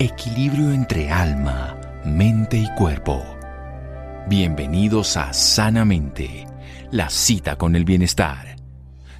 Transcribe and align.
equilibrio 0.00 0.72
entre 0.72 1.10
alma, 1.10 1.76
mente 2.06 2.56
y 2.56 2.66
cuerpo. 2.74 3.22
Bienvenidos 4.28 5.18
a 5.18 5.34
Sanamente, 5.34 6.46
la 6.90 7.10
cita 7.10 7.56
con 7.56 7.76
el 7.76 7.84
bienestar. 7.84 8.56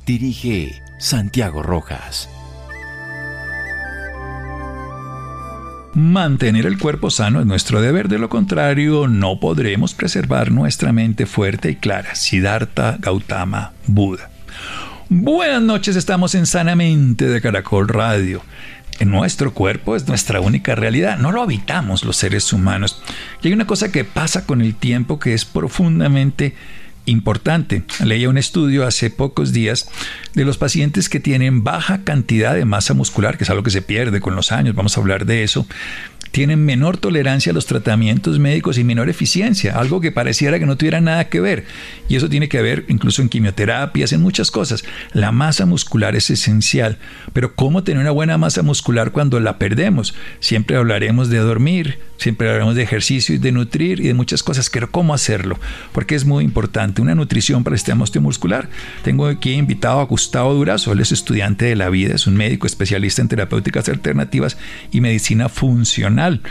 Dirige 0.06 0.72
Santiago 0.98 1.62
Rojas. 1.62 2.30
Mantener 5.92 6.64
el 6.64 6.78
cuerpo 6.78 7.10
sano 7.10 7.40
es 7.40 7.46
nuestro 7.46 7.82
deber, 7.82 8.08
de 8.08 8.18
lo 8.18 8.30
contrario 8.30 9.06
no 9.06 9.38
podremos 9.38 9.92
preservar 9.92 10.50
nuestra 10.50 10.94
mente 10.94 11.26
fuerte 11.26 11.72
y 11.72 11.76
clara. 11.76 12.14
Siddhartha 12.14 12.96
Gautama 12.98 13.72
Buda. 13.86 14.30
Buenas 15.10 15.60
noches, 15.60 15.96
estamos 15.96 16.34
en 16.34 16.46
Sanamente 16.46 17.26
de 17.26 17.42
Caracol 17.42 17.86
Radio 17.88 18.40
nuestro 19.04 19.54
cuerpo 19.54 19.96
es 19.96 20.06
nuestra 20.08 20.40
única 20.40 20.74
realidad, 20.74 21.18
no 21.18 21.32
lo 21.32 21.42
habitamos 21.42 22.04
los 22.04 22.16
seres 22.16 22.52
humanos. 22.52 23.02
Y 23.42 23.48
hay 23.48 23.54
una 23.54 23.66
cosa 23.66 23.90
que 23.90 24.04
pasa 24.04 24.46
con 24.46 24.60
el 24.60 24.74
tiempo 24.74 25.18
que 25.18 25.34
es 25.34 25.44
profundamente 25.44 26.54
importante. 27.10 27.82
Leía 28.04 28.28
un 28.28 28.38
estudio 28.38 28.86
hace 28.86 29.10
pocos 29.10 29.52
días 29.52 29.88
de 30.34 30.44
los 30.44 30.58
pacientes 30.58 31.08
que 31.08 31.20
tienen 31.20 31.64
baja 31.64 32.04
cantidad 32.04 32.54
de 32.54 32.64
masa 32.64 32.94
muscular, 32.94 33.36
que 33.36 33.44
es 33.44 33.50
algo 33.50 33.62
que 33.62 33.70
se 33.70 33.82
pierde 33.82 34.20
con 34.20 34.34
los 34.34 34.52
años, 34.52 34.74
vamos 34.74 34.96
a 34.96 35.00
hablar 35.00 35.26
de 35.26 35.42
eso, 35.42 35.66
tienen 36.30 36.64
menor 36.64 36.96
tolerancia 36.96 37.50
a 37.50 37.54
los 37.54 37.66
tratamientos 37.66 38.38
médicos 38.38 38.78
y 38.78 38.84
menor 38.84 39.08
eficiencia, 39.08 39.76
algo 39.76 40.00
que 40.00 40.12
pareciera 40.12 40.58
que 40.58 40.66
no 40.66 40.76
tuviera 40.76 41.00
nada 41.00 41.28
que 41.28 41.40
ver. 41.40 41.66
Y 42.08 42.16
eso 42.16 42.28
tiene 42.28 42.48
que 42.48 42.62
ver 42.62 42.84
incluso 42.88 43.22
en 43.22 43.28
quimioterapias, 43.28 44.12
en 44.12 44.22
muchas 44.22 44.50
cosas. 44.50 44.84
La 45.12 45.32
masa 45.32 45.66
muscular 45.66 46.14
es 46.14 46.30
esencial, 46.30 46.98
pero 47.32 47.54
¿cómo 47.54 47.82
tener 47.82 48.00
una 48.00 48.12
buena 48.12 48.38
masa 48.38 48.62
muscular 48.62 49.10
cuando 49.10 49.40
la 49.40 49.58
perdemos? 49.58 50.14
Siempre 50.38 50.76
hablaremos 50.76 51.30
de 51.30 51.38
dormir, 51.38 51.98
siempre 52.20 52.48
hablaremos 52.48 52.76
de 52.76 52.82
ejercicio 52.82 53.34
y 53.34 53.38
de 53.38 53.50
nutrir 53.50 54.00
y 54.00 54.06
de 54.06 54.14
muchas 54.14 54.42
cosas, 54.42 54.70
pero 54.70 54.90
¿cómo 54.90 55.14
hacerlo? 55.14 55.58
Porque 55.92 56.14
es 56.14 56.24
muy 56.24 56.44
importante. 56.44 57.02
Una 57.02 57.14
nutrición 57.14 57.64
para 57.64 57.74
el 57.74 57.80
sistema 57.80 58.04
osteomuscular. 58.04 58.68
Tengo 59.02 59.26
aquí 59.26 59.54
invitado 59.54 60.00
a 60.00 60.04
Gustavo 60.04 60.54
Durazo, 60.54 60.92
él 60.92 61.00
es 61.00 61.10
estudiante 61.10 61.64
de 61.64 61.76
la 61.76 61.90
vida, 61.90 62.14
es 62.14 62.26
un 62.26 62.36
médico 62.36 62.66
especialista 62.66 63.22
en 63.22 63.28
terapéuticas 63.28 63.88
alternativas 63.88 64.56
y 64.92 65.00
medicina 65.00 65.48
funcional 65.48 66.42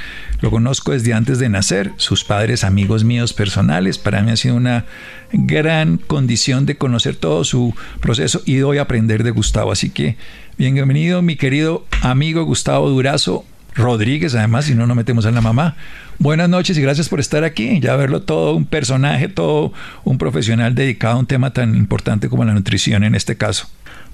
lo 0.42 0.52
conozco 0.52 0.94
desde 0.94 1.14
antes 1.14 1.39
de 1.39 1.50
nacer, 1.50 1.92
sus 1.98 2.23
padres 2.23 2.64
amigos 2.64 3.04
míos 3.04 3.33
personales. 3.33 3.98
Para 3.98 4.22
mí 4.22 4.31
ha 4.31 4.38
sido 4.38 4.56
una 4.56 4.86
gran 5.33 5.98
condición 5.98 6.66
de 6.66 6.78
conocer 6.78 7.16
todo 7.16 7.44
su 7.44 7.76
proceso 8.00 8.42
y 8.45 8.56
doy 8.56 8.78
a 8.78 8.83
aprender 8.83 9.23
de 9.23 9.31
Gustavo. 9.31 9.72
Así 9.72 9.89
que 9.89 10.16
bienvenido 10.58 11.22
mi 11.22 11.36
querido 11.36 11.86
amigo 12.02 12.45
Gustavo 12.45 12.89
Durazo. 12.89 13.45
Rodríguez, 13.75 14.36
además, 14.36 14.66
si 14.66 14.75
no, 14.75 14.88
no 14.88 14.95
metemos 14.95 15.25
a 15.25 15.31
la 15.31 15.42
mamá. 15.42 15.75
Buenas 16.17 16.50
noches 16.50 16.78
y 16.78 16.81
gracias 16.81 17.08
por 17.08 17.20
estar 17.20 17.44
aquí. 17.44 17.80
Ya 17.80 17.95
verlo 17.95 18.22
todo 18.22 18.56
un 18.56 18.66
personaje, 18.66 19.30
todo 19.30 19.72
un 20.03 20.17
profesional 20.17 20.76
dedicado 20.76 21.16
a 21.16 21.20
un 21.20 21.26
tema 21.26 21.53
tan 21.53 21.76
importante 21.76 22.30
como 22.30 22.44
la 22.44 22.53
nutrición 22.53 23.03
en 23.03 23.16
este 23.16 23.38
caso. 23.38 23.67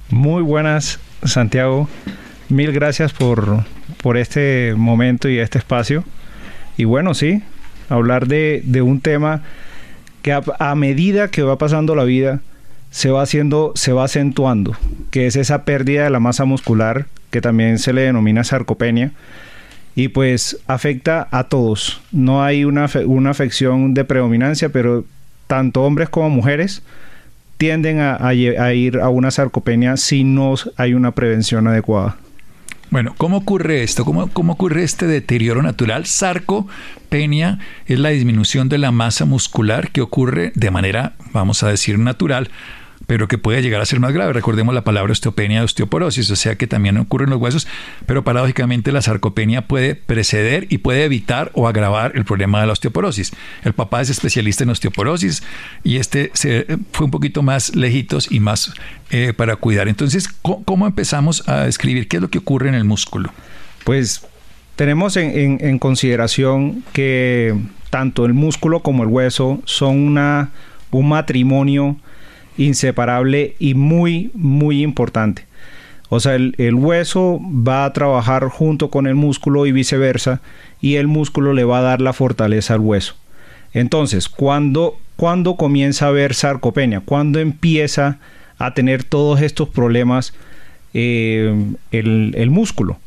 Muy 0.09 0.43
buenas, 0.43 0.99
Santiago. 1.23 1.89
Mil 2.49 2.71
gracias 2.71 3.11
por, 3.11 3.63
por 4.03 4.17
este 4.17 4.75
momento 4.77 5.29
y 5.29 5.39
este 5.39 5.57
espacio. 5.57 6.03
Y 6.77 6.83
bueno, 6.83 7.13
sí, 7.13 7.41
hablar 7.89 8.27
de, 8.27 8.61
un 8.83 9.01
tema 9.01 9.41
que 10.21 10.31
a, 10.33 10.75
medida 10.75 11.29
que 11.29 11.41
va 11.43 11.57
pasando 11.57 11.95
la 11.95 12.03
vida 12.03 12.41
se 12.91 13.09
va 13.09 13.21
haciendo, 13.21 13.71
se 13.75 13.93
va 13.93 14.05
acentuando, 14.05 14.75
que 15.11 15.27
es 15.27 15.35
esa 15.35 15.65
pérdida 15.65 16.03
de 16.03 16.09
la 16.09 16.19
masa 16.19 16.45
muscular 16.45 17.07
que 17.35 17.41
también 17.41 17.79
se 17.79 17.91
le 17.91 18.03
denomina 18.03 18.45
sarcopenia 18.45 19.11
y 19.93 20.07
pues 20.07 20.57
afecta 20.67 21.27
a 21.31 21.43
todos. 21.43 21.99
No 22.13 22.41
hay 22.41 22.63
una, 22.63 22.89
una 23.05 23.31
afección 23.31 23.93
de 23.93 24.05
predominancia, 24.05 24.69
pero 24.69 25.03
tanto 25.45 25.83
hombres 25.83 26.07
como 26.07 26.29
mujeres 26.29 26.81
tienden 27.57 27.99
a, 27.99 28.33
ir 28.33 28.99
a 29.01 29.09
una 29.09 29.31
sarcopenia 29.31 29.97
si 29.97 30.23
no 30.23 30.55
hay 30.77 30.93
una 30.93 31.11
prevención 31.11 31.67
adecuada. 31.67 32.15
Bueno, 32.89 33.13
¿cómo 33.17 33.35
ocurre 33.35 33.83
esto? 33.83 34.05
¿Cómo, 34.05 34.29
¿Cómo, 34.29 34.53
ocurre 34.53 34.83
este 34.83 35.05
deterioro 35.05 35.61
natural? 35.61 36.05
Sarcopenia 36.05 37.59
es 37.85 37.99
la 37.99 38.11
disminución 38.11 38.69
de 38.69 38.77
la 38.77 38.91
masa 38.91 39.25
muscular 39.25 39.91
que 39.91 39.99
ocurre 39.99 40.53
de 40.55 40.71
manera, 40.71 41.15
vamos 41.33 41.63
a 41.63 41.67
decir, 41.67 41.99
natural 41.99 42.49
pero 43.07 43.27
que 43.27 43.37
puede 43.37 43.61
llegar 43.61 43.81
a 43.81 43.85
ser 43.85 43.99
más 43.99 44.13
grave. 44.13 44.33
Recordemos 44.33 44.73
la 44.73 44.83
palabra 44.83 45.11
osteopenia 45.11 45.63
osteoporosis, 45.63 46.29
o 46.31 46.35
sea 46.35 46.55
que 46.55 46.67
también 46.67 46.97
ocurre 46.97 47.25
en 47.25 47.31
los 47.31 47.39
huesos, 47.39 47.67
pero 48.05 48.23
paradójicamente 48.23 48.91
la 48.91 49.01
sarcopenia 49.01 49.67
puede 49.67 49.95
preceder 49.95 50.67
y 50.69 50.79
puede 50.79 51.03
evitar 51.03 51.51
o 51.53 51.67
agravar 51.67 52.13
el 52.15 52.25
problema 52.25 52.61
de 52.61 52.67
la 52.67 52.73
osteoporosis. 52.73 53.33
El 53.63 53.73
papá 53.73 54.01
es 54.01 54.09
especialista 54.09 54.63
en 54.63 54.69
osteoporosis 54.71 55.43
y 55.83 55.97
este 55.97 56.31
se, 56.33 56.65
fue 56.91 57.05
un 57.05 57.11
poquito 57.11 57.41
más 57.41 57.75
lejitos 57.75 58.31
y 58.31 58.39
más 58.39 58.73
eh, 59.11 59.33
para 59.35 59.55
cuidar. 59.55 59.87
Entonces, 59.87 60.27
¿cómo, 60.41 60.87
empezamos 60.87 61.47
a 61.47 61.65
describir 61.65 62.07
qué 62.07 62.17
es 62.17 62.21
lo 62.21 62.29
que 62.29 62.39
ocurre 62.39 62.69
en 62.69 62.75
el 62.75 62.85
músculo? 62.85 63.31
Pues 63.83 64.25
tenemos 64.75 65.15
en, 65.17 65.57
en 65.61 65.79
consideración 65.79 66.83
que 66.91 67.55
tanto 67.89 68.25
el 68.25 68.33
músculo 68.33 68.81
como 68.81 69.03
el 69.03 69.09
hueso 69.09 69.61
son 69.65 69.99
una, 69.99 70.51
un 70.91 71.09
matrimonio 71.09 71.97
inseparable 72.57 73.55
y 73.59 73.73
muy, 73.73 74.31
muy 74.33 74.81
importante. 74.81 75.45
O 76.09 76.19
sea, 76.19 76.35
el, 76.35 76.75
hueso 76.75 77.39
va 77.41 77.85
a 77.85 77.93
trabajar 77.93 78.45
junto 78.45 78.89
con 78.89 79.07
el 79.07 79.15
músculo 79.15 79.65
y 79.65 79.71
viceversa, 79.71 80.41
y 80.81 80.95
el 80.95 81.07
músculo 81.07 81.53
le 81.53 81.63
va 81.63 81.79
a 81.79 81.83
dar 81.83 82.01
la 82.01 82.13
fortaleza 82.13 82.75
al 82.75 82.79
hueso. 82.81 83.15
Entonces, 83.73 84.29
cuando, 84.29 84.97
cuando 85.15 85.55
comienza 85.55 86.05
a 86.05 86.09
haber 86.09 86.33
sarcopenia, 86.33 87.01
cuando 87.01 87.39
empieza 87.39 88.19
a 88.57 88.73
tener 88.73 89.03
todos 89.03 89.41
estos 89.41 89.67
problemas 89.69 90.33
eh, 90.93 91.53
el, 91.91 92.33
el 92.37 92.49
músculo, 92.51 92.99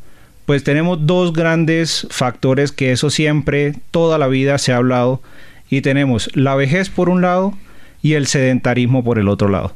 pues 0.45 0.65
tenemos 0.65 1.07
dos 1.07 1.33
grandes 1.33 2.07
factores 2.11 2.73
que 2.73 2.91
eso 2.91 3.11
siempre, 3.11 3.75
toda 3.91 4.19
la 4.19 4.27
vida 4.27 4.59
se 4.59 4.73
ha 4.73 4.77
hablado, 4.77 5.23
y 5.71 5.83
tenemos 5.83 6.31
la 6.35 6.55
vejez 6.55 6.89
por 6.89 7.09
un 7.09 7.21
lado 7.21 7.55
y 8.03 8.15
el 8.15 8.27
sedentarismo 8.27 9.05
por 9.05 9.19
el 9.19 9.29
otro 9.29 9.49
lado. 9.49 9.75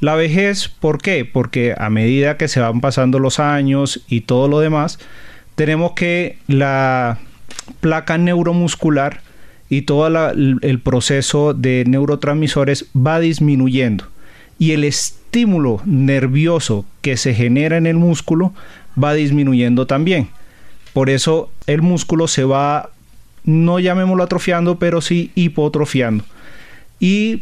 La 0.00 0.14
vejez, 0.16 0.68
¿por 0.68 1.00
qué? 1.00 1.24
Porque 1.24 1.74
a 1.76 1.88
medida 1.88 2.36
que 2.36 2.48
se 2.48 2.60
van 2.60 2.80
pasando 2.80 3.18
los 3.18 3.38
años 3.38 4.02
y 4.08 4.22
todo 4.22 4.48
lo 4.48 4.60
demás, 4.60 4.98
tenemos 5.54 5.92
que 5.92 6.38
la 6.48 7.18
placa 7.80 8.18
neuromuscular 8.18 9.20
y 9.68 9.82
todo 9.82 10.06
el 10.06 10.80
proceso 10.80 11.54
de 11.54 11.84
neurotransmisores 11.86 12.86
va 12.94 13.20
disminuyendo 13.20 14.06
y 14.58 14.72
el 14.72 14.84
estímulo 14.84 15.80
nervioso 15.84 16.84
que 17.00 17.16
se 17.16 17.34
genera 17.34 17.76
en 17.76 17.86
el 17.86 17.96
músculo 17.96 18.52
va 19.02 19.12
disminuyendo 19.12 19.86
también. 19.88 20.28
Por 20.92 21.10
eso 21.10 21.50
el 21.66 21.82
músculo 21.82 22.28
se 22.28 22.44
va, 22.44 22.90
no 23.44 23.80
llamémoslo 23.80 24.22
atrofiando, 24.22 24.78
pero 24.78 25.00
sí 25.00 25.32
hipotrofiando. 25.34 26.24
Y 27.02 27.40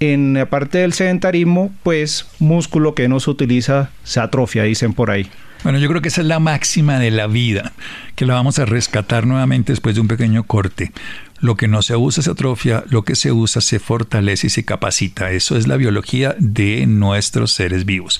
en 0.00 0.32
la 0.32 0.46
parte 0.46 0.78
del 0.78 0.94
sedentarismo, 0.94 1.70
pues 1.82 2.26
músculo 2.38 2.94
que 2.94 3.08
no 3.08 3.20
se 3.20 3.28
utiliza 3.28 3.90
se 4.04 4.20
atrofia, 4.20 4.62
dicen 4.62 4.94
por 4.94 5.10
ahí. 5.10 5.28
Bueno, 5.64 5.78
yo 5.78 5.88
creo 5.90 6.00
que 6.00 6.08
esa 6.08 6.22
es 6.22 6.26
la 6.26 6.38
máxima 6.38 6.98
de 6.98 7.10
la 7.10 7.26
vida, 7.26 7.72
que 8.16 8.24
la 8.24 8.32
vamos 8.32 8.58
a 8.58 8.64
rescatar 8.64 9.26
nuevamente 9.26 9.70
después 9.70 9.94
de 9.94 10.00
un 10.00 10.08
pequeño 10.08 10.44
corte. 10.44 10.92
Lo 11.40 11.56
que 11.56 11.68
no 11.68 11.82
se 11.82 11.94
usa 11.94 12.22
se 12.22 12.30
atrofia, 12.30 12.84
lo 12.88 13.02
que 13.02 13.14
se 13.14 13.32
usa 13.32 13.60
se 13.60 13.80
fortalece 13.80 14.46
y 14.46 14.50
se 14.50 14.64
capacita. 14.64 15.30
Eso 15.30 15.58
es 15.58 15.68
la 15.68 15.76
biología 15.76 16.34
de 16.38 16.86
nuestros 16.86 17.52
seres 17.52 17.84
vivos, 17.84 18.18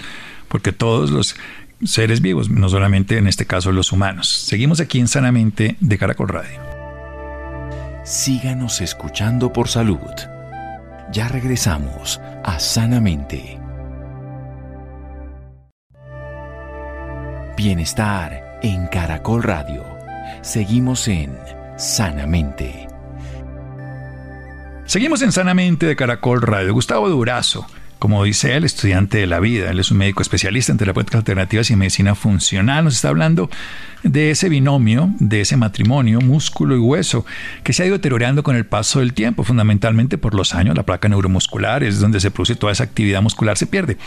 porque 0.48 0.72
todos 0.72 1.10
los 1.10 1.36
seres 1.82 2.20
vivos, 2.20 2.50
no 2.50 2.69
solamente 2.69 3.16
en 3.16 3.27
este 3.27 3.47
caso 3.47 3.72
los 3.72 3.92
humanos. 3.92 4.28
Seguimos 4.28 4.78
aquí 4.78 5.00
en 5.00 5.09
Sanamente 5.09 5.77
de 5.80 5.97
Caracol 5.97 6.28
Radio. 6.28 6.60
Síganos 8.04 8.83
escuchando 8.83 9.54
por 9.54 9.68
salud. 9.68 9.98
Ya 11.12 11.28
regresamos 11.28 12.18
a 12.42 12.59
Sanamente. 12.59 13.60
Bienestar 17.54 18.59
en 18.62 18.86
Caracol 18.86 19.42
Radio. 19.42 19.84
Seguimos 20.41 21.06
en 21.09 21.38
Sanamente. 21.76 22.88
Seguimos 24.86 25.20
en 25.20 25.32
Sanamente 25.32 25.84
de 25.84 25.97
Caracol 25.97 26.41
Radio. 26.41 26.72
Gustavo 26.72 27.10
Durazo, 27.10 27.66
como 28.03 28.25
dice 28.25 28.57
él, 28.57 28.65
estudiante 28.65 29.19
de 29.19 29.28
la 29.28 29.39
vida. 29.39 29.71
Él 29.71 29.78
es 29.78 29.93
un 29.93 29.99
médico 29.99 30.22
especialista 30.22 30.72
en 30.72 30.78
terapéuticas 30.78 31.21
alternativas 31.21 31.71
y 31.71 31.77
medicina 31.77 32.16
funcional. 32.16 32.83
Nos 32.83 32.97
está 32.97 33.10
hablando 33.10 33.49
de 34.03 34.33
ese 34.33 34.49
binomio, 34.49 35.09
de 35.21 35.43
ese 35.43 35.57
matrimonio, 35.57 36.21
músculo 36.21 36.75
y 36.75 36.81
hueso, 36.81 37.25
que 37.63 37.72
se 37.72 37.84
ha 37.84 37.87
ido 37.87 37.95
deteriorando 37.95 38.43
con 38.43 38.57
el 38.57 38.66
paso 38.66 38.99
del 38.99 39.13
tiempo, 39.13 39.45
fundamentalmente 39.45 40.19
por 40.19 40.34
los 40.34 40.53
años. 40.53 40.75
La 40.75 40.83
placa 40.83 41.09
neuromuscular 41.09 41.84
es 41.84 42.01
donde 42.01 42.19
se 42.19 42.33
produce 42.33 42.57
toda 42.57 42.72
esa 42.72 42.83
actividad 42.83 43.22
muscular, 43.22 43.57
se 43.57 43.69
pierde. 43.69 43.99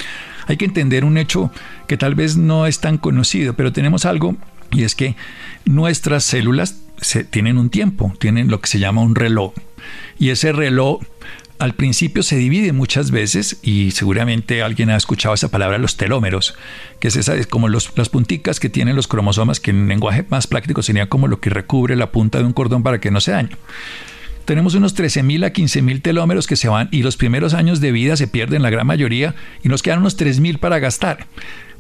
Hay 0.47 0.57
que 0.57 0.65
entender 0.65 1.05
un 1.05 1.17
hecho 1.17 1.49
que 1.87 1.95
tal 1.95 2.15
vez 2.15 2.35
no 2.35 2.65
es 2.65 2.81
tan 2.81 2.97
conocido, 2.97 3.53
pero 3.53 3.71
tenemos 3.71 4.03
algo 4.03 4.35
y 4.73 4.83
es 4.83 4.93
que 4.93 5.15
nuestras 5.63 6.25
células 6.25 6.75
tienen 7.29 7.57
un 7.57 7.69
tiempo, 7.69 8.13
tienen 8.19 8.49
lo 8.49 8.59
que 8.59 8.67
se 8.67 8.79
llama 8.79 9.03
un 9.03 9.15
reloj. 9.15 9.53
Y 10.19 10.31
ese 10.31 10.51
reloj 10.51 10.99
al 11.57 11.73
principio 11.73 12.23
se 12.23 12.35
divide 12.35 12.73
muchas 12.73 13.11
veces 13.11 13.57
y 13.61 13.91
seguramente 13.91 14.61
alguien 14.61 14.89
ha 14.89 14.97
escuchado 14.97 15.33
esa 15.33 15.49
palabra 15.49 15.77
los 15.77 15.97
telómeros, 15.97 16.55
que 16.99 17.07
es 17.07 17.15
esa 17.15 17.41
como 17.45 17.69
los, 17.69 17.91
las 17.97 18.09
punticas 18.09 18.59
que 18.59 18.69
tienen 18.69 18.95
los 18.95 19.07
cromosomas, 19.07 19.59
que 19.59 19.71
en 19.71 19.87
lenguaje 19.87 20.25
más 20.29 20.47
práctico 20.47 20.81
sería 20.81 21.07
como 21.07 21.27
lo 21.27 21.39
que 21.39 21.49
recubre 21.49 21.95
la 21.95 22.11
punta 22.11 22.39
de 22.39 22.45
un 22.45 22.53
cordón 22.53 22.83
para 22.83 22.99
que 22.99 23.11
no 23.11 23.21
se 23.21 23.31
dañe. 23.31 23.55
Tenemos 24.45 24.75
unos 24.75 24.95
13.000 24.95 25.45
a 25.45 25.53
15.000 25.53 26.01
telómeros 26.01 26.45
que 26.45 26.55
se 26.55 26.67
van 26.67 26.87
y 26.91 27.01
los 27.01 27.17
primeros 27.17 27.53
años 27.53 27.81
de 27.81 27.91
vida 27.91 28.15
se 28.15 28.27
pierden 28.27 28.61
la 28.61 28.69
gran 28.69 28.85
mayoría 28.85 29.33
y 29.63 29.69
nos 29.69 29.81
quedan 29.81 29.99
unos 29.99 30.19
3.000 30.19 30.59
para 30.59 30.79
gastar 30.79 31.25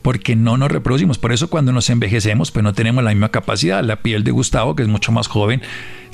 porque 0.05 0.35
no 0.35 0.55
nos 0.55 0.71
reproducimos. 0.71 1.17
Por 1.17 1.31
eso 1.31 1.49
cuando 1.49 1.71
nos 1.71 1.89
envejecemos, 1.89 2.51
pues 2.51 2.63
no 2.63 2.73
tenemos 2.73 3.03
la 3.03 3.09
misma 3.09 3.29
capacidad. 3.29 3.83
La 3.83 4.03
piel 4.03 4.23
de 4.23 4.29
Gustavo, 4.29 4.75
que 4.75 4.83
es 4.83 4.87
mucho 4.87 5.11
más 5.11 5.25
joven, 5.25 5.63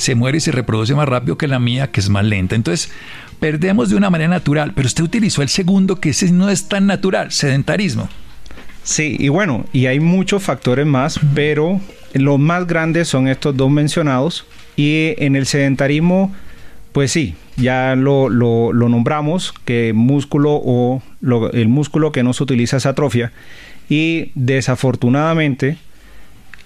se 0.01 0.15
muere 0.15 0.39
y 0.39 0.41
se 0.41 0.51
reproduce 0.51 0.95
más 0.95 1.07
rápido 1.07 1.37
que 1.37 1.47
la 1.47 1.59
mía, 1.59 1.91
que 1.91 1.99
es 1.99 2.09
más 2.09 2.25
lenta. 2.25 2.55
Entonces, 2.55 2.91
perdemos 3.39 3.89
de 3.89 3.95
una 3.95 4.09
manera 4.09 4.29
natural, 4.29 4.73
pero 4.75 4.87
usted 4.87 5.03
utilizó 5.03 5.41
el 5.41 5.49
segundo, 5.49 5.99
que 5.99 6.09
ese 6.09 6.31
no 6.31 6.49
es 6.49 6.67
tan 6.67 6.87
natural, 6.87 7.31
sedentarismo. 7.31 8.09
Sí, 8.83 9.15
y 9.19 9.29
bueno, 9.29 9.65
y 9.73 9.85
hay 9.85 9.99
muchos 9.99 10.41
factores 10.43 10.87
más, 10.87 11.19
pero 11.35 11.79
los 12.13 12.39
más 12.39 12.65
grandes 12.65 13.07
son 13.07 13.27
estos 13.27 13.55
dos 13.55 13.69
mencionados. 13.69 14.45
Y 14.75 15.13
en 15.17 15.35
el 15.35 15.45
sedentarismo, 15.45 16.33
pues 16.91 17.11
sí, 17.11 17.35
ya 17.57 17.95
lo, 17.95 18.29
nombramos, 18.73 19.53
que 19.65 19.93
músculo 19.93 20.59
o 20.63 21.03
el 21.53 21.67
músculo 21.67 22.11
que 22.11 22.23
no 22.23 22.33
se 22.33 22.43
utiliza 22.43 22.77
es 22.77 22.87
atrofia. 22.87 23.31
Y 23.87 24.31
desafortunadamente, 24.33 25.77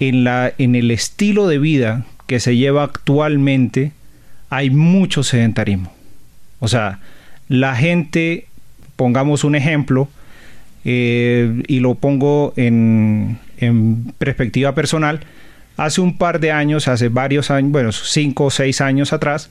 en, 0.00 0.24
la, 0.24 0.52
en 0.56 0.74
el 0.74 0.90
estilo 0.90 1.48
de 1.48 1.58
vida 1.58 2.06
que 2.26 2.40
se 2.40 2.56
lleva 2.56 2.84
actualmente, 2.84 3.92
hay 4.50 4.70
mucho 4.70 5.22
sedentarismo. 5.22 5.92
O 6.60 6.68
sea, 6.68 7.00
la 7.48 7.76
gente, 7.76 8.46
pongamos 8.96 9.44
un 9.44 9.54
ejemplo, 9.54 10.08
eh, 10.84 11.62
y 11.66 11.80
lo 11.80 11.96
pongo 11.96 12.52
en, 12.56 13.38
en, 13.58 14.12
perspectiva 14.18 14.74
personal, 14.74 15.20
hace 15.76 16.00
un 16.00 16.16
par 16.16 16.40
de 16.40 16.52
años, 16.52 16.88
hace 16.88 17.08
varios 17.08 17.50
años, 17.50 17.72
bueno, 17.72 17.92
cinco 17.92 18.44
o 18.44 18.50
seis 18.50 18.80
años 18.80 19.12
atrás, 19.12 19.50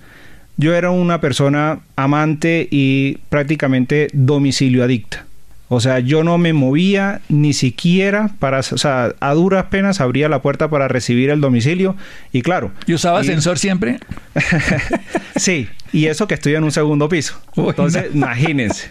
yo 0.58 0.74
era 0.74 0.92
una 0.92 1.20
persona 1.20 1.80
amante 1.96 2.68
y 2.72 3.18
prácticamente 3.30 4.08
domicilio 4.14 4.84
adicta. 4.84 5.26
O 5.68 5.80
sea, 5.80 6.00
yo 6.00 6.24
no 6.24 6.38
me 6.38 6.54
movía 6.54 7.22
ni 7.28 7.54
siquiera 7.54 8.30
para, 8.38 8.60
o 8.60 8.64
sea, 8.78 9.16
a 9.20 9.34
duras 9.34 9.66
penas 9.66 10.00
abría 10.00 10.30
la 10.30 10.42
puerta 10.42 10.70
para 10.70 10.88
recibir 10.88 11.32
el 11.32 11.42
domicilio 11.42 11.96
y 12.32 12.44
claro. 12.44 12.72
¿Y 12.86 12.94
usaba 12.94 13.20
ascensor 13.20 13.58
siempre? 13.58 14.00
sí, 15.36 15.68
y 15.92 16.06
eso 16.06 16.28
que 16.28 16.36
estoy 16.36 16.54
en 16.54 16.64
un 16.64 16.72
segundo 16.72 17.10
piso. 17.10 17.42
Entonces, 17.56 18.14
imagínense. 18.14 18.90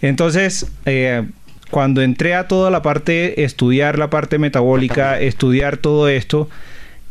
Entonces, 0.00 0.66
eh, 0.86 1.24
cuando 1.70 2.00
entré 2.00 2.34
a 2.34 2.48
toda 2.48 2.70
la 2.70 2.80
parte, 2.80 3.44
estudiar 3.44 3.98
la 3.98 4.08
parte 4.08 4.38
metabólica, 4.38 5.20
estudiar 5.20 5.76
todo 5.76 6.08
esto, 6.08 6.48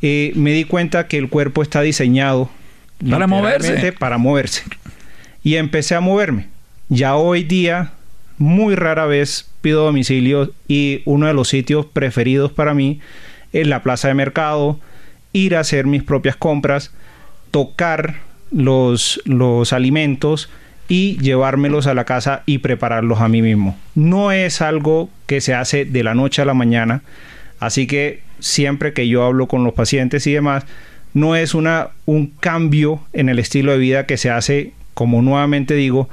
eh, 0.02 0.32
me 0.36 0.54
di 0.54 0.64
cuenta 0.64 1.08
que 1.08 1.20
el 1.20 1.30
cuerpo 1.30 1.62
está 1.62 1.82
diseñado 1.82 2.50
para 3.10 3.28
moverse. 3.28 3.92
Para 3.94 4.18
moverse. 4.18 4.64
Y 5.44 5.56
empecé 5.56 5.94
a 5.94 6.02
moverme. 6.02 6.48
Ya 6.90 7.16
hoy 7.16 7.44
día 7.44 7.94
muy 8.42 8.74
rara 8.74 9.06
vez 9.06 9.48
pido 9.62 9.86
domicilio 9.86 10.52
y 10.68 11.04
uno 11.06 11.28
de 11.28 11.34
los 11.34 11.48
sitios 11.48 11.86
preferidos 11.86 12.52
para 12.52 12.74
mí 12.74 13.00
es 13.54 13.68
la 13.68 13.84
plaza 13.84 14.08
de 14.08 14.16
mercado, 14.16 14.80
ir 15.32 15.56
a 15.56 15.60
hacer 15.60 15.86
mis 15.86 16.02
propias 16.02 16.36
compras, 16.36 16.92
tocar 17.52 18.16
los, 18.52 19.22
los 19.26 19.74
alimentos 19.74 20.50
y 20.88 21.20
llevármelos 21.20 21.86
a 21.86 21.94
la 21.94 22.06
casa 22.06 22.42
y 22.48 22.58
prepararlos 22.58 23.22
a 23.22 23.28
mí 23.28 23.44
mismo. 23.44 23.78
No 23.94 24.32
es 24.32 24.62
algo 24.62 25.12
que 25.28 25.40
se 25.40 25.54
hace 25.54 25.86
de 25.86 26.04
la 26.04 26.16
noche 26.16 26.42
a 26.42 26.46
la 26.46 26.56
mañana, 26.56 27.04
así 27.60 27.86
que 27.86 28.22
siempre 28.40 28.92
que 28.94 29.08
yo 29.08 29.24
hablo 29.24 29.48
con 29.48 29.64
los 29.64 29.74
pacientes 29.74 30.26
y 30.26 30.34
demás, 30.34 30.66
no 31.14 31.36
es 31.36 31.54
una, 31.54 31.90
un 32.08 32.26
cambio 32.26 33.02
en 33.14 33.30
el 33.30 33.38
estilo 33.38 33.72
de 33.72 33.78
vida 33.78 34.08
que 34.08 34.18
se 34.18 34.32
hace, 34.32 34.74
como 34.96 35.22
nuevamente 35.22 35.76
digo, 35.76 36.10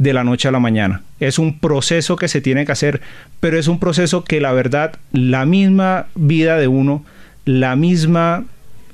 de 0.00 0.14
la 0.14 0.24
noche 0.24 0.48
a 0.48 0.50
la 0.50 0.60
mañana. 0.60 1.02
Es 1.20 1.38
un 1.38 1.58
proceso 1.58 2.16
que 2.16 2.26
se 2.26 2.40
tiene 2.40 2.64
que 2.64 2.72
hacer, 2.72 3.02
pero 3.38 3.58
es 3.58 3.68
un 3.68 3.78
proceso 3.78 4.24
que 4.24 4.40
la 4.40 4.50
verdad, 4.50 4.94
la 5.12 5.44
misma 5.44 6.06
vida 6.14 6.56
de 6.56 6.68
uno, 6.68 7.04
la 7.44 7.76
misma 7.76 8.44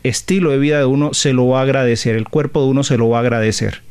estilo 0.02 0.50
de 0.50 0.58
vida 0.58 0.78
de 0.78 0.84
uno 0.84 1.14
se 1.14 1.32
lo 1.32 1.46
va 1.46 1.60
a 1.60 1.62
agradecer, 1.62 2.16
el 2.16 2.28
cuerpo 2.28 2.60
de 2.60 2.70
uno 2.70 2.82
se 2.82 2.98
lo 2.98 3.08
va 3.08 3.18
a 3.18 3.20
agradecer. 3.20 3.82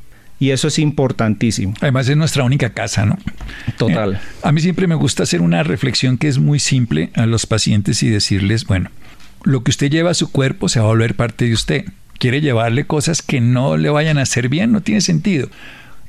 Y 0.41 0.50
eso 0.50 0.67
es 0.67 0.77
importantísimo. 0.77 1.73
Además 1.79 2.09
es 2.09 2.17
nuestra 2.17 2.44
única 2.44 2.71
casa, 2.71 3.06
¿no? 3.06 3.17
Total. 3.77 4.15
Eh, 4.15 4.19
a 4.44 4.51
mí 4.51 4.59
siempre 4.59 4.85
me 4.85 4.95
gusta 4.95 5.23
hacer 5.23 5.41
una 5.41 5.63
reflexión 5.63 6.17
que 6.17 6.27
es 6.27 6.38
muy 6.38 6.59
simple 6.59 7.12
a 7.15 7.25
los 7.25 7.45
pacientes 7.45 8.03
y 8.03 8.09
decirles, 8.09 8.65
bueno, 8.65 8.89
lo 9.44 9.63
que 9.63 9.71
usted 9.71 9.89
lleva 9.89 10.12
a 10.12 10.15
su 10.15 10.33
cuerpo 10.33 10.67
se 10.67 10.81
va 10.81 10.85
a 10.85 10.89
volver 10.89 11.15
parte 11.15 11.45
de 11.45 11.53
usted. 11.53 11.85
Quiere 12.19 12.41
llevarle 12.41 12.85
cosas 12.85 13.21
que 13.21 13.39
no 13.39 13.77
le 13.77 13.89
vayan 13.89 14.17
a 14.17 14.23
hacer 14.23 14.50
bien, 14.50 14.73
no 14.73 14.81
tiene 14.81 15.00
sentido. 15.00 15.47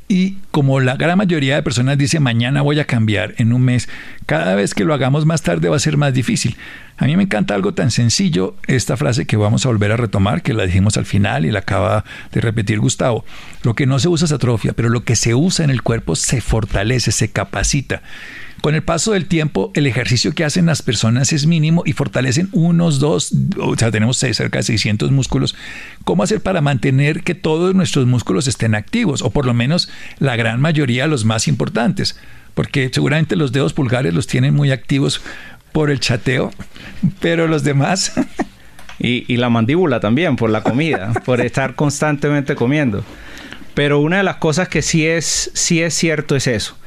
Y 0.08 0.36
como 0.52 0.78
la 0.78 0.96
gran 0.96 1.18
mayoría 1.18 1.56
de 1.56 1.62
personas 1.64 1.98
dice 1.98 2.20
mañana 2.20 2.62
voy 2.62 2.78
a 2.78 2.84
cambiar 2.84 3.34
en 3.38 3.52
un 3.52 3.62
mes, 3.62 3.88
cada 4.26 4.54
vez 4.54 4.72
que 4.72 4.84
lo 4.84 4.94
hagamos 4.94 5.26
más 5.26 5.42
tarde 5.42 5.68
va 5.68 5.76
a 5.76 5.80
ser 5.80 5.96
más 5.96 6.14
difícil. 6.14 6.56
A 6.96 7.06
mí 7.06 7.16
me 7.16 7.24
encanta 7.24 7.54
algo 7.56 7.74
tan 7.74 7.90
sencillo, 7.90 8.54
esta 8.68 8.96
frase 8.96 9.26
que 9.26 9.36
vamos 9.36 9.66
a 9.66 9.68
volver 9.68 9.90
a 9.90 9.96
retomar, 9.96 10.42
que 10.42 10.54
la 10.54 10.64
dijimos 10.64 10.96
al 10.96 11.06
final 11.06 11.44
y 11.44 11.50
la 11.50 11.58
acaba 11.58 12.04
de 12.30 12.40
repetir 12.40 12.78
Gustavo. 12.78 13.24
Lo 13.64 13.74
que 13.74 13.86
no 13.86 13.98
se 13.98 14.08
usa 14.08 14.26
es 14.26 14.32
atrofia, 14.32 14.74
pero 14.74 14.90
lo 14.90 15.02
que 15.02 15.16
se 15.16 15.34
usa 15.34 15.64
en 15.64 15.70
el 15.70 15.82
cuerpo 15.82 16.14
se 16.14 16.40
fortalece, 16.40 17.10
se 17.10 17.32
capacita. 17.32 18.02
Con 18.62 18.74
el 18.74 18.82
paso 18.82 19.12
del 19.12 19.26
tiempo, 19.26 19.70
el 19.74 19.86
ejercicio 19.86 20.32
que 20.32 20.44
hacen 20.44 20.66
las 20.66 20.82
personas 20.82 21.32
es 21.32 21.46
mínimo 21.46 21.82
y 21.84 21.92
fortalecen 21.92 22.48
unos, 22.52 22.98
dos, 22.98 23.32
o 23.58 23.76
sea, 23.76 23.90
tenemos 23.90 24.16
cerca 24.16 24.58
de 24.58 24.64
600 24.64 25.10
músculos. 25.10 25.54
¿Cómo 26.04 26.22
hacer 26.22 26.40
para 26.40 26.60
mantener 26.60 27.22
que 27.22 27.34
todos 27.34 27.74
nuestros 27.74 28.06
músculos 28.06 28.48
estén 28.48 28.74
activos? 28.74 29.22
O 29.22 29.30
por 29.30 29.46
lo 29.46 29.54
menos 29.54 29.90
la 30.18 30.36
gran 30.36 30.60
mayoría, 30.60 31.06
los 31.06 31.24
más 31.24 31.48
importantes. 31.48 32.18
Porque 32.54 32.90
seguramente 32.92 33.36
los 33.36 33.52
dedos 33.52 33.74
pulgares 33.74 34.14
los 34.14 34.26
tienen 34.26 34.54
muy 34.54 34.70
activos 34.70 35.20
por 35.72 35.90
el 35.90 36.00
chateo, 36.00 36.50
pero 37.20 37.46
los 37.46 37.62
demás... 37.62 38.12
Y, 38.98 39.30
y 39.30 39.36
la 39.36 39.50
mandíbula 39.50 40.00
también, 40.00 40.36
por 40.36 40.48
la 40.48 40.62
comida, 40.62 41.12
por 41.26 41.42
estar 41.42 41.74
constantemente 41.74 42.54
comiendo. 42.54 43.04
Pero 43.74 44.00
una 44.00 44.16
de 44.16 44.22
las 44.22 44.36
cosas 44.36 44.70
que 44.70 44.80
sí 44.80 45.06
es, 45.06 45.50
sí 45.52 45.82
es 45.82 45.92
cierto 45.92 46.34
es 46.34 46.46
eso 46.46 46.78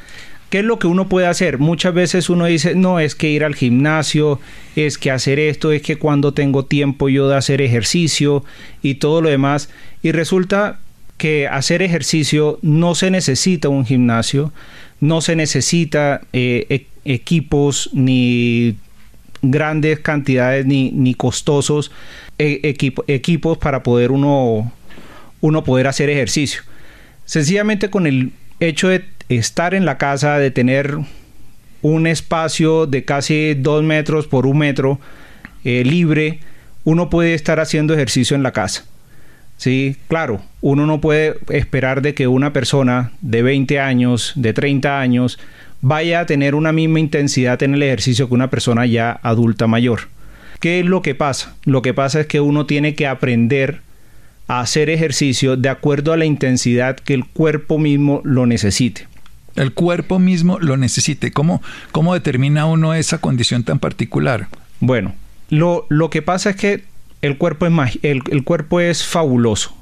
¿Qué 0.49 0.59
es 0.59 0.65
lo 0.65 0.79
que 0.79 0.87
uno 0.87 1.07
puede 1.07 1.27
hacer? 1.27 1.59
Muchas 1.59 1.93
veces 1.93 2.29
uno 2.29 2.45
dice, 2.45 2.73
no, 2.73 2.99
es 2.99 3.13
que 3.13 3.29
ir 3.29 3.43
al 3.43 3.53
gimnasio, 3.53 4.39
es 4.75 4.97
que 4.97 5.11
hacer 5.11 5.37
esto, 5.37 5.71
es 5.71 5.83
que 5.83 5.97
cuando 5.97 6.33
tengo 6.33 6.65
tiempo 6.65 7.07
yo 7.07 7.29
de 7.29 7.35
hacer 7.35 7.61
ejercicio 7.61 8.43
y 8.81 8.95
todo 8.95 9.21
lo 9.21 9.29
demás. 9.29 9.69
Y 10.01 10.11
resulta 10.11 10.79
que 11.17 11.47
hacer 11.47 11.83
ejercicio 11.83 12.57
no 12.63 12.95
se 12.95 13.11
necesita 13.11 13.69
un 13.69 13.85
gimnasio, 13.85 14.51
no 14.99 15.21
se 15.21 15.35
necesita 15.35 16.21
eh, 16.33 16.65
e-, 16.69 16.87
equipos 17.05 17.91
ni 17.93 18.75
grandes 19.41 19.99
cantidades 19.99 20.65
ni, 20.65 20.91
ni 20.91 21.13
costosos 21.13 21.91
e-, 22.39 22.75
equipos 23.07 23.57
para 23.57 23.83
poder 23.83 24.11
uno, 24.11 24.71
uno 25.41 25.63
poder 25.63 25.87
hacer 25.87 26.09
ejercicio. 26.09 26.63
Sencillamente 27.25 27.91
con 27.91 28.07
el 28.07 28.31
hecho 28.59 28.87
de 28.87 29.03
estar 29.29 29.73
en 29.73 29.85
la 29.85 29.97
casa, 29.97 30.37
de 30.37 30.51
tener 30.51 30.97
un 31.81 32.07
espacio 32.07 32.87
de 32.87 33.05
casi 33.05 33.53
dos 33.53 33.83
metros 33.83 34.27
por 34.27 34.45
un 34.45 34.57
metro 34.57 34.99
eh, 35.63 35.83
libre, 35.85 36.39
uno 36.83 37.09
puede 37.09 37.33
estar 37.33 37.59
haciendo 37.59 37.93
ejercicio 37.93 38.35
en 38.35 38.43
la 38.43 38.51
casa. 38.51 38.85
Sí, 39.57 39.97
claro, 40.07 40.41
uno 40.61 40.85
no 40.85 41.01
puede 41.01 41.35
esperar 41.49 42.01
de 42.01 42.13
que 42.13 42.27
una 42.27 42.53
persona 42.53 43.11
de 43.21 43.43
20 43.43 43.79
años, 43.79 44.31
de 44.35 44.53
30 44.53 44.99
años, 45.01 45.37
vaya 45.81 46.21
a 46.21 46.25
tener 46.25 46.55
una 46.55 46.71
misma 46.71 46.99
intensidad 46.99 47.61
en 47.63 47.73
el 47.73 47.83
ejercicio 47.83 48.27
que 48.27 48.33
una 48.33 48.49
persona 48.49 48.85
ya 48.85 49.19
adulta 49.21 49.67
mayor. 49.67 50.07
¿Qué 50.61 50.79
es 50.79 50.85
lo 50.85 51.01
que 51.01 51.13
pasa? 51.13 51.55
Lo 51.65 51.81
que 51.81 51.93
pasa 51.93 52.21
es 52.21 52.27
que 52.27 52.39
uno 52.39 52.65
tiene 52.65 52.95
que 52.95 53.07
aprender 53.07 53.81
a 54.47 54.61
hacer 54.61 54.89
ejercicio 54.89 55.57
de 55.57 55.69
acuerdo 55.69 56.13
a 56.13 56.17
la 56.17 56.25
intensidad 56.25 56.95
que 56.95 57.13
el 57.13 57.25
cuerpo 57.25 57.77
mismo 57.77 58.21
lo 58.23 58.45
necesite. 58.45 59.08
El 59.59 59.73
cuerpo 59.73 60.19
mismo 60.19 60.57
lo 60.59 60.77
necesite. 60.77 61.31
¿Cómo, 61.31 61.61
cómo 61.91 62.13
determina 62.13 62.65
uno 62.65 62.93
esa 62.93 63.19
condición 63.19 63.63
tan 63.63 63.79
particular? 63.79 64.47
Bueno, 64.79 65.13
lo, 65.49 65.85
lo 65.89 66.09
que 66.09 66.21
pasa 66.21 66.51
es 66.51 66.55
que 66.55 66.83
el 67.21 67.37
cuerpo 67.37 67.67
es, 67.67 67.99
el, 68.01 68.21
el 68.31 68.43
cuerpo 68.43 68.79
es 68.79 69.03
fabuloso, 69.03 69.75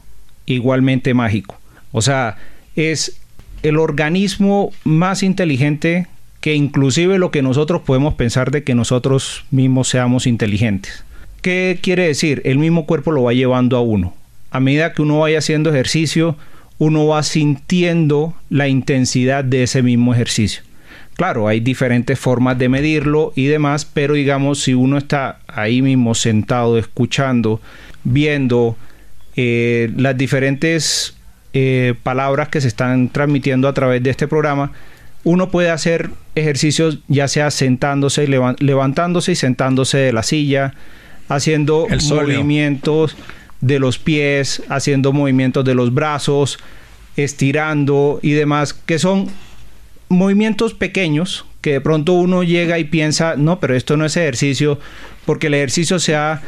igualmente 0.48 1.14
mágico. 1.14 1.60
O 1.92 2.02
sea, 2.02 2.38
es 2.76 3.20
el 3.64 3.78
organismo 3.78 4.72
más 4.84 5.22
inteligente 5.24 6.08
que 6.42 6.56
inclusive 6.56 7.18
lo 7.20 7.32
que 7.32 7.42
nosotros 7.42 7.82
podemos 7.82 8.16
pensar 8.16 8.52
de 8.52 8.64
que 8.64 8.76
nosotros 8.76 9.46
mismos 9.52 9.90
seamos 9.90 10.28
inteligentes. 10.28 11.04
¿Qué 11.42 11.80
quiere 11.82 12.08
decir? 12.08 12.42
El 12.46 12.58
mismo 12.58 12.86
cuerpo 12.86 13.12
lo 13.12 13.24
va 13.24 13.34
llevando 13.34 13.78
a 13.78 13.82
uno. 13.82 14.16
A 14.50 14.60
medida 14.60 14.94
que 14.94 15.02
uno 15.02 15.20
vaya 15.20 15.40
haciendo 15.40 15.70
ejercicio, 15.70 16.36
uno 16.80 17.08
va 17.08 17.24
sintiendo 17.24 18.36
la 18.50 18.68
intensidad 18.68 19.44
de 19.44 19.64
ese 19.64 19.82
mismo 19.82 20.14
ejercicio. 20.14 20.62
Claro, 21.16 21.48
hay 21.48 21.60
diferentes 21.60 22.20
formas 22.20 22.60
de 22.60 22.70
medirlo 22.70 23.34
y 23.36 23.48
demás, 23.48 23.86
pero 23.86 24.14
digamos, 24.14 24.62
si 24.62 24.76
uno 24.76 25.00
está 25.00 25.40
ahí 25.48 25.82
mismo 25.82 26.14
sentado, 26.14 26.78
escuchando, 26.78 27.60
viendo 28.04 28.78
eh, 29.36 29.92
las 29.98 30.16
diferentes 30.16 31.16
eh, 31.54 31.96
palabras 32.04 32.50
que 32.50 32.62
se 32.62 32.68
están 32.68 33.10
transmitiendo 33.10 33.68
a 33.68 33.74
través 33.74 34.04
de 34.04 34.12
este 34.12 34.28
programa, 34.28 34.74
uno 35.24 35.50
puede 35.50 35.72
hacer 35.72 36.12
ejercicios 36.36 37.00
ya 37.08 37.28
sea 37.28 37.50
sentándose 37.50 38.26
y 38.26 38.28
levantándose 38.28 39.32
y 39.32 39.36
sentándose 39.36 39.98
de 39.98 40.14
la 40.14 40.22
silla, 40.22 40.76
haciendo 41.30 41.88
movimientos 42.10 43.18
de 43.62 43.80
los 43.80 43.98
pies, 43.98 44.64
haciendo 44.70 45.14
movimientos 45.14 45.66
de 45.66 45.76
los 45.76 45.94
brazos, 45.94 46.60
estirando 47.16 48.20
y 48.22 48.32
demás, 48.32 48.74
que 48.74 49.00
son 49.00 49.30
movimientos 50.10 50.74
pequeños 50.74 51.46
que 51.62 51.74
de 51.74 51.82
pronto 51.82 52.14
uno 52.14 52.44
llega 52.44 52.80
y 52.80 52.86
piensa, 52.86 53.36
no, 53.36 53.60
pero 53.60 53.76
esto 53.76 53.98
no 53.98 54.06
es 54.06 54.16
ejercicio, 54.16 54.80
porque 55.26 55.48
el 55.48 55.56
ejercicio 55.56 56.00
se 56.00 56.16
ha 56.16 56.42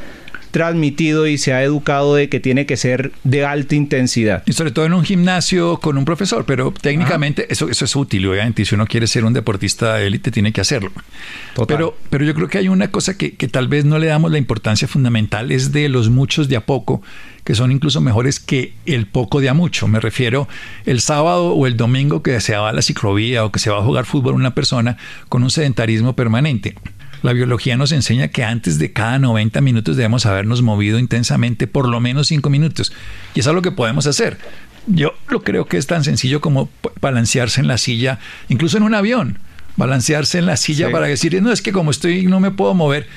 transmitido 0.52 1.28
y 1.28 1.38
se 1.38 1.54
ha 1.54 1.64
educado 1.64 2.16
de 2.16 2.30
que 2.30 2.40
tiene 2.40 2.66
que 2.66 2.78
ser 2.78 3.12
de 3.24 3.46
alta 3.46 3.76
intensidad. 3.76 4.44
Y 4.46 4.54
sobre 4.54 4.72
todo 4.72 4.86
en 4.86 4.94
un 4.94 5.04
gimnasio 5.04 5.78
con 5.78 5.98
un 5.98 6.06
profesor, 6.06 6.46
pero 6.46 6.74
técnicamente 6.80 7.48
eso, 7.52 7.70
eso 7.70 7.86
es 7.86 7.96
útil, 7.96 8.28
obviamente, 8.28 8.62
y 8.62 8.66
si 8.66 8.76
uno 8.76 8.86
quiere 8.86 9.08
ser 9.08 9.26
un 9.26 9.34
deportista 9.34 9.96
de 9.96 10.08
élite 10.08 10.32
tiene 10.32 10.52
que 10.52 10.62
hacerlo. 10.62 10.92
Pero, 11.68 11.98
pero 12.10 12.26
yo 12.26 12.34
creo 12.34 12.48
que 12.48 12.58
hay 12.58 12.68
una 12.68 12.90
cosa 12.90 13.18
que, 13.18 13.36
que 13.36 13.48
tal 13.48 13.68
vez 13.68 13.86
no 13.86 14.00
le 14.00 14.08
damos 14.08 14.32
la 14.32 14.38
importancia 14.38 14.88
fundamental, 14.88 15.52
es 15.52 15.72
de 15.72 15.90
los 15.90 16.10
muchos 16.10 16.50
de 16.50 16.56
a 16.56 16.66
poco, 16.66 17.02
que 17.44 17.56
son 17.56 17.72
incluso 17.72 18.02
mejores 18.02 18.40
que 18.40 18.74
el 18.86 19.08
poco 19.08 19.42
de 19.42 19.50
a 19.50 19.54
mucho. 19.54 19.88
Me 19.88 20.00
refiero 20.00 20.48
el 20.86 21.02
sábado 21.02 21.54
o 21.54 21.68
el 21.68 21.78
domingo 21.78 22.22
que 22.22 22.40
se 22.42 22.56
va 22.56 22.70
a 22.70 22.74
la 22.74 22.82
ciclovía 22.82 23.46
o 23.46 23.52
que 23.52 23.60
se 23.60 23.70
va 23.70 23.80
a 23.80 23.84
jugar 23.84 24.06
fútbol 24.06 24.36
una 24.36 24.54
persona 24.54 24.98
con 25.30 25.44
un 25.44 25.50
sedentarismo 25.50 26.16
permanente. 26.16 26.76
La 27.22 27.34
biología 27.34 27.76
nos 27.76 27.92
enseña 27.92 28.30
que 28.30 28.44
antes 28.44 28.80
de 28.80 28.94
cada 28.94 29.20
90 29.20 29.60
minutos 29.62 29.98
debemos 29.98 30.26
habernos 30.26 30.62
movido 30.62 31.00
intensamente 31.00 31.68
por 31.68 31.88
lo 31.88 32.00
menos 32.00 32.28
5 32.28 32.50
minutos. 32.50 32.94
Y 33.36 33.42
eso 33.42 33.50
es 33.50 33.56
lo 33.56 33.62
que 33.62 33.72
podemos 33.72 34.08
hacer. 34.08 34.38
Yo 34.88 35.14
lo 35.28 35.44
creo 35.44 35.66
que 35.66 35.78
es 35.78 35.88
tan 35.88 36.04
sencillo 36.04 36.40
como 36.40 36.70
balancearse 37.02 37.60
en 37.60 37.68
la 37.68 37.78
silla, 37.78 38.20
incluso 38.48 38.78
en 38.78 38.84
un 38.84 38.94
avión, 38.96 39.40
balancearse 39.76 40.40
en 40.40 40.46
la 40.46 40.58
silla 40.58 40.92
para 40.92 41.08
decir, 41.08 41.42
no, 41.42 41.52
es 41.52 41.62
que 41.62 41.74
como 41.74 41.92
estoy 41.92 42.26
no 42.26 42.40
me 42.40 42.52
puedo 42.52 42.74
mover. 42.74 43.08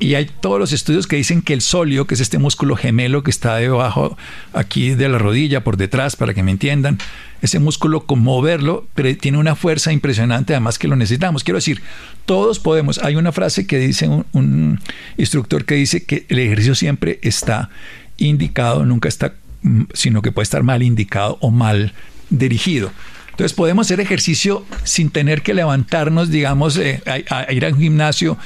Y 0.00 0.14
hay 0.14 0.30
todos 0.40 0.58
los 0.58 0.72
estudios 0.72 1.06
que 1.06 1.16
dicen 1.16 1.42
que 1.42 1.52
el 1.52 1.60
solio, 1.60 2.06
que 2.06 2.14
es 2.14 2.20
este 2.20 2.38
músculo 2.38 2.74
gemelo 2.74 3.22
que 3.22 3.30
está 3.30 3.56
debajo 3.56 4.16
aquí 4.54 4.94
de 4.94 5.10
la 5.10 5.18
rodilla, 5.18 5.62
por 5.62 5.76
detrás, 5.76 6.16
para 6.16 6.32
que 6.32 6.42
me 6.42 6.50
entiendan, 6.50 6.98
ese 7.42 7.58
músculo, 7.58 8.06
con 8.06 8.20
moverlo, 8.20 8.86
tiene 9.20 9.36
una 9.36 9.54
fuerza 9.56 9.92
impresionante, 9.92 10.54
además 10.54 10.78
que 10.78 10.88
lo 10.88 10.96
necesitamos. 10.96 11.44
Quiero 11.44 11.58
decir, 11.58 11.82
todos 12.24 12.58
podemos. 12.58 12.98
Hay 12.98 13.16
una 13.16 13.30
frase 13.30 13.66
que 13.66 13.78
dice 13.78 14.08
un, 14.32 14.80
instructor 15.18 15.66
que 15.66 15.74
dice 15.74 16.04
que 16.04 16.24
el 16.30 16.38
ejercicio 16.38 16.74
siempre 16.74 17.18
está 17.22 17.68
indicado, 18.16 18.86
nunca 18.86 19.08
está, 19.08 19.34
mm, 19.62 19.82
sino 19.92 20.22
que 20.22 20.32
puede 20.32 20.44
estar 20.44 20.62
mal 20.62 20.82
indicado 20.82 21.36
o 21.42 21.50
mal 21.50 21.92
dirigido. 22.30 22.90
Entonces 23.30 23.54
podemos 23.54 23.86
hacer 23.86 24.00
ejercicio 24.00 24.64
sin 24.84 25.10
tener 25.10 25.42
que 25.42 25.54
levantarnos, 25.54 26.30
digamos, 26.30 26.76
eh, 26.76 27.02
a, 27.06 27.52
ir 27.52 27.64
al 27.64 27.76
gimnasio 27.76 28.36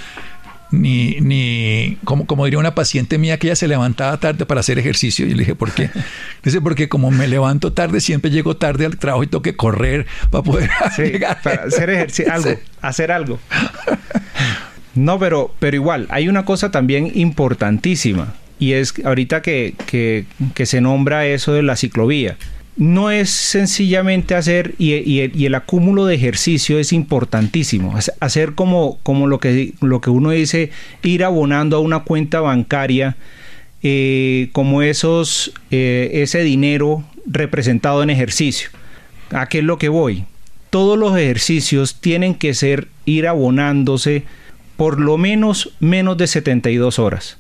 ni, 0.71 1.21
ni 1.21 1.99
como, 2.05 2.27
como 2.27 2.45
diría 2.45 2.59
una 2.59 2.75
paciente 2.75 3.19
mía 3.19 3.39
que 3.39 3.49
ella 3.49 3.57
se 3.57 3.69
levantaba 3.69 4.17
tarde 4.19 4.47
para 4.47 4.61
hacer 4.61 4.79
ejercicio. 4.79 5.27
Y 5.27 5.31
le 5.31 5.41
dije, 5.41 5.55
¿por 5.55 5.73
qué? 5.73 5.91
Dice, 6.43 6.61
porque 6.61 6.89
como 6.89 7.11
me 7.11 7.29
levanto 7.29 7.73
tarde, 7.73 8.01
siempre 8.01 8.31
llego 8.31 8.57
tarde 8.57 8.87
al 8.87 8.97
trabajo 8.97 9.25
y 9.25 9.27
tengo 9.27 9.43
que 9.43 9.57
correr 9.57 10.07
para 10.31 10.43
poder 10.43 10.71
llegar. 10.99 11.41
Para 11.43 11.65
hacer 11.65 11.91
ejercicio, 11.91 12.33
algo, 12.33 12.51
hacer 12.81 13.13
algo. 13.13 13.39
No, 14.95 15.19
pero, 15.19 15.55
pero 15.59 15.77
igual, 15.77 16.07
hay 16.11 16.29
una 16.29 16.45
cosa 16.45 16.71
también 16.71 17.11
importantísima. 17.15 18.35
Y 18.59 18.73
es 18.73 18.95
ahorita 19.05 19.43
que, 19.43 19.75
que, 19.87 20.27
que 20.55 20.67
se 20.67 20.81
nombra 20.81 21.27
eso 21.27 21.53
de 21.53 21.63
la 21.63 21.77
ciclovía 21.77 22.37
no 22.77 23.11
es 23.11 23.31
sencillamente 23.31 24.35
hacer, 24.35 24.75
y, 24.79 25.21
el 25.21 25.55
acúmulo 25.55 26.07
de 26.07 26.17
ejercicio 26.17 26.79
es 26.79 26.93
importantísimo, 26.93 27.95
hacer 28.21 28.55
como, 28.55 28.99
como 29.03 29.27
lo, 29.27 29.39
que, 29.39 29.75
lo 29.81 30.01
que 30.01 30.11
uno 30.11 30.31
dice, 30.31 30.71
ir 31.03 31.25
abonando 31.25 31.77
a 31.77 31.81
una 31.81 32.01
cuenta 32.01 32.41
bancaria, 32.41 33.17
eh, 33.83 34.49
como 34.53 34.83
esos, 34.83 35.53
eh, 35.71 36.11
ese 36.15 36.43
dinero 36.43 37.05
representado 37.27 38.03
en 38.03 38.11
ejercicio. 38.11 38.71
¿A 39.31 39.49
qué 39.49 39.59
es 39.59 39.65
lo 39.65 39.79
que 39.79 39.89
voy? 39.89 40.25
Todos 40.71 40.99
los 40.99 41.17
ejercicios 41.17 42.01
tienen 42.01 42.35
que 42.35 42.55
ser 42.55 42.89
ir 43.05 43.29
abonándose 43.29 44.25
por 44.77 45.01
lo 45.01 45.19
menos 45.19 45.73
menos 45.81 46.17
de 46.17 46.27
72 46.27 46.99
horas. 46.99 47.39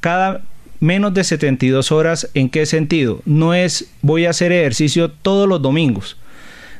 Cada 0.00 0.42
menos 0.80 1.14
de 1.14 1.24
72 1.24 1.92
horas, 1.92 2.28
¿en 2.34 2.48
qué 2.48 2.66
sentido? 2.66 3.22
No 3.24 3.54
es 3.54 3.90
voy 4.02 4.26
a 4.26 4.30
hacer 4.30 4.52
ejercicio 4.52 5.10
todos 5.10 5.48
los 5.48 5.62
domingos. 5.62 6.16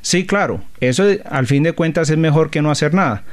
Sí, 0.02 0.26
claro, 0.26 0.62
eso 0.80 1.04
al 1.28 1.46
fin 1.46 1.62
de 1.62 1.72
cuentas 1.72 2.10
es 2.10 2.18
mejor 2.18 2.50
que 2.50 2.62
no 2.62 2.70
hacer 2.70 2.94
nada. 2.94 3.24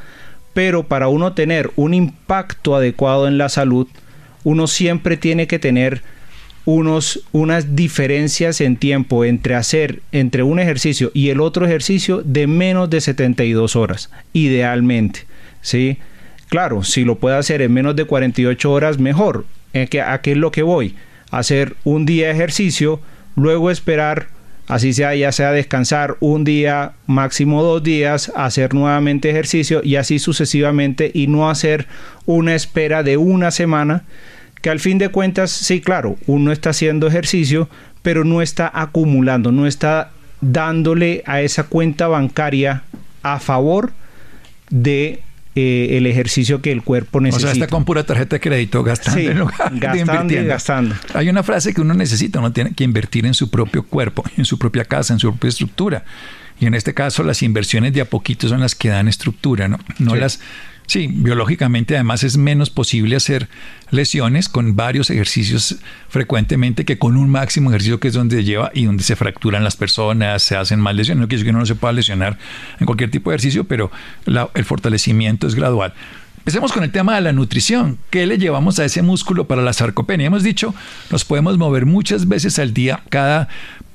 Pero 0.54 0.84
para 0.84 1.08
uno 1.08 1.34
tener 1.34 1.72
un 1.76 1.94
impacto 1.94 2.76
adecuado 2.76 3.28
en 3.28 3.38
la 3.38 3.50
salud, 3.50 3.88
uno 4.44 4.68
siempre 4.68 5.18
tiene 5.18 5.48
que 5.48 5.60
tener 5.60 6.02
unos, 6.66 7.22
unas 7.32 7.76
diferencias 7.76 8.62
en 8.62 8.78
tiempo 8.78 9.26
entre 9.26 9.56
hacer 9.56 10.02
entre 10.12 10.44
un 10.44 10.60
ejercicio 10.60 11.12
y 11.14 11.30
el 11.30 11.42
otro 11.42 11.66
ejercicio 11.66 12.22
de 12.24 12.48
menos 12.48 12.90
de 12.90 13.02
72 13.02 13.76
horas, 13.76 14.10
idealmente. 14.32 15.26
¿sí? 15.62 15.98
Claro, 16.50 16.84
si 16.84 17.04
lo 17.04 17.18
puede 17.18 17.38
hacer 17.38 17.62
en 17.62 17.74
menos 17.74 17.96
de 17.96 18.06
48 18.06 18.72
horas, 18.72 19.00
mejor. 19.00 19.46
¿A 19.74 20.22
qué 20.22 20.32
es 20.32 20.38
lo 20.38 20.52
que 20.52 20.64
voy? 20.64 20.96
Hacer 21.32 21.76
un 21.84 22.06
día 22.06 22.28
de 22.28 22.34
ejercicio, 22.34 23.00
luego 23.36 23.72
esperar, 23.72 24.28
así 24.68 24.94
sea, 24.94 25.16
ya 25.16 25.32
sea 25.32 25.52
descansar 25.52 26.16
un 26.20 26.44
día, 26.44 26.94
máximo 27.08 27.64
dos 27.64 27.82
días, 27.82 28.32
hacer 28.36 28.74
nuevamente 28.74 29.30
ejercicio 29.30 29.82
y 29.84 29.96
así 29.96 30.20
sucesivamente 30.20 31.12
y 31.14 31.28
no 31.28 31.50
hacer 31.50 31.88
una 32.26 32.54
espera 32.56 33.04
de 33.04 33.18
una 33.18 33.52
semana 33.52 34.04
que 34.62 34.70
al 34.70 34.80
fin 34.80 34.98
de 34.98 35.10
cuentas, 35.10 35.52
sí, 35.52 35.82
claro, 35.82 36.16
uno 36.26 36.54
está 36.54 36.70
haciendo 36.70 37.08
ejercicio, 37.08 37.68
pero 38.02 38.24
no 38.24 38.42
está 38.42 38.72
acumulando, 38.74 39.52
no 39.52 39.68
está 39.68 40.12
dándole 40.40 41.22
a 41.26 41.42
esa 41.42 41.64
cuenta 41.64 42.08
bancaria 42.08 42.84
a 43.24 43.40
favor 43.40 43.92
de 44.70 45.22
eh, 45.56 45.98
el 45.98 46.08
ejercicio 46.08 46.62
que 46.62 46.72
el 46.72 46.82
cuerpo 46.82 47.22
necesita. 47.22 47.52
O 47.52 47.54
sea, 47.54 47.64
está 47.64 47.68
con 47.74 47.86
pura 47.86 48.04
tarjeta 48.04 48.38
de 48.38 48.40
crédito 48.40 48.84
gastando 48.84 49.52
gastando 49.74 50.34
y 50.34 50.46
gastando. 50.46 50.96
Hay 51.14 51.30
una 51.30 51.44
frase 51.44 51.74
que 51.74 51.82
uno 51.82 51.94
necesita, 51.94 52.40
uno 52.40 52.52
tiene 52.52 52.74
que 52.74 52.84
invertir 52.84 53.26
en 53.26 53.34
su 53.34 53.50
propio 53.50 53.84
cuerpo, 53.84 54.24
en 54.38 54.46
su 54.46 54.58
propia 54.58 54.86
casa, 54.86 55.14
en 55.14 55.20
su 55.20 55.30
propia 55.30 55.50
estructura. 55.50 56.06
Y 56.60 56.66
en 56.66 56.74
este 56.74 56.94
caso 56.94 57.24
las 57.24 57.44
inversiones 57.44 57.94
de 57.94 58.02
a 58.02 58.06
poquito 58.06 58.48
son 58.48 58.62
las 58.62 58.74
que 58.74 58.90
dan 58.90 59.08
estructura, 59.08 59.68
¿no? 59.68 59.80
No 60.00 60.16
las 60.16 60.40
Sí, 60.86 61.08
biológicamente 61.08 61.96
además 61.96 62.24
es 62.24 62.38
menos 62.38 62.70
posible 62.70 63.16
hacer 63.16 63.48
lesiones 63.90 64.50
con 64.50 64.76
varios 64.76 65.10
ejercicios 65.10 65.78
frecuentemente 66.10 66.86
que 66.86 66.98
con 66.98 67.18
un 67.18 67.30
máximo 67.30 67.70
ejercicio 67.70 68.00
que 68.00 68.10
es 68.10 68.14
donde 68.14 68.44
lleva 68.44 68.72
y 68.74 68.86
donde 68.86 69.04
se 69.04 69.16
fracturan 69.16 69.64
las 69.64 69.76
personas, 69.76 70.44
se 70.44 70.56
hacen 70.56 70.80
más 70.80 70.96
lesiones. 70.96 71.22
No 71.22 71.28
quiere 71.28 71.40
decir 71.40 71.46
que 71.46 71.50
uno 71.52 71.60
no 71.60 71.66
se 71.66 71.76
pueda 71.76 71.94
lesionar 71.94 72.38
en 72.80 72.86
cualquier 72.86 73.12
tipo 73.12 73.30
de 73.30 73.36
ejercicio, 73.36 73.64
pero 73.64 73.92
el 74.26 74.66
fortalecimiento 74.66 75.48
es 75.48 75.56
gradual. 75.56 75.94
Empecemos 76.40 76.74
con 76.74 76.84
el 76.84 76.92
tema 76.92 77.16
de 77.16 77.22
la 77.22 77.32
nutrición. 77.32 77.98
¿Qué 78.10 78.26
le 78.26 78.38
llevamos 78.38 78.78
a 78.78 78.84
ese 78.84 79.02
músculo 79.02 79.48
para 79.48 79.62
la 79.62 79.72
sarcopenia? 79.72 80.28
Hemos 80.28 80.44
dicho, 80.44 80.76
nos 81.10 81.24
podemos 81.24 81.58
mover 81.58 81.86
muchas 81.86 82.28
veces 82.28 82.60
al 82.60 82.74
día, 82.74 83.02
cada 83.10 83.48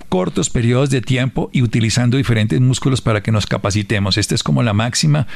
cortos 0.09 0.49
periodos 0.49 0.89
de 0.89 1.03
tiempo 1.03 1.51
y 1.53 1.61
utilizando 1.61 2.17
diferentes 2.17 2.59
músculos 2.61 3.03
para 3.03 3.23
que 3.23 3.31
nos 3.31 3.47
capacitemos. 3.47 4.17
Esta 4.17 4.35
es 4.35 4.43
como 4.43 4.63
la 4.63 4.73
máxima. 4.73 5.27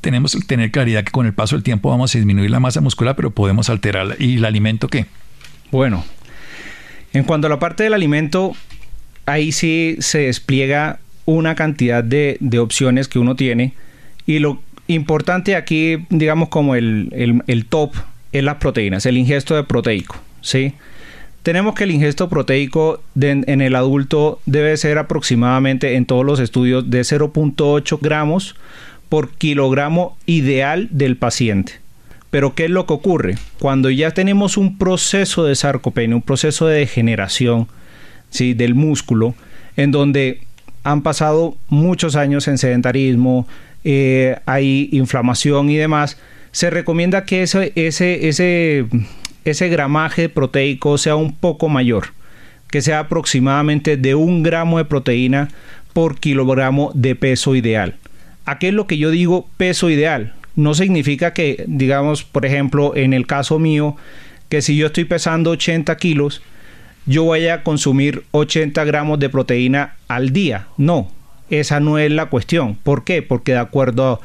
Tenemos 0.00 0.34
que 0.34 0.42
tener 0.42 0.70
claridad 0.70 1.04
que 1.04 1.10
con 1.10 1.26
el 1.26 1.32
paso 1.32 1.56
del 1.56 1.62
tiempo 1.62 1.90
vamos 1.90 2.14
a 2.14 2.18
disminuir 2.18 2.50
la 2.50 2.60
masa 2.60 2.80
muscular, 2.80 3.16
pero 3.16 3.30
podemos 3.30 3.68
alterarla. 3.68 4.16
¿Y 4.18 4.36
el 4.36 4.44
alimento 4.44 4.88
qué? 4.88 5.06
Bueno, 5.70 6.04
en 7.12 7.24
cuanto 7.24 7.46
a 7.46 7.50
la 7.50 7.58
parte 7.58 7.82
del 7.82 7.94
alimento, 7.94 8.54
ahí 9.26 9.52
sí 9.52 9.96
se 10.00 10.20
despliega 10.20 11.00
una 11.24 11.54
cantidad 11.54 12.02
de, 12.02 12.36
de 12.40 12.58
opciones 12.58 13.08
que 13.08 13.18
uno 13.18 13.36
tiene 13.36 13.74
y 14.24 14.38
lo 14.38 14.60
importante 14.88 15.56
aquí, 15.56 16.06
digamos 16.10 16.48
como 16.48 16.74
el, 16.74 17.42
el, 17.46 17.66
top, 17.66 17.94
es 18.32 18.42
las 18.42 18.56
proteínas, 18.56 19.06
el 19.06 19.16
ingesto 19.16 19.54
de 19.54 19.62
proteico, 19.62 20.16
¿sí? 20.40 20.74
Tenemos 21.42 21.74
que 21.74 21.84
el 21.84 21.92
ingesto 21.92 22.28
proteico 22.28 23.02
en 23.18 23.60
el 23.60 23.74
adulto 23.74 24.40
debe 24.44 24.76
ser 24.76 24.98
aproximadamente 24.98 25.94
en 25.94 26.04
todos 26.04 26.26
los 26.26 26.40
estudios 26.40 26.90
de 26.90 27.00
0.8 27.00 27.98
gramos 28.02 28.54
por 29.08 29.30
kilogramo 29.30 30.16
ideal 30.26 30.88
del 30.90 31.16
paciente. 31.16 31.74
Pero 32.30 32.54
¿qué 32.54 32.66
es 32.66 32.70
lo 32.70 32.86
que 32.86 32.92
ocurre? 32.92 33.36
Cuando 33.58 33.88
ya 33.90 34.10
tenemos 34.10 34.56
un 34.56 34.76
proceso 34.76 35.44
de 35.44 35.54
sarcopenia, 35.54 36.16
un 36.16 36.22
proceso 36.22 36.66
de 36.66 36.80
degeneración 36.80 37.68
¿sí? 38.30 38.52
del 38.54 38.74
músculo, 38.74 39.34
en 39.76 39.92
donde 39.92 40.40
han 40.84 41.02
pasado 41.02 41.56
muchos 41.68 42.16
años 42.16 42.48
en 42.48 42.58
sedentarismo, 42.58 43.46
eh, 43.84 44.36
hay 44.44 44.88
inflamación 44.92 45.70
y 45.70 45.76
demás, 45.76 46.18
se 46.50 46.70
recomienda 46.70 47.24
que 47.24 47.42
ese, 47.42 47.72
ese, 47.76 48.28
ese, 48.28 48.86
ese 49.44 49.68
gramaje 49.68 50.28
proteico 50.28 50.98
sea 50.98 51.16
un 51.16 51.34
poco 51.34 51.68
mayor, 51.68 52.08
que 52.70 52.82
sea 52.82 53.00
aproximadamente 53.00 53.96
de 53.96 54.14
un 54.14 54.42
gramo 54.42 54.78
de 54.78 54.84
proteína 54.84 55.48
por 55.92 56.18
kilogramo 56.18 56.90
de 56.94 57.14
peso 57.14 57.54
ideal. 57.54 57.96
¿A 58.48 58.58
qué 58.58 58.68
es 58.68 58.74
lo 58.74 58.86
que 58.86 58.96
yo 58.96 59.10
digo 59.10 59.46
peso 59.58 59.90
ideal? 59.90 60.32
No 60.56 60.72
significa 60.72 61.34
que, 61.34 61.64
digamos, 61.66 62.24
por 62.24 62.46
ejemplo, 62.46 62.96
en 62.96 63.12
el 63.12 63.26
caso 63.26 63.58
mío, 63.58 63.94
que 64.48 64.62
si 64.62 64.74
yo 64.74 64.86
estoy 64.86 65.04
pesando 65.04 65.50
80 65.50 65.94
kilos, 65.98 66.40
yo 67.04 67.24
voy 67.24 67.48
a 67.48 67.62
consumir 67.62 68.24
80 68.30 68.82
gramos 68.84 69.18
de 69.18 69.28
proteína 69.28 69.96
al 70.08 70.32
día. 70.32 70.66
No, 70.78 71.12
esa 71.50 71.78
no 71.78 71.98
es 71.98 72.10
la 72.10 72.30
cuestión. 72.30 72.76
¿Por 72.76 73.04
qué? 73.04 73.20
Porque 73.20 73.52
de 73.52 73.58
acuerdo 73.58 74.22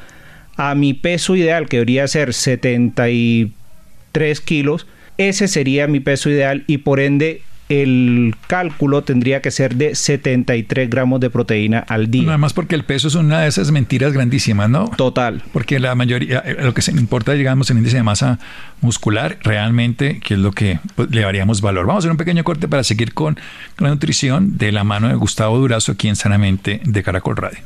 a 0.56 0.74
mi 0.74 0.94
peso 0.94 1.36
ideal, 1.36 1.68
que 1.68 1.76
debería 1.76 2.08
ser 2.08 2.32
73 2.32 4.40
kilos, 4.40 4.86
ese 5.18 5.48
sería 5.48 5.86
mi 5.86 6.00
peso 6.00 6.30
ideal 6.30 6.64
y 6.66 6.78
por 6.78 6.98
ende 6.98 7.42
el 7.68 8.34
cálculo 8.46 9.02
tendría 9.02 9.40
que 9.40 9.50
ser 9.50 9.76
de 9.76 9.94
73 9.94 10.90
gramos 10.90 11.20
de 11.20 11.30
proteína 11.30 11.78
al 11.78 12.10
día. 12.10 12.24
Nada 12.24 12.38
más 12.38 12.52
porque 12.52 12.74
el 12.74 12.84
peso 12.84 13.08
es 13.08 13.14
una 13.14 13.40
de 13.40 13.48
esas 13.48 13.70
mentiras 13.70 14.12
grandísimas, 14.12 14.68
¿no? 14.68 14.90
Total. 14.96 15.42
Porque 15.52 15.78
la 15.78 15.94
mayoría, 15.94 16.40
eh, 16.44 16.56
lo 16.60 16.74
que 16.74 16.82
se 16.82 16.92
importa, 16.92 17.32
digamos, 17.32 17.70
el 17.70 17.78
índice 17.78 17.96
de 17.96 18.02
masa 18.02 18.38
muscular, 18.80 19.38
realmente, 19.42 20.20
que 20.20 20.34
es 20.34 20.40
lo 20.40 20.52
que 20.52 20.78
pues, 20.94 21.10
le 21.10 21.22
daríamos 21.22 21.60
valor. 21.60 21.86
Vamos 21.86 22.02
a 22.02 22.06
hacer 22.06 22.10
un 22.10 22.18
pequeño 22.18 22.44
corte 22.44 22.68
para 22.68 22.84
seguir 22.84 23.14
con 23.14 23.38
la 23.78 23.88
nutrición 23.88 24.58
de 24.58 24.72
la 24.72 24.84
mano 24.84 25.08
de 25.08 25.14
Gustavo 25.14 25.58
Durazo 25.58 25.92
aquí 25.92 26.08
en 26.08 26.16
Sanamente 26.16 26.80
de 26.84 27.02
Caracol 27.02 27.36
Radio. 27.36 27.60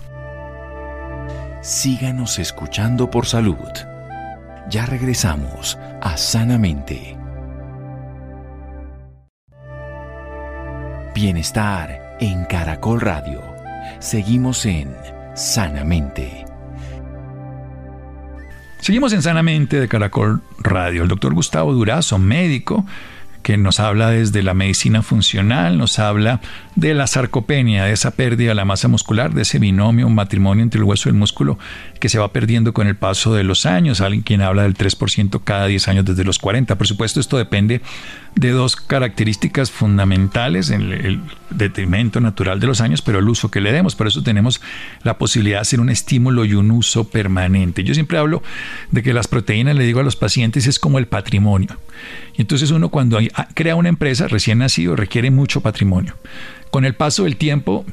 Síganos 1.62 2.38
escuchando 2.38 3.10
por 3.10 3.26
salud. 3.26 3.56
Ya 4.70 4.86
regresamos 4.86 5.76
a 6.00 6.16
Sanamente. 6.16 7.17
Bienestar 11.20 12.16
en 12.20 12.44
Caracol 12.44 13.00
Radio. 13.00 13.42
Seguimos 13.98 14.64
en 14.66 14.94
Sanamente. 15.34 16.44
Seguimos 18.78 19.12
en 19.12 19.22
Sanamente 19.22 19.80
de 19.80 19.88
Caracol 19.88 20.40
Radio. 20.60 21.02
El 21.02 21.08
doctor 21.08 21.34
Gustavo 21.34 21.72
Durazo, 21.72 22.20
médico, 22.20 22.86
que 23.48 23.56
nos 23.56 23.80
habla 23.80 24.10
desde 24.10 24.42
la 24.42 24.52
medicina 24.52 25.00
funcional, 25.00 25.78
nos 25.78 25.98
habla 25.98 26.42
de 26.76 26.92
la 26.92 27.06
sarcopenia, 27.06 27.86
de 27.86 27.92
esa 27.92 28.10
pérdida 28.10 28.50
de 28.50 28.54
la 28.54 28.66
masa 28.66 28.88
muscular, 28.88 29.32
de 29.32 29.40
ese 29.40 29.58
binomio, 29.58 30.06
un 30.06 30.14
matrimonio 30.14 30.62
entre 30.62 30.80
el 30.80 30.84
hueso 30.84 31.08
y 31.08 31.12
el 31.12 31.16
músculo 31.16 31.58
que 31.98 32.10
se 32.10 32.18
va 32.18 32.30
perdiendo 32.30 32.74
con 32.74 32.88
el 32.88 32.96
paso 32.96 33.34
de 33.34 33.44
los 33.44 33.64
años. 33.64 34.02
Alguien 34.02 34.20
quien 34.20 34.42
habla 34.42 34.64
del 34.64 34.76
3% 34.76 35.40
cada 35.44 35.66
10 35.66 35.88
años 35.88 36.04
desde 36.04 36.24
los 36.24 36.38
40. 36.38 36.76
Por 36.76 36.86
supuesto, 36.86 37.20
esto 37.20 37.38
depende 37.38 37.80
de 38.34 38.50
dos 38.50 38.76
características 38.76 39.70
fundamentales, 39.70 40.68
en 40.68 40.92
el 40.92 41.20
detrimento 41.48 42.20
natural 42.20 42.60
de 42.60 42.66
los 42.66 42.82
años, 42.82 43.00
pero 43.00 43.18
el 43.20 43.30
uso 43.30 43.50
que 43.50 43.62
le 43.62 43.72
demos. 43.72 43.96
Por 43.96 44.08
eso 44.08 44.22
tenemos 44.22 44.60
la 45.04 45.16
posibilidad 45.16 45.56
de 45.56 45.62
hacer 45.62 45.80
un 45.80 45.88
estímulo 45.88 46.44
y 46.44 46.52
un 46.52 46.70
uso 46.70 47.08
permanente. 47.08 47.82
Yo 47.82 47.94
siempre 47.94 48.18
hablo 48.18 48.42
de 48.90 49.02
que 49.02 49.14
las 49.14 49.26
proteínas, 49.26 49.74
le 49.74 49.84
digo 49.84 50.00
a 50.00 50.02
los 50.02 50.16
pacientes, 50.16 50.66
es 50.66 50.78
como 50.78 50.98
el 50.98 51.06
patrimonio. 51.06 51.78
Y 52.36 52.42
entonces 52.42 52.70
uno 52.70 52.88
cuando 52.88 53.18
ah, 53.34 53.48
crea 53.54 53.74
una 53.74 53.88
empresa 53.88 54.28
recién 54.28 54.58
nacido 54.58 54.96
requiere 54.96 55.30
mucho 55.30 55.60
patrimonio. 55.60 56.14
Con 56.70 56.84
el 56.84 56.94
paso 56.94 57.24
del 57.24 57.36
tiempo, 57.36 57.84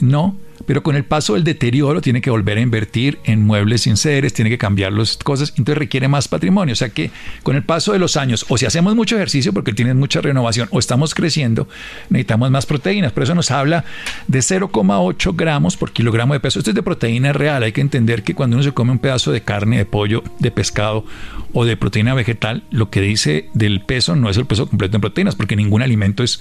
no, 0.00 0.36
pero 0.66 0.82
con 0.82 0.96
el 0.96 1.04
paso 1.04 1.34
del 1.34 1.44
deterioro 1.44 2.00
tiene 2.00 2.20
que 2.20 2.30
volver 2.30 2.58
a 2.58 2.60
invertir 2.60 3.18
en 3.24 3.44
muebles 3.44 3.82
sin 3.82 3.96
seres, 3.96 4.32
tiene 4.32 4.50
que 4.50 4.58
cambiar 4.58 4.92
las 4.92 5.16
cosas, 5.16 5.50
entonces 5.50 5.78
requiere 5.78 6.08
más 6.08 6.28
patrimonio. 6.28 6.72
O 6.72 6.76
sea 6.76 6.88
que 6.90 7.10
con 7.42 7.56
el 7.56 7.62
paso 7.62 7.92
de 7.92 7.98
los 7.98 8.16
años, 8.16 8.44
o 8.48 8.58
si 8.58 8.66
hacemos 8.66 8.94
mucho 8.94 9.16
ejercicio 9.16 9.52
porque 9.52 9.72
tiene 9.72 9.94
mucha 9.94 10.20
renovación, 10.20 10.68
o 10.70 10.78
estamos 10.78 11.14
creciendo, 11.14 11.68
necesitamos 12.08 12.50
más 12.50 12.66
proteínas. 12.66 13.12
Por 13.12 13.22
eso 13.24 13.34
nos 13.34 13.50
habla 13.50 13.84
de 14.28 14.38
0,8 14.38 15.34
gramos 15.36 15.76
por 15.76 15.92
kilogramo 15.92 16.34
de 16.34 16.40
peso. 16.40 16.58
Esto 16.58 16.70
es 16.70 16.74
de 16.74 16.82
proteína 16.82 17.32
real. 17.32 17.62
Hay 17.62 17.72
que 17.72 17.80
entender 17.80 18.22
que 18.22 18.34
cuando 18.34 18.56
uno 18.56 18.64
se 18.64 18.72
come 18.72 18.92
un 18.92 18.98
pedazo 18.98 19.32
de 19.32 19.42
carne, 19.42 19.78
de 19.78 19.86
pollo, 19.86 20.22
de 20.38 20.50
pescado 20.50 21.04
o 21.52 21.64
de 21.64 21.76
proteína 21.76 22.14
vegetal, 22.14 22.64
lo 22.70 22.90
que 22.90 23.00
dice 23.00 23.48
del 23.54 23.82
peso 23.82 24.16
no 24.16 24.30
es 24.30 24.36
el 24.36 24.46
peso 24.46 24.66
completo 24.66 24.96
en 24.96 25.00
proteínas, 25.00 25.36
porque 25.36 25.56
ningún 25.56 25.82
alimento 25.82 26.22
es 26.22 26.40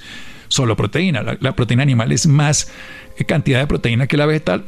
solo 0.52 0.76
proteína. 0.76 1.38
La, 1.40 1.56
proteína 1.56 1.84
animal 1.84 2.12
es 2.12 2.28
más 2.28 2.72
cantidad 3.26 3.60
de 3.60 3.68
proteína 3.68 4.08
que 4.08 4.18
la 4.18 4.26
vegetal. 4.26 4.66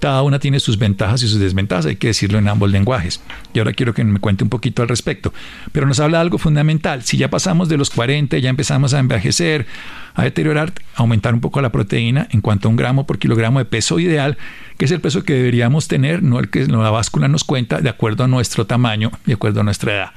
Cada 0.00 0.22
una 0.22 0.38
tiene 0.38 0.60
sus 0.60 0.78
ventajas 0.78 1.22
y 1.22 1.28
sus 1.28 1.40
desventajas, 1.40 1.86
hay 1.86 1.96
que 1.96 2.08
decirlo 2.08 2.38
en 2.38 2.48
ambos 2.48 2.70
lenguajes. 2.70 3.20
Y 3.54 3.58
ahora 3.58 3.72
quiero 3.72 3.94
que 3.94 4.04
me 4.04 4.20
cuente 4.20 4.44
un 4.44 4.50
poquito 4.50 4.82
al 4.82 4.88
respecto. 4.88 5.32
Pero 5.72 5.86
nos 5.86 6.00
habla 6.00 6.18
de 6.18 6.22
algo 6.22 6.38
fundamental. 6.38 7.02
Si 7.02 7.16
ya 7.16 7.30
pasamos 7.30 7.68
de 7.68 7.76
los 7.76 7.90
40, 7.90 8.38
ya 8.38 8.50
empezamos 8.50 8.94
a 8.94 8.98
envejecer, 8.98 9.66
a 10.14 10.24
deteriorar, 10.24 10.72
aumentar 10.94 11.34
un 11.34 11.40
poco 11.40 11.60
la 11.60 11.70
proteína 11.70 12.26
en 12.30 12.40
cuanto 12.40 12.68
a 12.68 12.70
un 12.70 12.76
gramo 12.76 13.06
por 13.06 13.18
kilogramo 13.18 13.60
de 13.60 13.64
peso 13.64 13.98
ideal, 13.98 14.36
que 14.76 14.84
es 14.84 14.90
el 14.90 15.00
peso 15.00 15.22
que 15.22 15.34
deberíamos 15.34 15.88
tener, 15.88 16.22
no 16.22 16.38
el 16.38 16.50
que 16.50 16.66
la 16.66 16.90
báscula 16.90 17.28
nos 17.28 17.44
cuenta, 17.44 17.80
de 17.80 17.88
acuerdo 17.88 18.24
a 18.24 18.28
nuestro 18.28 18.66
tamaño, 18.66 19.12
de 19.26 19.34
acuerdo 19.34 19.60
a 19.60 19.64
nuestra 19.64 19.94
edad. 19.94 20.10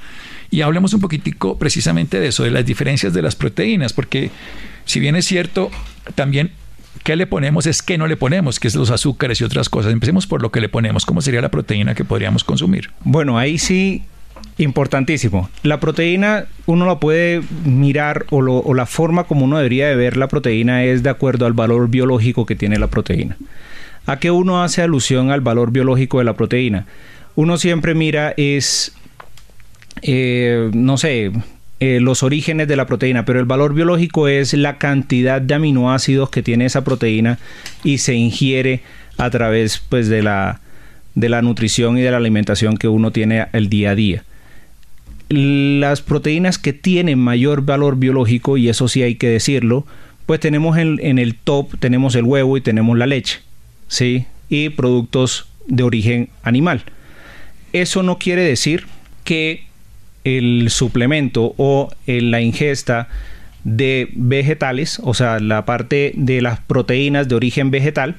Y 0.50 0.60
hablemos 0.60 0.92
un 0.92 1.00
poquitico 1.00 1.58
precisamente 1.58 2.20
de 2.20 2.28
eso, 2.28 2.44
de 2.44 2.50
las 2.50 2.66
diferencias 2.66 3.14
de 3.14 3.22
las 3.22 3.36
proteínas, 3.36 3.92
porque 3.92 4.30
si 4.84 5.00
bien 5.00 5.16
es 5.16 5.24
cierto, 5.24 5.70
también 6.14 6.52
qué 7.02 7.16
le 7.16 7.26
ponemos 7.26 7.66
es 7.66 7.82
qué 7.82 7.98
no 7.98 8.06
le 8.06 8.16
ponemos, 8.16 8.60
que 8.60 8.68
es 8.68 8.74
los 8.74 8.90
azúcares 8.90 9.40
y 9.40 9.44
otras 9.44 9.68
cosas. 9.68 9.92
Empecemos 9.92 10.26
por 10.26 10.42
lo 10.42 10.50
que 10.50 10.60
le 10.60 10.68
ponemos. 10.68 11.04
¿Cómo 11.06 11.20
sería 11.20 11.40
la 11.40 11.50
proteína 11.50 11.94
que 11.94 12.04
podríamos 12.04 12.44
consumir? 12.44 12.90
Bueno, 13.04 13.38
ahí 13.38 13.58
sí 13.58 14.02
Importantísimo. 14.58 15.48
La 15.62 15.80
proteína 15.80 16.44
uno 16.66 16.86
la 16.86 17.00
puede 17.00 17.42
mirar 17.64 18.26
o, 18.30 18.74
la 18.74 18.86
forma 18.86 19.24
como 19.24 19.44
uno 19.44 19.56
debería 19.56 19.88
de 19.88 19.96
ver 19.96 20.16
la 20.16 20.28
proteína 20.28 20.84
es 20.84 21.02
de 21.02 21.10
acuerdo 21.10 21.46
al 21.46 21.52
valor 21.52 21.88
biológico 21.88 22.44
que 22.44 22.54
tiene 22.54 22.78
la 22.78 22.88
proteína. 22.88 23.36
¿A 24.06 24.18
qué 24.18 24.30
uno 24.30 24.62
hace 24.62 24.82
alusión 24.82 25.30
al 25.30 25.40
valor 25.40 25.70
biológico 25.70 26.18
de 26.18 26.24
la 26.24 26.34
proteína? 26.34 26.86
Uno 27.34 27.56
siempre 27.56 27.94
mira 27.94 28.34
es, 28.36 28.94
eh, 30.02 30.70
no 30.74 30.98
sé, 30.98 31.32
eh, 31.84 31.98
los 31.98 32.22
orígenes 32.22 32.68
de 32.68 32.76
la 32.76 32.86
proteína, 32.86 33.24
pero 33.24 33.40
el 33.40 33.44
valor 33.44 33.74
biológico 33.74 34.28
es 34.28 34.54
la 34.54 34.78
cantidad 34.78 35.42
de 35.42 35.54
aminoácidos 35.54 36.30
que 36.30 36.40
tiene 36.40 36.64
esa 36.64 36.84
proteína 36.84 37.40
y 37.82 37.98
se 37.98 38.14
ingiere 38.14 38.82
a 39.18 39.28
través 39.30 39.82
pues, 39.88 40.06
de, 40.06 40.22
la, 40.22 40.60
de 41.16 41.28
la 41.28 41.42
nutrición 41.42 41.98
y 41.98 42.02
de 42.02 42.12
la 42.12 42.18
alimentación 42.18 42.76
que 42.76 42.86
uno 42.86 43.10
tiene 43.10 43.48
el 43.52 43.68
día 43.68 43.90
a 43.90 43.94
día. 43.96 44.22
Las 45.28 46.02
proteínas 46.02 46.56
que 46.56 46.72
tienen 46.72 47.18
mayor 47.18 47.62
valor 47.62 47.96
biológico, 47.96 48.56
y 48.56 48.68
eso 48.68 48.86
sí 48.86 49.02
hay 49.02 49.16
que 49.16 49.26
decirlo, 49.26 49.84
pues 50.24 50.38
tenemos 50.38 50.78
en, 50.78 51.00
en 51.02 51.18
el 51.18 51.34
top, 51.34 51.80
tenemos 51.80 52.14
el 52.14 52.22
huevo 52.22 52.56
y 52.56 52.60
tenemos 52.60 52.96
la 52.96 53.08
leche, 53.08 53.40
¿sí? 53.88 54.26
Y 54.48 54.68
productos 54.68 55.48
de 55.66 55.82
origen 55.82 56.28
animal. 56.44 56.84
Eso 57.72 58.04
no 58.04 58.18
quiere 58.18 58.42
decir 58.42 58.86
que 59.24 59.64
el 60.24 60.70
suplemento 60.70 61.54
o 61.56 61.90
en 62.06 62.30
la 62.30 62.40
ingesta 62.40 63.08
de 63.64 64.10
vegetales, 64.14 65.00
o 65.02 65.14
sea, 65.14 65.38
la 65.38 65.64
parte 65.64 66.12
de 66.16 66.42
las 66.42 66.60
proteínas 66.60 67.28
de 67.28 67.34
origen 67.34 67.70
vegetal, 67.70 68.16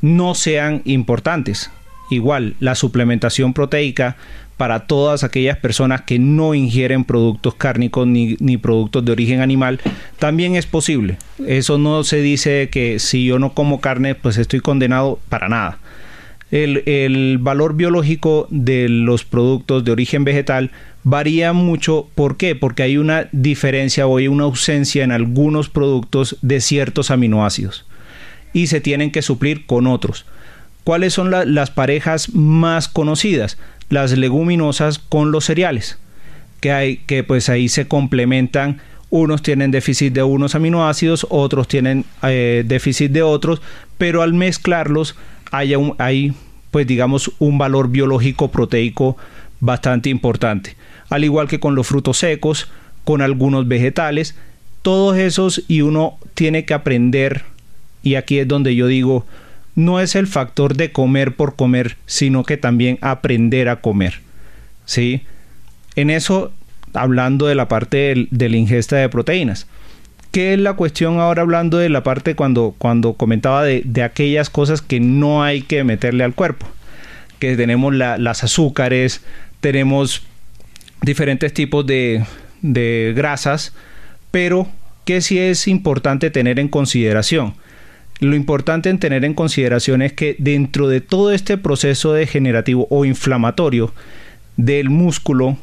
no 0.00 0.34
sean 0.34 0.82
importantes. 0.84 1.70
Igual, 2.10 2.54
la 2.60 2.74
suplementación 2.74 3.52
proteica 3.52 4.16
para 4.56 4.80
todas 4.80 5.24
aquellas 5.24 5.56
personas 5.56 6.02
que 6.02 6.18
no 6.18 6.54
ingieren 6.54 7.04
productos 7.04 7.54
cárnicos 7.54 8.06
ni, 8.06 8.36
ni, 8.40 8.58
productos 8.58 9.04
de 9.04 9.12
origen 9.12 9.40
animal, 9.40 9.80
también 10.18 10.54
es 10.54 10.66
posible. 10.66 11.16
Eso 11.46 11.78
no 11.78 12.04
se 12.04 12.20
dice 12.20 12.68
que 12.70 12.98
si 12.98 13.24
yo 13.24 13.38
no 13.38 13.54
como 13.54 13.80
carne, 13.80 14.14
pues 14.14 14.36
estoy 14.36 14.60
condenado 14.60 15.18
para 15.30 15.48
nada. 15.48 15.78
El, 16.50 16.82
el 16.86 17.38
valor 17.38 17.74
biológico 17.74 18.48
de 18.50 18.88
los 18.88 19.24
productos 19.24 19.84
de 19.84 19.92
origen 19.92 20.24
vegetal 20.24 20.70
varía 21.04 21.52
mucho. 21.52 22.08
¿Por 22.14 22.36
qué? 22.36 22.54
Porque 22.54 22.82
hay 22.82 22.96
una 22.96 23.28
diferencia 23.32 24.06
o 24.06 24.16
hay 24.16 24.28
una 24.28 24.44
ausencia 24.44 25.04
en 25.04 25.12
algunos 25.12 25.68
productos 25.68 26.36
de 26.42 26.60
ciertos 26.60 27.10
aminoácidos. 27.10 27.86
y 28.52 28.66
se 28.66 28.80
tienen 28.80 29.12
que 29.12 29.22
suplir 29.22 29.64
con 29.66 29.86
otros. 29.86 30.26
¿Cuáles 30.84 31.14
son 31.14 31.30
las 31.30 31.70
parejas 31.70 32.34
más 32.34 32.88
conocidas? 32.88 33.58
Las 33.90 34.16
leguminosas 34.16 34.98
con 34.98 35.30
los 35.30 35.44
cereales, 35.44 35.98
que, 36.60 36.72
hay, 36.72 36.96
que 36.98 37.22
pues 37.22 37.48
ahí 37.48 37.68
se 37.68 37.86
complementan 37.86 38.80
unos 39.10 39.42
tienen 39.42 39.72
déficit 39.72 40.12
de 40.12 40.22
unos 40.22 40.54
aminoácidos, 40.54 41.26
otros 41.30 41.66
tienen 41.68 42.04
eh, 42.22 42.62
déficit 42.66 43.10
de 43.10 43.22
otros, 43.22 43.60
pero 43.98 44.22
al 44.22 44.32
mezclarlos 44.34 45.16
hay, 45.50 45.74
hay, 45.98 46.32
pues 46.70 46.86
digamos, 46.86 47.32
un 47.38 47.58
valor 47.58 47.88
biológico 47.88 48.50
proteico 48.50 49.16
bastante 49.60 50.08
importante. 50.08 50.76
Al 51.08 51.24
igual 51.24 51.48
que 51.48 51.60
con 51.60 51.74
los 51.74 51.86
frutos 51.86 52.18
secos, 52.18 52.68
con 53.04 53.22
algunos 53.22 53.68
vegetales, 53.68 54.36
todos 54.82 55.16
esos 55.16 55.62
y 55.68 55.82
uno 55.82 56.18
tiene 56.34 56.64
que 56.64 56.74
aprender, 56.74 57.44
y 58.02 58.14
aquí 58.14 58.38
es 58.38 58.48
donde 58.48 58.74
yo 58.74 58.86
digo, 58.86 59.26
no 59.74 60.00
es 60.00 60.14
el 60.14 60.26
factor 60.26 60.74
de 60.76 60.92
comer 60.92 61.36
por 61.36 61.56
comer, 61.56 61.96
sino 62.06 62.44
que 62.44 62.56
también 62.56 62.98
aprender 63.00 63.68
a 63.68 63.80
comer. 63.80 64.20
¿Sí? 64.84 65.22
En 65.96 66.10
eso 66.10 66.52
hablando 66.94 67.46
de 67.46 67.54
la 67.54 67.68
parte 67.68 68.28
de, 68.30 68.48
la 68.48 68.56
ingesta 68.56 68.96
de 68.96 69.08
proteínas. 69.08 69.66
¿Qué 70.30 70.54
es 70.54 70.60
la 70.60 70.74
cuestión 70.74 71.18
ahora 71.18 71.42
hablando 71.42 71.78
de 71.78 71.88
la 71.88 72.04
parte 72.04 72.36
cuando, 72.36 72.74
cuando 72.78 73.14
comentaba 73.14 73.64
de, 73.64 74.02
aquellas 74.02 74.48
cosas 74.48 74.80
que 74.80 75.00
no 75.00 75.42
hay 75.42 75.62
que 75.62 75.82
meterle 75.82 76.22
al 76.22 76.34
cuerpo? 76.34 76.66
Que 77.40 77.56
tenemos 77.56 77.94
las 77.94 78.44
azúcares, 78.44 79.22
tenemos 79.60 80.22
diferentes 81.02 81.52
tipos 81.52 81.84
de, 81.84 82.24
de 82.62 83.12
grasas, 83.16 83.72
pero 84.30 84.68
que 85.04 85.20
sí 85.20 85.38
es 85.38 85.66
importante 85.66 86.30
tener 86.30 86.60
en 86.60 86.68
consideración. 86.68 87.54
Lo 88.20 88.36
importante 88.36 88.90
en 88.90 88.98
tener 88.98 89.24
en 89.24 89.34
consideración 89.34 90.02
es 90.02 90.12
que 90.12 90.36
dentro 90.38 90.86
de 90.86 91.00
todo 91.00 91.32
este 91.32 91.56
proceso 91.56 92.12
degenerativo 92.12 92.86
o 92.90 93.04
inflamatorio 93.04 93.92
del 94.56 94.90
músculo 94.90 95.56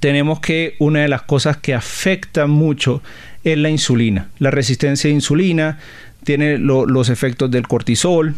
tenemos 0.00 0.40
que 0.40 0.74
una 0.78 1.00
de 1.00 1.08
las 1.08 1.22
cosas 1.22 1.58
que 1.58 1.74
afecta 1.74 2.46
mucho 2.46 3.02
es 3.44 3.56
la 3.56 3.68
insulina. 3.68 4.30
La 4.38 4.50
resistencia 4.50 5.10
a 5.10 5.12
insulina 5.12 5.78
tiene 6.24 6.58
los 6.58 7.08
efectos 7.10 7.50
del 7.50 7.68
cortisol, 7.68 8.34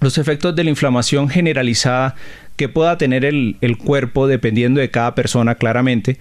los 0.00 0.18
efectos 0.18 0.54
de 0.54 0.64
la 0.64 0.70
inflamación 0.70 1.28
generalizada 1.28 2.14
que 2.56 2.68
pueda 2.68 2.96
tener 2.96 3.24
el, 3.24 3.56
cuerpo 3.78 4.26
dependiendo 4.26 4.80
de 4.80 4.90
cada 4.90 5.14
persona 5.14 5.56
claramente. 5.56 6.16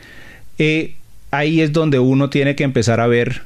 Eh, 0.58 0.96
ahí 1.30 1.62
es 1.62 1.72
donde 1.72 2.00
uno 2.00 2.30
tiene 2.30 2.56
que 2.56 2.64
empezar 2.64 3.00
a 3.00 3.08
ver 3.08 3.44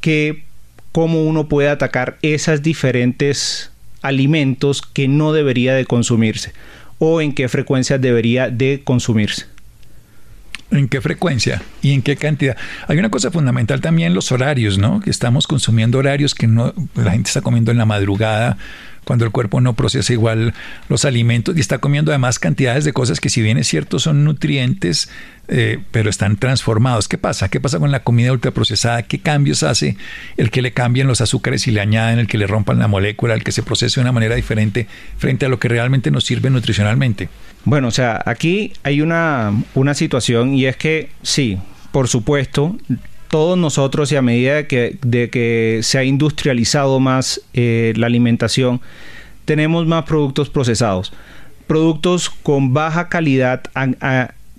que 0.00 0.44
cómo 0.90 1.22
uno 1.22 1.48
puede 1.48 1.68
atacar 1.68 2.18
esas 2.22 2.62
diferentes 2.62 3.70
alimentos 4.02 4.82
que 4.82 5.06
no 5.06 5.32
debería 5.32 5.74
de 5.74 5.84
consumirse 5.84 6.52
o 6.98 7.20
en 7.20 7.32
qué 7.32 7.48
frecuencia 7.48 7.98
debería 7.98 8.48
de 8.48 8.80
consumirse 8.84 9.46
en 10.70 10.88
qué 10.88 11.00
frecuencia 11.00 11.62
y 11.82 11.92
en 11.92 12.02
qué 12.02 12.16
cantidad. 12.16 12.56
Hay 12.86 12.98
una 12.98 13.10
cosa 13.10 13.30
fundamental 13.30 13.80
también, 13.80 14.14
los 14.14 14.32
horarios, 14.32 14.78
¿no? 14.78 15.00
Que 15.00 15.10
estamos 15.10 15.46
consumiendo 15.46 15.98
horarios 15.98 16.34
que 16.34 16.46
no, 16.46 16.74
la 16.94 17.12
gente 17.12 17.28
está 17.28 17.40
comiendo 17.40 17.70
en 17.70 17.78
la 17.78 17.86
madrugada, 17.86 18.58
cuando 19.08 19.24
el 19.24 19.30
cuerpo 19.30 19.62
no 19.62 19.72
procesa 19.72 20.12
igual 20.12 20.52
los 20.90 21.06
alimentos 21.06 21.56
y 21.56 21.60
está 21.60 21.78
comiendo 21.78 22.12
además 22.12 22.38
cantidades 22.38 22.84
de 22.84 22.92
cosas 22.92 23.20
que 23.20 23.30
si 23.30 23.40
bien 23.40 23.56
es 23.56 23.66
cierto 23.66 23.98
son 23.98 24.22
nutrientes, 24.22 25.08
eh, 25.48 25.78
pero 25.92 26.10
están 26.10 26.36
transformados. 26.36 27.08
¿Qué 27.08 27.16
pasa? 27.16 27.48
¿Qué 27.48 27.58
pasa 27.58 27.78
con 27.78 27.90
la 27.90 28.00
comida 28.00 28.32
ultraprocesada? 28.32 29.04
¿Qué 29.04 29.18
cambios 29.18 29.62
hace 29.62 29.96
el 30.36 30.50
que 30.50 30.60
le 30.60 30.72
cambien 30.72 31.06
los 31.06 31.22
azúcares 31.22 31.66
y 31.66 31.70
le 31.70 31.80
añaden, 31.80 32.18
el 32.18 32.26
que 32.26 32.36
le 32.36 32.46
rompan 32.46 32.78
la 32.78 32.86
molécula, 32.86 33.32
el 33.32 33.44
que 33.44 33.50
se 33.50 33.62
procese 33.62 33.98
de 33.98 34.02
una 34.02 34.12
manera 34.12 34.34
diferente 34.34 34.86
frente 35.16 35.46
a 35.46 35.48
lo 35.48 35.58
que 35.58 35.68
realmente 35.68 36.10
nos 36.10 36.24
sirve 36.24 36.50
nutricionalmente? 36.50 37.30
Bueno, 37.64 37.88
o 37.88 37.92
sea, 37.92 38.22
aquí 38.26 38.74
hay 38.82 39.00
una, 39.00 39.54
una 39.72 39.94
situación 39.94 40.52
y 40.52 40.66
es 40.66 40.76
que 40.76 41.08
sí, 41.22 41.56
por 41.92 42.08
supuesto, 42.08 42.76
todos 43.28 43.56
nosotros 43.58 44.10
y 44.12 44.16
a 44.16 44.22
medida 44.22 44.66
que, 44.66 44.98
de 45.02 45.30
que 45.30 45.80
se 45.82 45.98
ha 45.98 46.04
industrializado 46.04 47.00
más 47.00 47.40
eh, 47.54 47.92
la 47.96 48.06
alimentación, 48.06 48.80
tenemos 49.44 49.86
más 49.86 50.04
productos 50.04 50.50
procesados. 50.50 51.12
Productos 51.66 52.30
con 52.30 52.74
baja 52.74 53.08
calidad, 53.08 53.62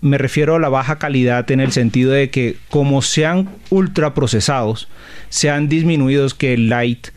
me 0.01 0.17
refiero 0.17 0.55
a 0.55 0.59
la 0.59 0.69
baja 0.69 0.97
calidad 0.99 1.49
en 1.51 1.59
el 1.59 1.71
sentido 1.71 2.11
de 2.11 2.29
que 2.29 2.57
como 2.69 3.01
sean 3.01 3.49
ultraprocesados, 3.69 4.87
se 5.29 5.49
han 5.49 5.69
disminuido 5.69 6.27
que 6.37 6.53
el 6.53 6.69
light, 6.69 7.07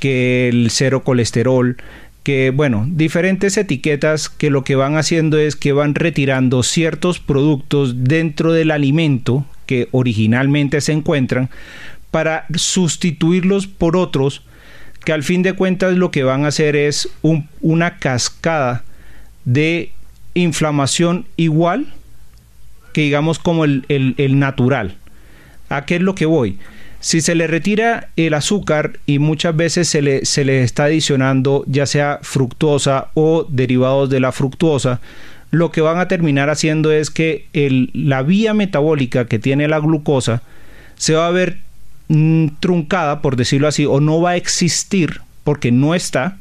que 0.00 0.48
el 0.48 0.70
cero 0.70 1.04
colesterol, 1.04 1.76
que 2.24 2.50
bueno, 2.50 2.86
diferentes 2.90 3.56
etiquetas 3.56 4.28
que 4.28 4.50
lo 4.50 4.64
que 4.64 4.74
van 4.74 4.96
haciendo 4.96 5.38
es 5.38 5.54
que 5.54 5.72
van 5.72 5.94
retirando 5.94 6.64
ciertos 6.64 7.20
productos 7.20 8.04
dentro 8.04 8.52
del 8.52 8.72
alimento 8.72 9.46
que 9.66 9.88
originalmente 9.90 10.80
se 10.80 10.92
encuentran 10.92 11.50
para 12.10 12.46
sustituirlos 12.54 13.66
por 13.66 13.96
otros 13.96 14.42
que 15.04 15.12
al 15.12 15.22
fin 15.22 15.42
de 15.42 15.52
cuentas 15.52 15.96
lo 15.96 16.10
que 16.10 16.24
van 16.24 16.44
a 16.44 16.48
hacer 16.48 16.74
es 16.74 17.08
una 17.60 17.98
cascada 17.98 18.82
de 19.44 19.92
inflamación 20.34 21.26
igual 21.36 21.92
que 22.92 23.02
digamos 23.02 23.38
como 23.38 23.64
el, 23.64 23.84
el 23.88 24.38
natural. 24.38 24.96
¿A 25.68 25.84
qué 25.84 25.96
es 25.96 26.02
lo 26.02 26.14
que 26.14 26.26
voy? 26.26 26.58
Si 27.00 27.20
se 27.20 27.34
le 27.34 27.46
retira 27.46 28.08
el 28.16 28.34
azúcar 28.34 28.98
y 29.06 29.18
muchas 29.18 29.54
veces 29.54 29.88
se 29.88 30.02
le, 30.02 30.24
se 30.24 30.44
le 30.44 30.62
está 30.62 30.84
adicionando 30.84 31.62
ya 31.68 31.86
sea 31.86 32.18
fructosa 32.22 33.10
o 33.14 33.46
derivados 33.48 34.10
de 34.10 34.18
la 34.18 34.32
fructosa, 34.32 35.00
lo 35.50 35.70
que 35.70 35.80
van 35.80 35.98
a 35.98 36.08
terminar 36.08 36.50
haciendo 36.50 36.92
es 36.92 37.10
que 37.10 37.46
la 37.92 38.22
vía 38.22 38.54
metabólica 38.54 39.26
que 39.26 39.38
tiene 39.38 39.68
la 39.68 39.78
glucosa 39.78 40.42
se 40.96 41.14
va 41.14 41.28
a 41.28 41.30
ver 41.30 41.58
mm, 42.08 42.48
truncada, 42.60 43.22
por 43.22 43.36
decirlo 43.36 43.68
así, 43.68 43.86
o 43.86 44.00
no 44.00 44.20
va 44.20 44.30
a 44.30 44.36
existir 44.36 45.20
porque 45.44 45.70
no 45.70 45.94
está, 45.94 46.38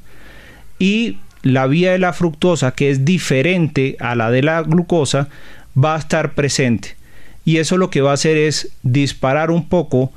y 0.79 1.17
la 1.43 1.67
vía 1.67 1.91
de 1.91 1.99
la 1.99 2.11
fructosa, 2.11 2.71
que 2.71 2.89
es 2.89 3.05
diferente 3.05 3.97
a 3.99 4.15
la 4.15 4.31
de 4.31 4.41
la 4.41 4.61
glucosa, 4.63 5.29
va 5.77 5.95
a 5.95 5.99
estar 5.99 6.33
presente. 6.33 6.95
Y 7.45 7.57
eso 7.57 7.77
lo 7.77 7.91
que 7.91 8.01
va 8.01 8.11
a 8.11 8.15
hacer 8.15 8.35
es 8.35 8.71
disparar 8.81 9.51
un 9.51 9.69
poco 9.69 10.11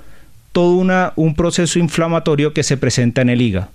todo 0.52 1.12
un 1.16 1.34
proceso 1.34 1.78
inflamatorio 1.78 2.54
que 2.54 2.62
se 2.62 2.78
presenta 2.78 3.20
en 3.20 3.28
el 3.28 3.42
hígado. 3.42 3.68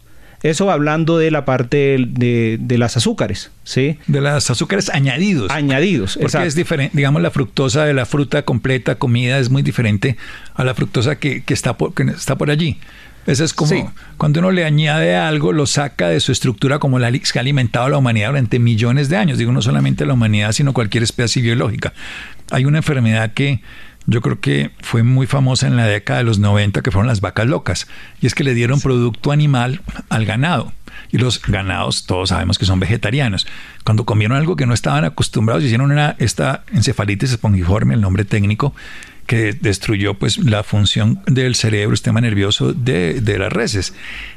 Eso 0.44 0.70
hablando 0.70 1.18
de 1.18 1.32
la 1.32 1.46
parte 1.46 1.98
de, 2.06 2.58
de, 2.60 2.78
las 2.78 2.98
azúcares, 2.98 3.50
¿sí? 3.64 3.98
De 4.08 4.20
las 4.20 4.50
azúcares 4.52 4.90
añadidos. 4.90 5.50
Añadidos, 5.50 6.20
Porque 6.22 6.46
es 6.46 6.54
diferente, 6.54 6.96
digamos, 6.96 7.22
la 7.22 7.32
fructosa 7.32 7.86
de 7.86 7.94
la 7.94 8.06
fruta 8.06 8.44
completa, 8.44 8.96
comida, 8.96 9.40
es 9.40 9.50
muy 9.50 9.62
diferente 9.62 10.18
a 10.54 10.66
la 10.66 10.76
fructosa 10.76 11.16
que, 11.16 11.44
que 11.44 11.54
está, 11.54 11.78
por, 11.78 11.94
que 11.94 12.04
está 12.04 12.38
por 12.38 12.52
allí. 12.52 12.78
Eso 13.26 13.46
es 13.46 13.54
como 13.54 13.94
cuando 14.18 14.42
uno 14.42 14.52
le 14.52 14.66
añade 14.66 15.16
algo, 15.16 15.54
lo 15.54 15.66
saca 15.66 16.10
de 16.10 16.20
su 16.20 16.32
estructura 16.34 16.80
como 16.80 17.00
la 17.00 17.12
que 17.12 17.40
ha 17.40 17.40
alimentado 17.40 17.86
a 17.86 17.90
la 17.90 17.98
humanidad 17.98 18.30
durante 18.30 18.60
millones 18.60 19.08
de 19.08 19.16
años. 19.16 19.38
Digo, 19.38 19.52
no 19.54 19.62
solamente 19.62 20.06
la 20.06 20.14
humanidad, 20.14 20.52
sino 20.52 20.74
cualquier 20.74 21.04
especie 21.04 21.42
biológica. 21.42 21.94
Hay 22.52 22.66
una 22.66 22.80
enfermedad 22.80 23.32
que 23.34 23.62
yo 24.06 24.22
creo 24.22 24.39
que 24.39 24.72
fue 24.82 25.04
muy 25.04 25.28
famosa 25.28 25.68
en 25.68 25.78
la 25.78 25.86
década 25.86 26.20
de 26.20 26.26
los 26.26 26.39
90, 26.39 26.82
que 26.82 26.92
fueron 26.92 27.08
las 27.08 27.22
vacas 27.22 27.48
locas. 27.48 27.88
Y 28.22 28.28
es 28.28 28.36
que 28.36 28.44
le 28.44 28.54
dieron 28.54 28.82
producto 28.82 29.32
animal 29.32 29.82
al 30.10 30.26
ganado. 30.26 30.74
Y 31.12 31.18
los 31.18 31.42
ganados, 31.42 32.06
todos 32.06 32.30
sabemos 32.30 32.58
que 32.58 32.66
son 32.66 32.80
vegetarianos. 32.80 33.48
Cuando 33.84 34.06
comieron 34.06 34.38
algo 34.38 34.56
que 34.56 34.66
no 34.66 34.74
estaban 34.74 35.06
acostumbrados, 35.06 35.63
hicieron 35.63 35.92
una, 35.92 36.16
esta 36.20 36.63
encefalitis 36.74 37.32
espongiforme, 37.32 37.94
el 37.94 38.02
nombre 38.02 38.26
técnico, 38.26 38.74
que 39.26 39.54
destruyó 39.54 40.16
pues 40.16 40.38
la 40.38 40.64
función 40.64 41.22
del 41.28 41.56
cerebro, 41.56 41.96
sistema 41.96 42.22
nervioso 42.22 42.74
de, 42.74 43.22
de 43.22 43.38
las 43.38 43.52
reses. 43.52 43.94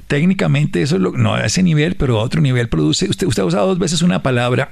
Técnicamente 0.07 0.83
eso 0.83 0.99
lo, 0.99 1.13
no 1.13 1.35
a 1.35 1.45
ese 1.45 1.63
nivel, 1.63 1.97
pero 1.97 2.21
a 2.21 2.23
otro 2.23 2.41
nivel 2.41 2.69
produce. 2.69 3.09
Usted, 3.09 3.27
usted 3.27 3.43
ha 3.43 3.47
usado 3.47 3.67
dos 3.67 3.79
veces 3.79 4.03
una 4.03 4.23
palabra 4.23 4.71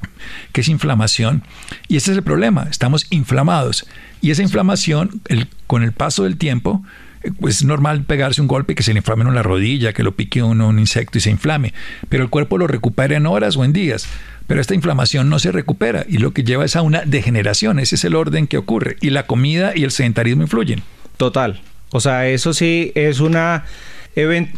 que 0.53 0.61
es 0.61 0.69
inflamación 0.69 1.43
y 1.89 1.97
ese 1.97 2.13
es 2.13 2.19
el 2.19 2.23
problema. 2.23 2.67
Estamos 2.71 3.07
inflamados 3.11 3.87
y 4.25 4.31
esa 4.31 4.43
inflamación, 4.43 5.21
con 5.67 5.83
el 5.83 5.93
paso 5.93 6.25
del 6.25 6.39
tiempo, 6.39 6.83
eh, 7.23 7.31
pues 7.39 7.57
es 7.57 7.65
normal 7.65 8.05
pegarse 8.05 8.41
un 8.41 8.47
golpe 8.47 8.75
que 8.75 8.83
se 8.83 8.93
le 8.95 9.01
inflame 9.01 9.25
en 9.25 9.35
la 9.35 9.43
rodilla, 9.43 9.93
que 9.93 10.03
lo 10.03 10.17
pique 10.17 10.43
uno 10.43 10.69
un 10.69 10.79
insecto 10.79 11.19
y 11.19 11.21
se 11.21 11.31
inflame, 11.31 11.75
pero 12.09 12.23
el 12.23 12.31
cuerpo 12.31 12.57
lo 12.57 12.67
recupera 12.67 13.17
en 13.17 13.27
horas 13.27 13.57
o 13.57 13.65
en 13.65 13.73
días. 13.73 14.07
Pero 14.47 14.61
esta 14.61 14.75
inflamación 14.75 15.31
no 15.31 15.39
se 15.39 15.53
recupera 15.53 16.05
y 16.07 16.19
lo 16.19 16.33
que 16.33 16.45
lleva 16.45 16.65
es 16.65 16.77
a 16.77 16.83
una 16.83 17.03
degeneración, 17.05 17.79
ese 17.79 17.95
es 17.95 18.05
el 18.05 18.15
orden 18.15 18.47
que 18.47 18.59
ocurre. 18.59 18.97
Y 19.01 19.11
la 19.11 19.27
comida 19.27 19.73
y 19.75 19.85
el 19.85 19.91
sedentarismo 19.91 20.43
influyen. 20.43 20.83
Total. 21.17 21.61
O 21.91 22.01
sea, 22.01 22.29
eso 22.29 22.53
sí 22.53 22.93
es 22.95 23.21
una, 23.21 23.65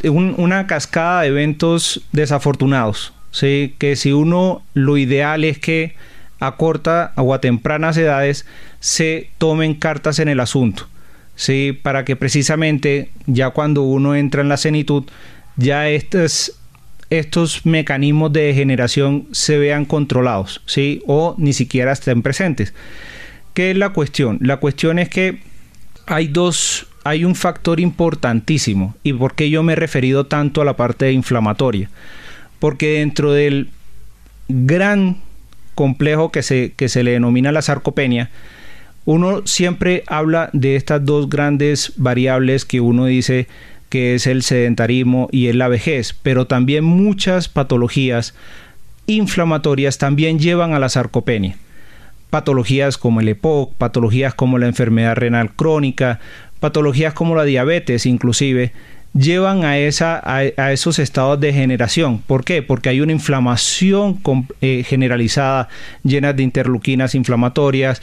una 0.09 0.67
cascada 0.67 1.23
de 1.23 1.29
eventos 1.29 2.03
desafortunados. 2.13 3.13
¿sí? 3.31 3.75
Que 3.79 3.95
si 3.97 4.13
uno, 4.13 4.63
lo 4.75 4.97
ideal 4.97 5.45
es 5.45 5.59
que 5.59 5.95
a 6.41 6.57
corta 6.57 7.13
o 7.17 7.33
a 7.35 7.41
tempranas 7.41 7.97
edades 7.97 8.47
se 8.81 9.31
tomen 9.39 9.75
cartas 9.75 10.19
en 10.19 10.29
el 10.29 10.41
asunto, 10.41 10.89
¿sí? 11.35 11.79
para 11.83 12.05
que 12.05 12.17
precisamente 12.17 13.11
ya 13.27 13.51
cuando 13.51 13.83
uno 13.83 14.15
entra 14.15 14.43
en 14.43 14.49
la 14.49 14.57
senitud 14.57 15.05
ya 15.57 15.89
estos, 15.89 16.56
estos 17.11 17.65
mecanismos 17.65 18.33
de 18.33 18.43
degeneración 18.43 19.27
se 19.33 19.59
vean 19.59 19.85
controlados, 19.85 20.63
¿sí? 20.67 21.03
O 21.07 21.35
ni 21.39 21.53
siquiera 21.53 21.93
estén 21.93 22.23
presentes. 22.23 22.75
¿Qué 23.55 23.71
es 23.71 23.77
la 23.77 23.91
cuestión? 23.91 24.39
La 24.41 24.59
cuestión 24.59 24.99
es 24.99 25.09
que 25.09 25.39
hay 26.07 26.29
dos, 26.29 26.87
hay 27.05 27.25
un 27.25 27.35
factor 27.35 27.81
importantísimo. 27.81 28.97
¿Y 29.03 29.13
por 29.13 29.35
qué 29.35 29.51
yo 29.51 29.63
me 29.63 29.75
he 29.75 29.77
referido 29.77 30.27
tanto 30.27 30.61
a 30.61 30.65
la 30.65 30.77
parte 30.77 31.13
inflamatoria? 31.13 31.91
Porque 32.59 32.99
dentro 32.99 33.33
del 33.33 33.71
gran 34.49 35.19
complejo 35.75 36.33
que 36.33 36.43
se, 36.43 36.73
que 36.77 36.89
se 36.89 37.03
le 37.03 37.13
denomina 37.13 37.53
la 37.53 37.63
sarcopenia, 37.63 38.31
uno 39.05 39.47
siempre 39.47 40.03
habla 40.09 40.51
de 40.53 40.75
estas 40.75 41.05
dos 41.05 41.31
grandes 41.31 41.93
variables 41.97 42.65
que 42.65 42.81
uno 42.81 43.07
dice 43.07 43.47
que 43.89 44.15
es 44.15 44.27
el 44.27 44.43
sedentarismo 44.43 45.29
y 45.31 45.53
la 45.53 45.69
vejez, 45.69 46.15
pero 46.23 46.47
también 46.47 46.85
muchas 46.85 47.49
patologías 47.49 48.35
inflamatorias 49.07 49.99
también 49.99 50.39
llevan 50.39 50.75
a 50.75 50.79
la 50.79 50.89
sarcopenia. 50.89 51.57
Patologías 52.31 52.99
como 52.99 53.21
el 53.21 53.29
EPOC, 53.29 53.75
patologías 53.75 54.35
como 54.35 54.59
la 54.59 54.67
enfermedad 54.67 55.15
renal 55.15 55.53
crónica, 55.53 56.19
patologías 56.61 57.15
como 57.15 57.37
la 57.37 57.45
diabetes 57.45 58.07
inclusive, 58.07 58.73
llevan 59.15 59.65
a, 59.65 59.79
esa, 59.79 60.21
a, 60.25 60.73
esos 60.73 60.99
estados 60.99 61.41
de 61.41 61.53
generación. 61.53 62.19
¿Por 62.19 62.45
qué? 62.45 62.63
Porque 62.63 62.91
hay 62.91 63.01
una 63.01 63.13
inflamación 63.13 64.21
eh, 64.61 64.85
generalizada 64.87 65.69
llena 66.03 66.33
de 66.33 66.43
interleuquinas 66.43 67.15
inflamatorias 67.15 68.03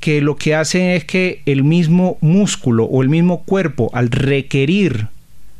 que 0.00 0.20
lo 0.20 0.36
que 0.36 0.54
hacen 0.54 0.90
es 0.90 1.04
que 1.04 1.42
el 1.46 1.64
mismo 1.64 2.18
músculo 2.20 2.84
o 2.84 3.02
el 3.02 3.08
mismo 3.08 3.42
cuerpo 3.42 3.90
al 3.92 4.10
requerir 4.10 5.08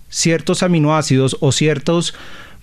ciertos 0.08 0.62
aminoácidos 0.62 1.36
o 1.40 1.52
ciertos 1.52 2.14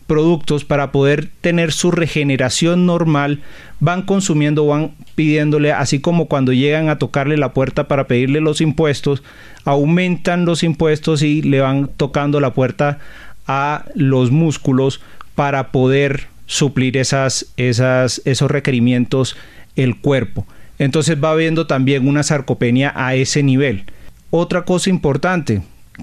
productos 0.07 0.65
para 0.65 0.91
poder 0.91 1.29
tener 1.41 1.71
su 1.71 1.91
regeneración 1.91 2.85
normal, 2.85 3.41
van 3.79 4.01
consumiendo, 4.01 4.65
van 4.65 4.91
pidiéndole, 5.15 5.71
así 5.71 5.99
como 5.99 6.27
cuando 6.27 6.53
llegan 6.53 6.89
a 6.89 6.97
tocarle 6.97 7.37
la 7.37 7.53
puerta 7.53 7.87
para 7.87 8.07
pedirle 8.07 8.41
los 8.41 8.61
impuestos, 8.61 9.23
aumentan 9.65 10.45
los 10.45 10.63
impuestos 10.63 11.21
y 11.21 11.41
le 11.41 11.61
van 11.61 11.89
tocando 11.95 12.39
la 12.39 12.53
puerta 12.53 12.99
a 13.47 13.85
los 13.95 14.31
músculos 14.31 15.01
para 15.35 15.71
poder 15.71 16.27
suplir 16.45 16.97
esas, 16.97 17.47
esas, 17.57 18.21
esos 18.25 18.51
requerimientos 18.51 19.35
el 19.75 19.97
cuerpo. 19.99 20.45
Entonces 20.79 21.17
va 21.23 21.31
habiendo 21.31 21.67
también 21.67 22.07
una 22.07 22.23
sarcopenia 22.23 22.91
a 22.95 23.15
ese 23.15 23.43
nivel. 23.43 23.85
Otra 24.29 24.65
cosa 24.65 24.89
importante, 24.89 25.61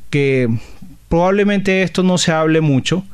que 0.09 0.49
probablemente 1.11 1.83
esto 1.83 2.03
no 2.03 2.17
se 2.17 2.33
hable 2.33 2.63
mucho, 2.63 3.05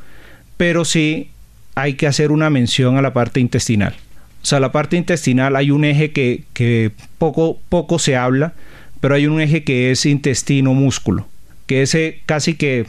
pero 0.55 0.85
sí 0.85 1.31
hay 1.75 1.95
que 1.95 2.07
hacer 2.07 2.31
una 2.31 2.49
mención 2.49 2.95
a 2.95 3.01
la 3.01 3.11
parte 3.11 3.41
intestinal. 3.41 3.95
O 4.41 4.45
sea, 4.45 4.59
la 4.61 4.71
parte 4.71 4.95
intestinal 4.95 5.55
hay 5.55 5.71
un 5.71 5.83
eje 5.83 6.11
que, 6.11 6.91
poco, 7.17 7.59
poco 7.67 7.99
se 7.99 8.15
habla, 8.15 8.53
pero 9.01 9.15
hay 9.15 9.25
un 9.25 9.41
eje 9.41 9.63
que 9.63 9.91
es 9.91 10.05
intestino-músculo, 10.05 11.27
que 11.65 11.81
ese 11.81 12.21
casi 12.27 12.53
que 12.53 12.85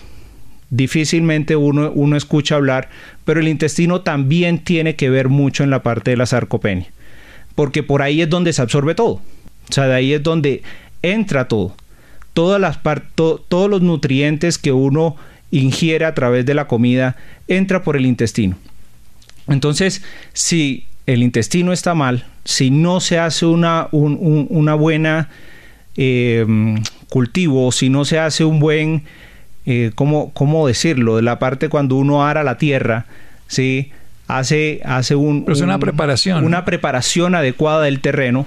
difícilmente 0.70 1.56
uno, 1.56 1.90
uno 1.90 2.16
escucha 2.16 2.56
hablar, 2.56 2.90
pero 3.24 3.40
el 3.40 3.48
intestino 3.48 4.02
también 4.02 4.58
tiene 4.58 4.94
que 4.94 5.08
ver 5.08 5.30
mucho 5.30 5.64
en 5.64 5.70
la 5.70 5.82
parte 5.82 6.10
de 6.10 6.18
la 6.18 6.26
sarcopenia, 6.26 6.86
porque 7.54 7.82
por 7.82 8.02
ahí 8.02 8.20
es 8.20 8.28
donde 8.28 8.52
se 8.52 8.60
absorbe 8.60 8.94
todo. 8.94 9.22
O 9.70 9.72
sea, 9.72 9.86
de 9.86 9.94
ahí 9.94 10.12
es 10.12 10.22
donde 10.22 10.62
entra 11.00 11.48
todo. 11.48 11.74
Todas 12.38 12.60
las 12.60 12.78
todos 13.16 13.68
los 13.68 13.82
nutrientes 13.82 14.58
que 14.58 14.70
uno 14.70 15.16
ingiere 15.50 16.04
a 16.04 16.14
través 16.14 16.46
de 16.46 16.54
la 16.54 16.68
comida 16.68 17.16
entra 17.48 17.82
por 17.82 17.96
el 17.96 18.06
intestino. 18.06 18.56
Entonces, 19.48 20.04
si 20.34 20.86
el 21.06 21.24
intestino 21.24 21.72
está 21.72 21.94
mal, 21.94 22.26
si 22.44 22.70
no 22.70 23.00
se 23.00 23.18
hace 23.18 23.44
una, 23.44 23.88
una 23.90 24.74
buena 24.74 25.30
em, 25.96 26.80
cultivo, 27.08 27.72
si 27.72 27.88
no 27.88 28.04
se 28.04 28.20
hace 28.20 28.44
un 28.44 28.60
buen, 28.60 29.02
eh, 29.66 29.90
¿cómo, 29.96 30.64
decirlo? 30.68 31.16
De 31.16 31.22
la 31.22 31.40
parte 31.40 31.68
cuando 31.68 31.96
uno 31.96 32.24
ara 32.24 32.44
la 32.44 32.56
tierra, 32.56 33.06
¿sí? 33.48 33.90
hace, 34.28 34.80
hace 34.84 35.16
un, 35.16 35.44
una 35.48 35.80
preparación. 35.80 36.44
Una 36.44 36.64
preparación 36.64 37.34
adecuada 37.34 37.82
del 37.82 37.98
terreno, 37.98 38.46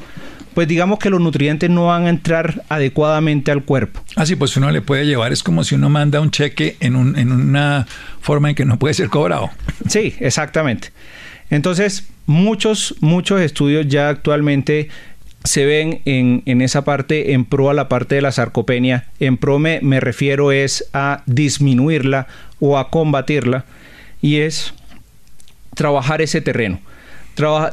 pues 0.54 0.68
digamos 0.68 1.00
que 1.00 1.10
los 1.10 1.22
nutrientes 1.22 1.70
no 1.70 1.86
van 1.86 2.06
a 2.06 2.10
entrar 2.10 2.64
adecuadamente 2.70 3.52
al 3.52 3.64
cuerpo. 3.64 4.02
Así, 4.16 4.34
ah, 4.34 4.36
pues 4.40 4.58
uno 4.58 4.72
le 4.72 4.82
puede 4.82 5.06
llevar, 5.06 5.32
es 5.32 5.44
como 5.44 5.64
si 5.64 5.76
uno 5.76 5.90
manda 5.90 6.20
un 6.20 6.32
cheque 6.32 6.78
en, 6.80 6.96
un, 6.96 7.18
en 7.18 7.32
una 7.32 7.88
forma 8.22 8.50
en 8.50 8.56
que 8.56 8.66
no 8.66 8.78
puede 8.78 8.94
ser 8.94 9.10
cobrado. 9.10 9.50
Sí, 9.88 10.16
exactamente. 10.20 10.90
Entonces, 11.50 12.08
muchos, 12.28 12.96
muchos 13.02 13.42
estudios 13.42 13.88
ya 13.88 14.10
actualmente 14.10 14.90
se 15.44 15.66
ven 15.66 16.02
en, 16.06 16.44
en, 16.46 16.62
esa 16.62 16.86
parte 16.86 17.34
en 17.34 17.46
pro 17.46 17.70
a 17.70 17.74
la 17.74 17.90
parte 17.90 18.16
de 18.16 18.22
la 18.22 18.32
sarcopenia. 18.32 19.08
En 19.20 19.38
pro 19.38 19.60
me, 19.60 19.80
me 19.82 20.00
refiero 20.00 20.52
es 20.52 20.88
a 20.94 21.24
disminuirla 21.26 22.28
o 22.60 22.78
a 22.78 22.90
combatirla 22.90 23.66
y 24.22 24.38
es 24.38 24.74
trabajar 25.76 26.22
ese 26.22 26.42
terreno. 26.42 26.80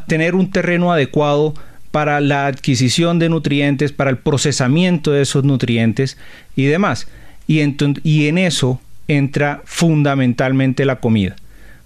tener 0.06 0.34
un 0.34 0.50
terreno 0.50 0.92
adecuado 0.92 1.54
para 1.98 2.20
la 2.20 2.46
adquisición 2.46 3.18
de 3.18 3.28
nutrientes, 3.28 3.90
para 3.90 4.10
el 4.10 4.18
procesamiento 4.18 5.10
de 5.10 5.22
esos 5.22 5.42
nutrientes 5.42 6.16
y 6.54 6.66
demás. 6.66 7.08
Y, 7.48 7.58
en 7.58 8.38
eso 8.38 8.80
entra 9.08 9.62
fundamentalmente 9.64 10.84
la 10.84 11.00
comida. 11.00 11.34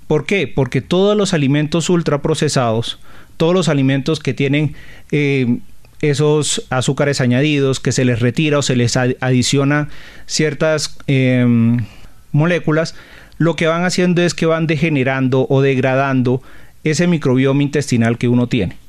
¿Por 0.08 0.26
qué? 0.26 0.46
Porque 0.46 0.82
todos 0.82 1.16
los 1.16 1.32
alimentos 1.32 1.88
ultraprocesados, 1.88 2.98
todos 3.38 3.54
los 3.54 3.70
alimentos 3.70 4.20
que 4.20 4.34
tienen 4.34 4.74
eh, 5.12 5.60
esos 6.02 6.66
azúcares 6.68 7.22
añadidos, 7.22 7.80
que 7.80 7.92
se 7.92 8.04
les 8.04 8.20
retira 8.20 8.58
o 8.58 8.62
se 8.62 8.76
les 8.76 8.98
adiciona 8.98 9.88
ciertas 10.26 10.94
em, 11.06 11.86
moléculas, 12.32 12.94
lo 13.38 13.56
que 13.56 13.66
van 13.66 13.86
haciendo 13.86 14.20
es 14.20 14.34
que 14.34 14.44
van 14.44 14.66
degenerando 14.66 15.46
o 15.48 15.62
degradando 15.62 16.42
ese 16.84 17.06
microbioma 17.06 17.62
intestinal 17.62 18.18
que 18.18 18.28
uno 18.28 18.46
tiene 18.46 18.81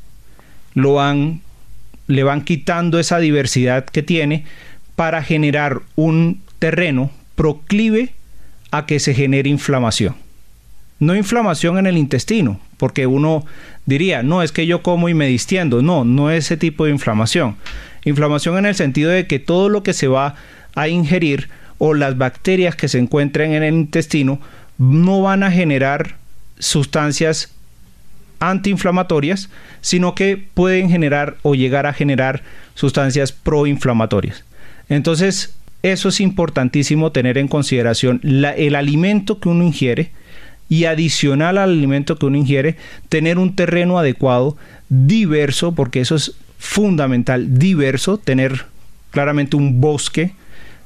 lo 0.74 0.94
van, 0.94 1.42
le 2.08 2.24
van 2.24 2.44
quitando 2.44 3.00
esa 3.00 3.20
diversidad 3.20 3.86
que 3.86 4.04
tiene 4.04 4.46
para 4.96 5.24
generar 5.24 5.82
un 5.96 6.42
terreno 6.60 7.12
proclive 7.36 8.14
a 8.72 8.86
que 8.86 9.00
se 9.00 9.14
genere 9.14 9.50
inflamación. 9.50 10.16
No 11.00 11.16
inflamación 11.16 11.78
en 11.78 11.88
el 11.88 11.98
intestino, 11.98 12.60
porque 12.78 13.08
uno 13.08 13.46
diría, 13.86 14.24
no, 14.24 14.42
es 14.42 14.52
que 14.52 14.66
yo 14.66 14.82
como 14.82 15.10
y 15.10 15.14
me 15.14 15.28
distiendo. 15.28 15.82
No, 15.82 16.06
no 16.06 16.32
es 16.32 16.46
ese 16.46 16.58
tipo 16.58 16.86
de 16.86 16.92
inflamación. 16.92 17.56
Inflamación 18.06 18.58
en 18.58 18.66
el 18.66 18.76
sentido 18.76 19.12
de 19.12 19.28
que 19.28 19.40
todo 19.40 19.70
lo 19.70 19.84
que 19.84 19.94
se 19.94 20.08
va 20.08 20.36
a 20.76 20.88
ingerir 20.88 21.50
o 21.78 21.94
las 21.94 22.18
bacterias 22.18 22.76
que 22.76 22.88
se 22.88 23.00
encuentran 23.00 23.52
en 23.52 23.64
el 23.64 23.74
intestino 23.74 24.40
no 24.78 25.22
van 25.22 25.44
a 25.44 25.52
generar 25.52 26.16
sustancias 26.60 27.53
antiinflamatorias, 28.50 29.50
sino 29.82 30.16
que 30.16 30.44
pueden 30.54 30.90
generar 30.90 31.38
o 31.42 31.56
llegar 31.56 31.86
a 31.86 31.94
generar 31.94 32.44
sustancias 32.76 33.32
proinflamatorias. 33.32 34.44
Entonces, 34.90 35.56
eso 35.84 36.10
es 36.10 36.22
importantísimo 36.22 37.12
tener 37.12 37.38
en 37.38 37.48
consideración 37.48 38.22
el 38.24 38.76
alimento 38.76 39.40
que 39.40 39.50
uno 39.50 39.64
ingiere 39.64 40.12
y 40.70 40.86
adicional 40.86 41.58
al 41.58 41.70
alimento 41.70 42.18
que 42.18 42.26
uno 42.26 42.38
ingiere, 42.38 42.78
tener 43.10 43.38
un 43.38 43.56
terreno 43.56 44.00
adecuado, 44.00 44.58
diverso, 44.90 45.74
porque 45.76 46.00
eso 46.00 46.16
es 46.16 46.36
fundamental, 46.58 47.60
diverso, 47.60 48.18
tener 48.18 48.66
claramente 49.12 49.58
un 49.58 49.82
bosque, 49.82 50.34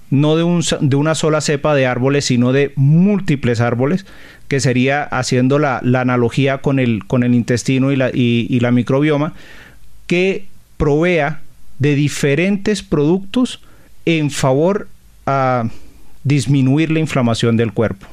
no 0.10 0.36
de, 0.36 0.44
un, 0.44 0.64
de 0.82 0.96
una 0.96 1.16
sola 1.16 1.42
cepa 1.42 1.76
de 1.76 1.86
árboles, 1.86 2.26
sino 2.26 2.52
de 2.52 2.74
múltiples 2.76 3.62
árboles, 3.62 4.06
que 4.48 4.60
sería 4.60 5.04
haciendo 5.04 5.60
la, 5.60 5.80
analogía 5.80 6.60
con 6.60 6.80
el, 6.80 7.06
con 7.06 7.24
el 7.24 7.34
intestino 7.34 7.92
y 7.92 7.96
la, 7.96 8.10
y, 8.14 8.60
la 8.60 8.72
microbioma, 8.72 9.34
que 10.08 10.46
provea 10.78 11.42
de 11.80 11.96
diferentes 11.96 12.82
productos 12.82 13.62
en 14.06 14.32
favor 14.32 14.88
a 15.26 15.70
disminuir 16.24 16.92
la 16.92 17.00
inflamación 17.00 17.58
del 17.58 17.74
cuerpo 17.74 18.08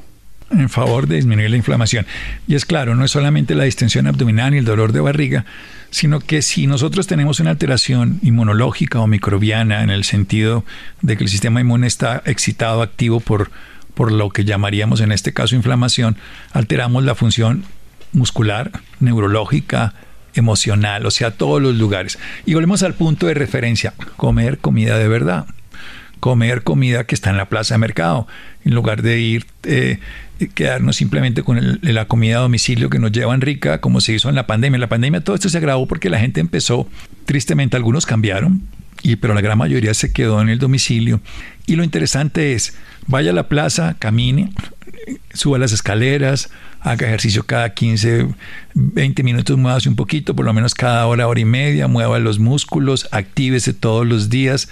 en 0.51 0.69
favor 0.69 1.09
de 1.09 1.17
disminuir 1.17 1.51
la 1.51 1.57
inflamación. 1.57 2.07
Y 2.47 2.55
es 2.55 2.65
claro, 2.65 2.95
no 2.95 3.05
es 3.05 3.11
solamente 3.11 3.57
la 3.57 3.65
distensión 3.65 4.07
abdominal 4.07 4.55
y 4.55 4.59
el 4.59 4.65
dolor 4.65 4.93
de 4.93 5.01
barriga, 5.01 5.47
sino 5.91 6.21
que 6.21 6.43
si 6.43 6.67
nosotros 6.67 7.07
tenemos 7.07 7.41
una 7.41 7.51
alteración 7.51 8.21
inmunológica 8.23 9.01
o 9.01 9.07
microbiana 9.07 9.83
en 9.83 9.91
el 9.91 10.05
sentido 10.05 10.65
de 11.03 11.17
que 11.17 11.25
el 11.25 11.31
sistema 11.31 11.61
inmune 11.61 11.87
está 11.87 12.23
excitado, 12.27 12.83
activo 12.83 13.21
por 13.21 13.51
por 13.95 14.13
lo 14.13 14.31
que 14.31 14.45
llamaríamos 14.45 15.01
en 15.01 15.13
este 15.13 15.33
caso 15.33 15.55
inflamación, 15.55 16.17
alteramos 16.53 17.05
la 17.05 17.15
función 17.15 17.65
muscular, 18.13 18.71
neurológica, 19.01 19.95
emocional, 20.35 21.07
o 21.07 21.11
sea, 21.11 21.31
todos 21.33 21.63
los 21.63 21.77
lugares. 21.77 22.19
Y 22.45 22.55
volvemos 22.55 22.83
al 22.83 22.95
punto 22.95 23.27
de 23.27 23.35
referencia, 23.35 23.95
comer 24.17 24.59
comida 24.59 24.99
de 24.99 25.09
verdad. 25.09 25.47
comer 26.21 26.63
comida 26.63 27.05
que 27.05 27.15
está 27.15 27.29
en 27.29 27.37
la 27.37 27.51
plaza 27.51 27.75
de 27.75 27.79
mercado, 27.79 28.27
en 28.65 28.75
lugar 28.75 29.03
de 29.03 29.21
ir, 29.21 29.45
eh, 29.65 29.99
quedarnos 30.55 30.97
simplemente 30.97 31.43
con 31.43 31.79
la 31.83 32.07
comida 32.07 32.39
a 32.39 32.41
domicilio 32.41 32.89
que 32.89 32.99
nos 32.99 33.13
llevan 33.13 33.43
rica, 33.43 33.83
como 33.83 34.01
se 34.01 34.15
hizo 34.15 34.31
en 34.31 34.35
la 34.35 34.47
pandemia. 34.47 34.77
En 34.77 34.81
la 34.81 34.89
pandemia 34.89 35.21
todo 35.23 35.37
esto 35.37 35.51
se 35.51 35.59
agravó 35.59 35.87
porque 35.87 36.09
la 36.09 36.19
gente 36.19 36.41
empezó, 36.41 36.89
tristemente 37.27 37.77
algunos 37.77 38.07
cambiaron, 38.07 38.63
y, 39.03 39.17
pero 39.17 39.35
la 39.35 39.43
gran 39.43 39.59
mayoría 39.59 39.93
se 39.93 40.15
quedó 40.15 40.41
en 40.41 40.49
el 40.49 40.59
domicilio. 40.59 41.21
Y 41.67 41.77
lo 41.77 41.85
interesante 41.85 42.55
es, 42.55 42.75
vaya 43.07 43.31
a 43.31 43.35
la 43.35 43.49
plaza, 43.49 43.97
camine, 43.99 44.53
suba 45.33 45.59
las 45.59 45.73
escaleras, 45.73 46.51
haga 46.81 47.07
ejercicio 47.07 47.45
cada 47.45 47.73
15, 47.73 48.29
20 48.75 49.23
minutos, 49.23 49.57
muévase 49.57 49.89
un 49.89 49.97
poquito, 49.97 50.37
por 50.37 50.45
lo 50.45 50.53
menos 50.53 50.75
cada 50.75 51.07
hora, 51.07 51.27
hora 51.27 51.41
y 51.41 51.45
media, 51.45 51.89
mueva 51.89 52.19
los 52.19 52.39
músculos, 52.39 53.09
actívese 53.11 53.73
todos 53.73 54.07
los 54.07 54.29
días 54.29 54.69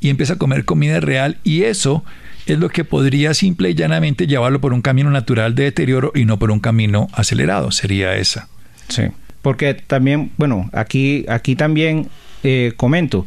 y 0.00 0.10
empieza 0.10 0.34
a 0.34 0.36
comer 0.36 0.64
comida 0.64 1.00
real. 1.00 1.38
Y 1.42 1.62
eso 1.62 2.04
es 2.46 2.58
lo 2.58 2.68
que 2.68 2.84
podría 2.84 3.32
simple 3.32 3.70
y 3.70 3.74
llanamente 3.74 4.26
llevarlo 4.26 4.60
por 4.60 4.74
un 4.74 4.82
camino 4.82 5.10
natural 5.10 5.54
de 5.54 5.64
deterioro 5.64 6.12
y 6.14 6.26
no 6.26 6.38
por 6.38 6.50
un 6.50 6.60
camino 6.60 7.08
acelerado, 7.12 7.70
sería 7.70 8.14
esa. 8.16 8.48
Sí, 8.88 9.04
porque 9.40 9.74
también, 9.74 10.30
bueno, 10.36 10.68
aquí, 10.74 11.24
aquí 11.28 11.56
también 11.56 12.08
eh, 12.42 12.74
comento, 12.76 13.26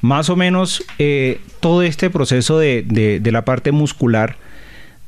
más 0.00 0.30
o 0.30 0.36
menos 0.36 0.84
eh, 0.98 1.40
todo 1.60 1.82
este 1.82 2.10
proceso 2.10 2.58
de, 2.58 2.82
de 2.82 3.32
la 3.32 3.44
parte 3.44 3.72
muscular 3.72 4.36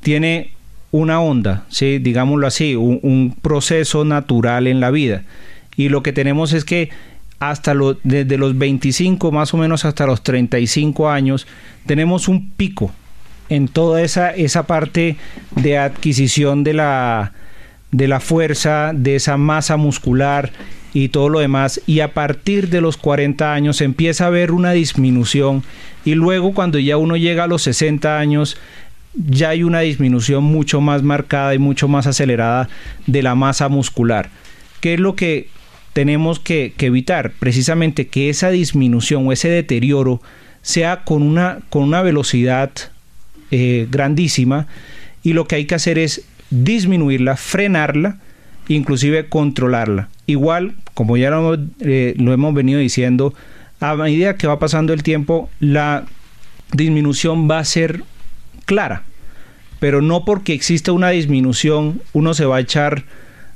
tiene 0.01 0.53
una 0.93 1.21
onda, 1.21 1.65
¿sí? 1.71 1.99
digámoslo 1.99 2.47
así, 2.47 2.77
un, 2.77 3.35
proceso 3.41 4.05
natural 4.05 4.67
en 4.67 4.79
la 4.79 4.91
vida. 4.91 5.23
Y 5.75 5.89
lo 5.89 6.03
que 6.03 6.13
tenemos 6.13 6.53
es 6.53 6.65
que 6.65 6.91
hasta 7.41 7.75
lo, 7.75 7.95
desde 8.05 8.37
los 8.37 8.57
25 8.57 9.33
más 9.33 9.53
o 9.53 9.57
menos 9.57 9.85
hasta 9.85 10.07
los 10.07 10.23
35 10.23 11.11
años 11.11 11.49
tenemos 11.87 12.29
un 12.29 12.51
pico 12.51 12.93
en 13.49 13.67
toda 13.67 14.03
esa, 14.03 14.31
esa 14.31 14.67
parte 14.67 15.17
de 15.57 15.79
adquisición 15.79 16.63
de 16.63 16.75
la, 16.75 17.33
de 17.91 18.07
la 18.07 18.21
fuerza, 18.21 18.93
de 18.95 19.17
esa 19.17 19.37
masa 19.39 19.77
muscular 19.77 20.53
y 20.95 21.09
todo 21.09 21.29
lo 21.29 21.41
demás. 21.41 21.81
Y 21.87 22.01
a 22.01 22.15
partir 22.15 22.69
de 22.69 22.81
los 22.81 22.97
40 22.97 23.53
años 23.53 23.81
empieza 23.81 24.25
a 24.25 24.29
haber 24.29 24.53
una 24.53 24.73
disminución. 24.73 25.63
Y 26.05 26.15
luego 26.15 26.53
cuando 26.53 26.79
ya 26.79 26.97
uno 26.97 27.17
llega 27.17 27.45
a 27.45 27.49
los 27.49 27.63
60 27.63 28.19
años 28.19 28.57
ya 29.15 29.51
hay 29.51 29.63
una 29.63 29.81
disminución 29.81 30.45
mucho 30.45 30.81
más 30.81 31.03
marcada 31.03 31.55
y 31.55 31.59
mucho 31.59 31.89
más 31.89 32.07
acelerada 32.07 32.69
de 33.07 33.23
la 33.23 33.35
masa 33.35 33.69
muscular. 33.69 34.31
¿Qué 34.81 34.95
es 34.95 35.01
lo 35.01 35.17
que 35.17 35.49
tenemos 35.93 36.41
que, 36.41 36.73
evitar? 36.79 37.33
Precisamente 37.39 38.07
que 38.07 38.31
esa 38.31 38.51
disminución 38.51 39.27
o 39.27 39.33
ese 39.33 39.49
deterioro 39.49 40.21
sea 40.63 41.05
con 41.05 41.23
una, 41.23 41.59
con 41.69 41.83
una 41.83 42.03
velocidad 42.03 42.71
eh, 43.51 43.87
grandísima 43.91 44.67
y 45.23 45.35
lo 45.35 45.47
que 45.47 45.57
hay 45.57 45.67
que 45.67 45.75
hacer 45.75 45.99
es 45.99 46.25
disminuirla, 46.51 47.37
frenarla, 47.37 48.19
inclusive 48.69 49.29
controlarla. 49.29 50.09
Igual, 50.33 50.75
como 50.95 51.17
ya 51.17 51.31
lo, 51.31 51.59
eh, 51.81 52.15
lo 52.17 52.33
hemos 52.33 52.55
venido 52.55 52.81
diciendo, 52.81 53.35
a 53.81 53.95
medida 53.97 54.37
que 54.37 54.47
va 54.47 54.59
pasando 54.59 54.93
el 54.93 55.03
tiempo, 55.03 55.51
la 55.61 56.05
disminución 56.73 57.51
va 57.51 57.59
a 57.59 57.65
ser 57.65 58.03
clara, 58.65 59.03
pero 59.79 60.01
no 60.01 60.25
porque 60.25 60.55
existe 60.55 60.91
una 60.91 61.11
disminución 61.11 62.01
uno 62.13 62.33
se 62.35 62.47
va 62.47 62.57
a 62.57 62.61
echar 62.61 63.05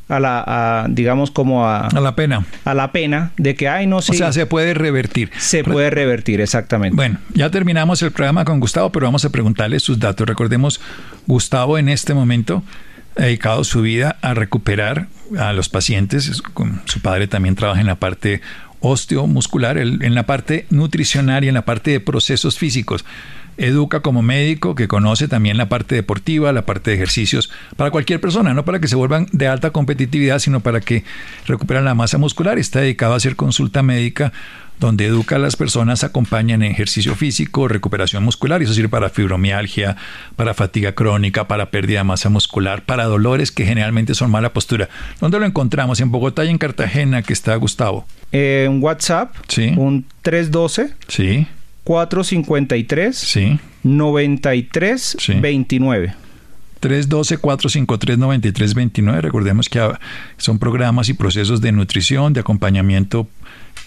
a 0.09 0.21
la, 0.21 0.87
digamos 0.89 1.31
como 1.31 1.67
a, 1.67 1.89
a 1.89 2.01
la 2.01 2.15
pena. 2.15 2.45
A 2.65 2.75
la 2.75 2.93
pena 2.93 3.33
de 3.37 3.55
que, 3.55 3.69
ay, 3.69 3.87
no, 3.87 4.03
sí. 4.03 4.13
O 4.13 4.15
sea, 4.15 4.33
se 4.33 4.47
puede 4.47 4.75
revertir. 4.75 5.31
Se 5.39 5.65
puede 5.65 5.91
revertir, 5.91 6.41
exactamente. 6.41 6.95
Bueno, 6.95 7.19
ya 7.35 7.51
terminamos 7.51 8.03
el 8.03 8.13
programa 8.13 8.45
con 8.45 8.61
Gustavo, 8.61 8.91
pero 8.93 9.07
vamos 9.07 9.25
a 9.25 9.31
preguntarle 9.31 9.81
sus 9.81 9.99
datos. 9.99 10.27
Recordemos, 10.27 10.81
Gustavo 11.27 11.79
en 11.79 11.89
este 11.89 12.15
momento 12.15 12.63
dedicado 13.17 13.65
su 13.65 13.83
vida 13.83 14.17
a 14.23 14.35
recuperar 14.35 15.09
a 15.39 15.53
los 15.53 15.69
pacientes. 15.69 16.43
Su 16.85 17.01
padre 17.01 17.27
también 17.27 17.55
trabaja 17.55 17.81
en 17.81 17.87
la 17.87 17.97
parte 17.97 18.41
osteomuscular, 18.81 19.79
en 19.79 20.15
la 20.15 20.27
parte 20.27 20.67
nutricional 20.71 21.45
y 21.45 21.49
en 21.49 21.55
la 21.55 21.65
parte 21.65 21.91
de 21.91 22.01
procesos 22.01 22.59
físicos 22.59 23.05
educa 23.59 24.01
como 24.01 24.23
médico 24.23 24.75
que 24.75 24.89
conoce 24.89 25.29
también 25.29 25.57
la 25.57 25.69
parte 25.69 25.95
deportiva, 25.95 26.53
la 26.53 26.67
parte 26.67 26.91
de 26.91 26.97
ejercicios 26.97 27.51
para 27.77 27.91
cualquier 27.91 28.21
persona, 28.21 28.55
no 28.55 28.65
para 28.65 28.81
que 28.81 28.89
se 28.89 28.97
vuelvan 28.97 29.27
de 29.33 29.49
alta 29.49 29.71
competitividad, 29.71 30.39
sino 30.39 30.61
para 30.61 30.81
que 30.81 31.05
recuperen 31.47 31.85
la 31.85 31.95
masa 31.95 32.19
muscular. 32.19 32.59
Está 32.59 32.81
dedicado 32.81 33.15
a 33.15 33.17
hacer 33.17 33.37
consulta 33.37 33.83
médica 33.83 34.33
donde 34.79 35.07
educa 35.07 35.37
a 35.37 35.39
las 35.39 35.57
personas, 35.57 36.05
acompañan 36.05 36.63
en 36.63 36.71
ejercicio 36.71 37.15
físico, 37.15 37.69
recuperación 37.69 38.23
muscular, 38.23 38.61
y 38.61 38.65
eso 38.65 38.75
sirve 38.75 38.89
para 38.89 39.09
fibromialgia, 39.09 39.97
para 40.37 40.55
fatiga 40.55 40.93
crónica, 40.93 41.49
para 41.49 41.71
pérdida 41.71 42.01
de 42.01 42.05
masa 42.05 42.29
muscular, 42.29 42.83
para 42.83 43.05
dolores 43.05 43.53
que 43.53 43.65
generalmente 43.65 44.15
son 44.15 44.31
mala 44.31 44.53
postura. 44.53 44.89
¿Dónde 45.21 45.39
lo 45.39 45.47
encontramos? 45.47 46.01
En 46.01 46.11
Bogotá 46.11 46.45
y 46.45 46.51
en 46.51 46.59
Cartagena, 46.59 47.23
que 47.23 47.33
está 47.33 47.57
Gustavo. 47.57 48.07
en 48.33 48.83
WhatsApp, 48.83 49.35
sí. 49.49 49.73
un 49.77 50.05
312. 50.23 50.93
Sí. 51.09 51.47
453 51.87 53.17
sí. 53.17 53.59
93 53.85 55.17
29. 55.41 56.15
312-453-9329. 56.83 59.21
Recordemos 59.21 59.69
que 59.69 59.89
son 60.37 60.59
programas 60.59 61.09
y 61.09 61.15
procesos 61.15 61.61
de 61.61 61.71
nutrición, 61.71 62.33
de 62.33 62.41
acompañamiento 62.41 63.29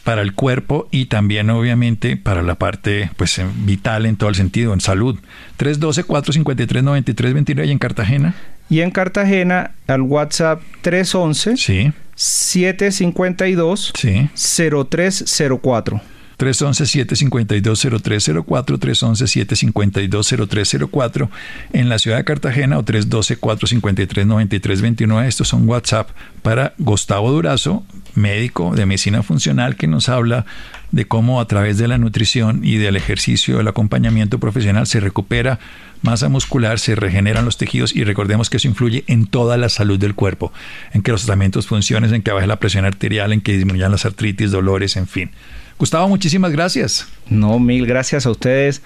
para 0.05 0.21
el 0.21 0.33
cuerpo 0.33 0.87
y 0.91 1.07
también 1.07 1.49
obviamente 1.49 2.15
para 2.15 2.41
la 2.41 2.55
parte 2.55 3.11
pues 3.17 3.41
vital 3.65 4.05
en 4.05 4.15
todo 4.15 4.29
el 4.29 4.35
sentido, 4.35 4.73
en 4.73 4.79
salud. 4.79 5.19
312-453-9329 5.59 7.67
y 7.67 7.71
en 7.71 7.79
Cartagena. 7.79 8.33
Y 8.69 8.79
en 8.79 8.91
Cartagena 8.91 9.71
al 9.87 10.03
WhatsApp 10.03 10.61
311 10.83 11.57
sí. 11.57 11.91
752 12.15 13.91
sí. 13.93 14.29
0304. 14.35 16.01
311-752-0304, 16.39 18.79
311-752-0304 18.79 21.29
en 21.73 21.89
la 21.89 21.99
ciudad 21.99 22.17
de 22.17 22.23
Cartagena 22.23 22.79
o 22.79 22.85
312-453-9329. 22.85 25.27
Estos 25.27 25.49
son 25.49 25.67
WhatsApp 25.67 26.11
para 26.41 26.73
Gustavo 26.77 27.29
Durazo, 27.31 27.83
médico 28.15 28.73
de 28.75 28.85
medicina 28.85 29.21
funcional, 29.21 29.75
que 29.75 29.87
nos 29.87 30.07
habla 30.09 30.45
de 30.91 31.05
cómo 31.05 31.39
a 31.41 31.47
través 31.47 31.77
de 31.77 31.87
la 31.87 31.97
nutrición 31.97 32.61
y 32.63 32.77
del 32.77 32.95
ejercicio, 32.95 33.57
del 33.57 33.67
acompañamiento 33.67 34.39
profesional, 34.39 34.87
se 34.87 34.99
recupera 34.99 35.59
masa 36.01 36.29
muscular, 36.29 36.79
se 36.79 36.95
regeneran 36.95 37.45
los 37.45 37.57
tejidos 37.57 37.95
y 37.95 38.05
recordemos 38.05 38.49
que 38.49 38.57
eso 38.57 38.67
influye 38.67 39.03
en 39.07 39.27
toda 39.27 39.57
la 39.57 39.69
salud 39.69 39.99
del 39.99 40.15
cuerpo, 40.15 40.51
en 40.93 41.01
que 41.01 41.11
los 41.11 41.25
tratamientos 41.25 41.67
funcionen, 41.67 42.13
en 42.13 42.21
que 42.21 42.31
baje 42.31 42.47
la 42.47 42.59
presión 42.59 42.85
arterial, 42.85 43.33
en 43.33 43.41
que 43.41 43.53
disminuyan 43.53 43.91
las 43.91 44.05
artritis, 44.05 44.51
dolores, 44.51 44.95
en 44.95 45.07
fin. 45.07 45.31
Gustavo, 45.79 46.09
muchísimas 46.09 46.51
gracias. 46.51 47.07
No, 47.29 47.57
mil 47.57 47.87
gracias 47.87 48.25
a 48.25 48.31
ustedes 48.31 48.81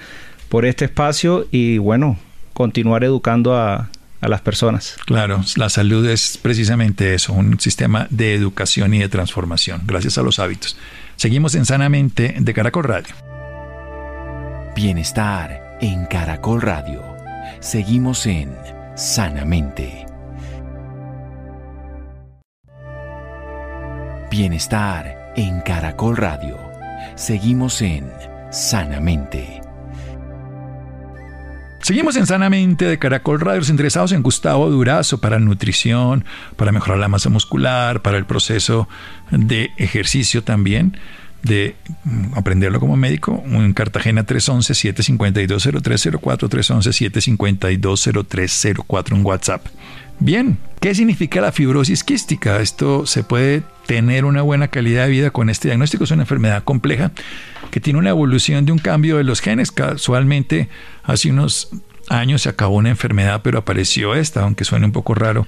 por 0.47 0.63
este 0.63 0.85
espacio 0.85 1.47
y 1.49 1.79
bueno, 1.79 2.19
continuar 2.53 3.03
educando 3.03 3.57
a, 3.57 3.89
las 4.21 4.39
personas. 4.39 4.95
Claro, 5.05 5.43
la 5.57 5.69
salud 5.69 6.07
es 6.07 6.39
precisamente 6.41 7.13
eso, 7.13 7.33
un 7.33 7.59
sistema 7.59 8.07
de 8.09 8.35
educación 8.35 8.93
y 8.93 8.99
de 8.99 9.09
transformación, 9.09 9.81
gracias 9.85 10.17
a 10.17 10.21
los 10.21 10.39
hábitos. 10.39 10.77
Seguimos 11.17 11.55
en 11.55 11.65
Sanamente 11.65 12.33
de 12.39 12.53
Caracol 12.53 12.85
Radio. 12.85 13.13
Bienestar 14.77 15.77
en 15.81 16.05
Caracol 16.05 16.61
Radio. 16.61 17.03
Seguimos 17.59 18.25
en 18.25 18.55
Sanamente. 18.95 20.05
Bienestar 24.31 25.33
en 25.35 25.59
Caracol 25.59 26.15
Radio. 26.15 26.72
Seguimos 27.15 27.81
en 27.81 28.11
Sanamente. 28.51 29.61
Seguimos 31.79 32.15
en 32.15 32.25
Sanamente 32.25 32.85
de 32.85 32.97
Caracol 32.97 33.39
Radio, 33.39 33.61
interesados 33.69 34.13
en 34.13 34.23
Gustavo 34.23 34.67
Durazo 34.69 35.21
para 35.21 35.37
nutrición, 35.37 36.25
para 36.55 36.71
mejorar 36.71 36.97
la 36.97 37.09
masa 37.09 37.29
muscular, 37.29 38.01
para 38.01 38.17
el 38.17 38.25
proceso 38.25 38.87
de 39.29 39.69
ejercicio 39.77 40.43
también, 40.43 40.97
de 41.43 41.75
mm, 42.03 42.35
aprenderlo 42.35 42.79
como 42.79 42.95
médico. 42.95 43.43
En 43.45 43.73
Cartagena 43.73 44.25
311-752-0304, 44.25 46.49
311-752-0304 46.49 49.15
en 49.15 49.25
WhatsApp. 49.25 49.67
Bien, 50.23 50.57
¿qué 50.79 50.95
significa 50.95 51.41
la 51.41 51.51
fibrosis 51.51 52.05
quística? 52.05 52.61
Esto 52.61 53.05
se 53.05 53.25
puede 53.25 53.61
tener 53.87 54.23
una 54.23 54.41
buena 54.41 54.69
calidad 54.69 55.03
de 55.03 55.09
vida 55.11 55.31
con 55.31 55.49
este 55.49 55.67
diagnóstico. 55.67 56.05
Es 56.05 56.11
una 56.11 56.23
enfermedad 56.23 56.63
compleja 56.63 57.11
que 57.71 57.81
tiene 57.81 57.99
una 57.99 58.11
evolución 58.11 58.65
de 58.65 58.71
un 58.71 58.79
cambio 58.79 59.17
de 59.17 59.25
los 59.25 59.41
genes. 59.41 59.73
Casualmente, 59.73 60.69
hace 61.03 61.29
unos 61.29 61.71
años 62.07 62.43
se 62.43 62.47
acabó 62.47 62.77
una 62.77 62.87
enfermedad, 62.87 63.41
pero 63.43 63.59
apareció 63.59 64.15
esta, 64.15 64.43
aunque 64.43 64.63
suene 64.63 64.85
un 64.85 64.93
poco 64.93 65.13
raro. 65.13 65.45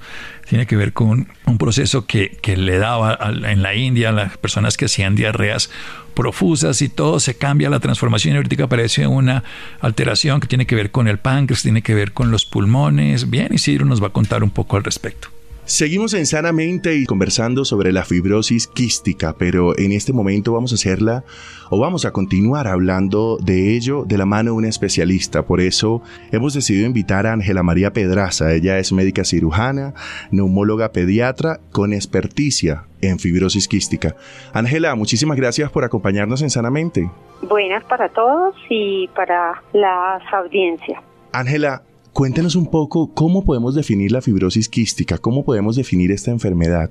Tiene 0.49 0.67
que 0.67 0.75
ver 0.75 0.91
con 0.91 1.29
un 1.45 1.57
proceso 1.57 2.05
que, 2.05 2.37
le 2.43 2.77
daba 2.77 3.17
en 3.49 3.61
la 3.61 3.75
India 3.75 4.09
a 4.09 4.11
las 4.11 4.37
personas 4.37 4.75
que 4.75 4.85
hacían 4.85 5.15
diarreas 5.15 5.69
profusas 6.15 6.81
y 6.81 6.89
todo, 6.89 7.19
se 7.19 7.35
cambia 7.35 7.69
la 7.69 7.79
transformación 7.79 8.33
energética, 8.33 8.63
aparece 8.63 9.05
una 9.05 9.43
alteración 9.81 10.39
que 10.39 10.47
tiene 10.47 10.65
que 10.65 10.75
ver 10.75 10.89
con 10.89 11.07
el 11.07 11.19
páncreas, 11.19 11.61
tiene 11.61 11.83
que 11.83 11.93
ver 11.93 12.13
con 12.13 12.31
los 12.31 12.45
pulmones. 12.45 13.29
Bien, 13.29 13.53
Isidro 13.53 13.85
nos 13.85 14.01
va 14.01 14.07
a 14.07 14.11
contar 14.11 14.43
un 14.43 14.49
poco 14.49 14.77
al 14.77 14.83
respecto. 14.83 15.34
Seguimos 15.65 16.13
en 16.13 16.27
Sanamente 16.27 16.93
y 16.95 17.07
conversando 17.07 17.65
sobre 17.65 17.91
la 17.91 18.05
fibrosis 18.05 18.67
quística, 18.67 19.33
pero 19.35 19.75
en 19.79 19.93
este 19.93 20.13
momento 20.13 20.53
vamos 20.53 20.71
a 20.71 20.75
hacerla 20.75 21.23
o 21.71 21.79
vamos 21.79 22.05
a 22.05 22.11
continuar 22.11 22.67
hablando 22.67 23.37
de 23.41 23.75
ello 23.75 24.03
de 24.05 24.19
la 24.19 24.27
mano 24.27 24.51
de 24.51 24.57
una 24.57 24.69
especialista. 24.69 25.41
Por 25.47 25.61
eso 25.61 26.03
hemos 26.31 26.53
decidido 26.53 26.85
invitar 26.85 27.25
a 27.25 27.33
Ángela 27.33 27.63
María 27.63 27.93
Pedraza. 27.93 28.53
Ella 28.53 28.77
es 28.77 28.91
médica 28.91 29.23
cirujana, 29.23 29.95
neumóloga 30.29 30.91
pediatra 30.91 31.59
con 31.71 31.93
experticia 31.93 32.83
en 33.01 33.17
fibrosis 33.17 33.67
quística. 33.67 34.15
Ángela, 34.53 34.93
muchísimas 34.93 35.35
gracias 35.35 35.71
por 35.71 35.83
acompañarnos 35.83 36.43
en 36.43 36.51
Sanamente. 36.51 37.09
Buenas 37.41 37.83
para 37.85 38.09
todos 38.09 38.53
y 38.69 39.07
para 39.15 39.63
las 39.73 40.21
audiencias. 40.31 41.01
Ángela, 41.31 41.81
Cuéntenos 42.15 42.55
un 42.55 42.71
poco 42.71 43.09
cómo 43.13 43.43
podemos 43.43 43.75
definir 43.75 44.13
la 44.13 44.21
fibrosis 44.21 44.69
quística, 44.69 45.17
cómo 45.17 45.43
podemos 45.43 45.75
definir 45.75 46.11
esta 46.11 46.31
enfermedad. 46.31 46.89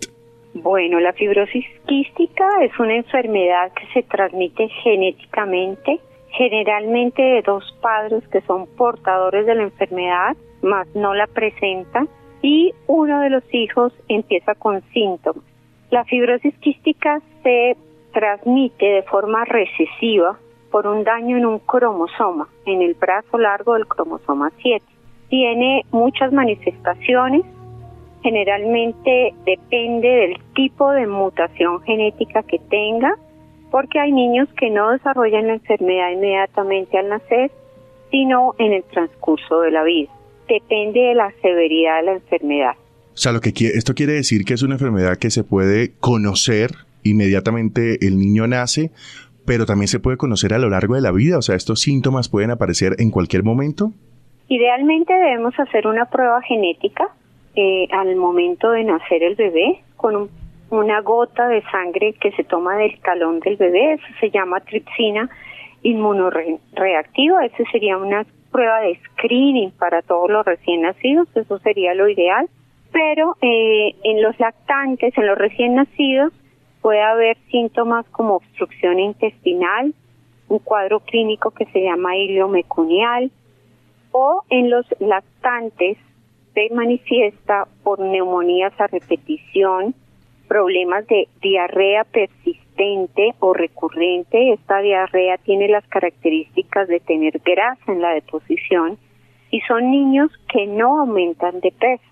Bueno, 0.52 1.00
la 1.00 1.14
fibrosis 1.14 1.64
quística 1.86 2.46
es 2.62 2.78
una 2.78 2.94
enfermedad 2.94 3.72
que 3.72 3.86
se 3.94 4.02
transmite 4.02 4.68
genéticamente, 4.82 5.98
generalmente 6.28 7.22
de 7.22 7.40
dos 7.40 7.64
padres 7.80 8.22
que 8.28 8.42
son 8.42 8.66
portadores 8.76 9.46
de 9.46 9.54
la 9.54 9.62
enfermedad, 9.62 10.36
más 10.60 10.86
no 10.94 11.14
la 11.14 11.26
presentan, 11.26 12.06
y 12.42 12.74
uno 12.86 13.22
de 13.22 13.30
los 13.30 13.44
hijos 13.54 13.94
empieza 14.08 14.54
con 14.54 14.82
síntomas. 14.92 15.42
La 15.90 16.04
fibrosis 16.04 16.54
quística 16.58 17.22
se 17.42 17.78
transmite 18.12 18.84
de 18.84 19.02
forma 19.04 19.46
recesiva 19.46 20.38
por 20.70 20.86
un 20.86 21.02
daño 21.02 21.38
en 21.38 21.46
un 21.46 21.60
cromosoma, 21.60 22.46
en 22.66 22.82
el 22.82 22.92
brazo 22.92 23.38
largo 23.38 23.72
del 23.72 23.86
cromosoma 23.86 24.52
7 24.60 24.84
tiene 25.28 25.84
muchas 25.90 26.32
manifestaciones, 26.32 27.42
generalmente 28.22 29.34
depende 29.44 30.08
del 30.08 30.36
tipo 30.54 30.90
de 30.90 31.06
mutación 31.06 31.82
genética 31.82 32.42
que 32.42 32.58
tenga, 32.70 33.16
porque 33.70 33.98
hay 33.98 34.12
niños 34.12 34.48
que 34.58 34.70
no 34.70 34.90
desarrollan 34.90 35.48
la 35.48 35.54
enfermedad 35.54 36.10
inmediatamente 36.10 36.98
al 36.98 37.08
nacer, 37.08 37.50
sino 38.10 38.54
en 38.58 38.72
el 38.72 38.84
transcurso 38.84 39.60
de 39.60 39.70
la 39.70 39.82
vida. 39.82 40.10
Depende 40.48 41.00
de 41.00 41.14
la 41.14 41.32
severidad 41.42 42.00
de 42.00 42.02
la 42.04 42.12
enfermedad. 42.12 42.72
O 43.14 43.16
sea, 43.16 43.32
lo 43.32 43.40
que 43.40 43.52
esto 43.74 43.94
quiere 43.94 44.14
decir 44.14 44.44
que 44.44 44.54
es 44.54 44.62
una 44.62 44.74
enfermedad 44.74 45.18
que 45.18 45.30
se 45.30 45.44
puede 45.44 45.92
conocer 46.00 46.70
inmediatamente 47.02 48.06
el 48.06 48.18
niño 48.18 48.46
nace, 48.46 48.90
pero 49.44 49.66
también 49.66 49.88
se 49.88 50.00
puede 50.00 50.16
conocer 50.16 50.54
a 50.54 50.58
lo 50.58 50.70
largo 50.70 50.94
de 50.94 51.00
la 51.00 51.12
vida. 51.12 51.38
O 51.38 51.42
sea, 51.42 51.54
estos 51.54 51.80
síntomas 51.80 52.28
pueden 52.28 52.50
aparecer 52.50 52.96
en 52.98 53.10
cualquier 53.10 53.42
momento. 53.44 53.92
Idealmente 54.48 55.12
debemos 55.12 55.58
hacer 55.58 55.86
una 55.86 56.04
prueba 56.06 56.42
genética 56.42 57.08
eh, 57.56 57.86
al 57.92 58.14
momento 58.16 58.70
de 58.70 58.84
nacer 58.84 59.22
el 59.22 59.36
bebé 59.36 59.82
con 59.96 60.28
una 60.70 61.00
gota 61.00 61.48
de 61.48 61.62
sangre 61.70 62.14
que 62.14 62.32
se 62.32 62.44
toma 62.44 62.76
del 62.76 63.00
talón 63.00 63.40
del 63.40 63.56
bebé, 63.56 63.94
eso 63.94 64.06
se 64.20 64.30
llama 64.30 64.60
tripsina 64.60 65.30
inmunoreactiva, 65.82 67.44
esa 67.44 67.64
sería 67.70 67.96
una 67.96 68.26
prueba 68.50 68.80
de 68.80 68.98
screening 69.04 69.70
para 69.72 70.02
todos 70.02 70.30
los 70.30 70.44
recién 70.44 70.82
nacidos, 70.82 71.28
eso 71.34 71.58
sería 71.60 71.94
lo 71.94 72.08
ideal, 72.08 72.48
pero 72.92 73.36
eh, 73.42 73.94
en 74.02 74.22
los 74.22 74.38
lactantes, 74.38 75.16
en 75.16 75.26
los 75.26 75.38
recién 75.38 75.74
nacidos, 75.74 76.32
puede 76.80 77.02
haber 77.02 77.36
síntomas 77.50 78.06
como 78.10 78.36
obstrucción 78.36 78.98
intestinal, 79.00 79.94
un 80.48 80.58
cuadro 80.58 81.00
clínico 81.00 81.50
que 81.50 81.66
se 81.66 81.82
llama 81.82 82.16
hilio 82.16 82.48
meconial, 82.48 83.30
o 84.16 84.44
en 84.48 84.70
los 84.70 84.86
lactantes 85.00 85.98
se 86.54 86.72
manifiesta 86.72 87.66
por 87.82 87.98
neumonías 87.98 88.72
a 88.80 88.86
repetición, 88.86 89.92
problemas 90.46 91.04
de 91.08 91.26
diarrea 91.42 92.04
persistente 92.04 93.34
o 93.40 93.52
recurrente. 93.52 94.52
Esta 94.52 94.78
diarrea 94.78 95.36
tiene 95.38 95.66
las 95.66 95.84
características 95.88 96.86
de 96.86 97.00
tener 97.00 97.40
grasa 97.44 97.90
en 97.90 98.00
la 98.00 98.10
deposición 98.10 98.98
y 99.50 99.60
son 99.62 99.90
niños 99.90 100.30
que 100.48 100.68
no 100.68 101.00
aumentan 101.00 101.58
de 101.58 101.72
peso, 101.72 102.04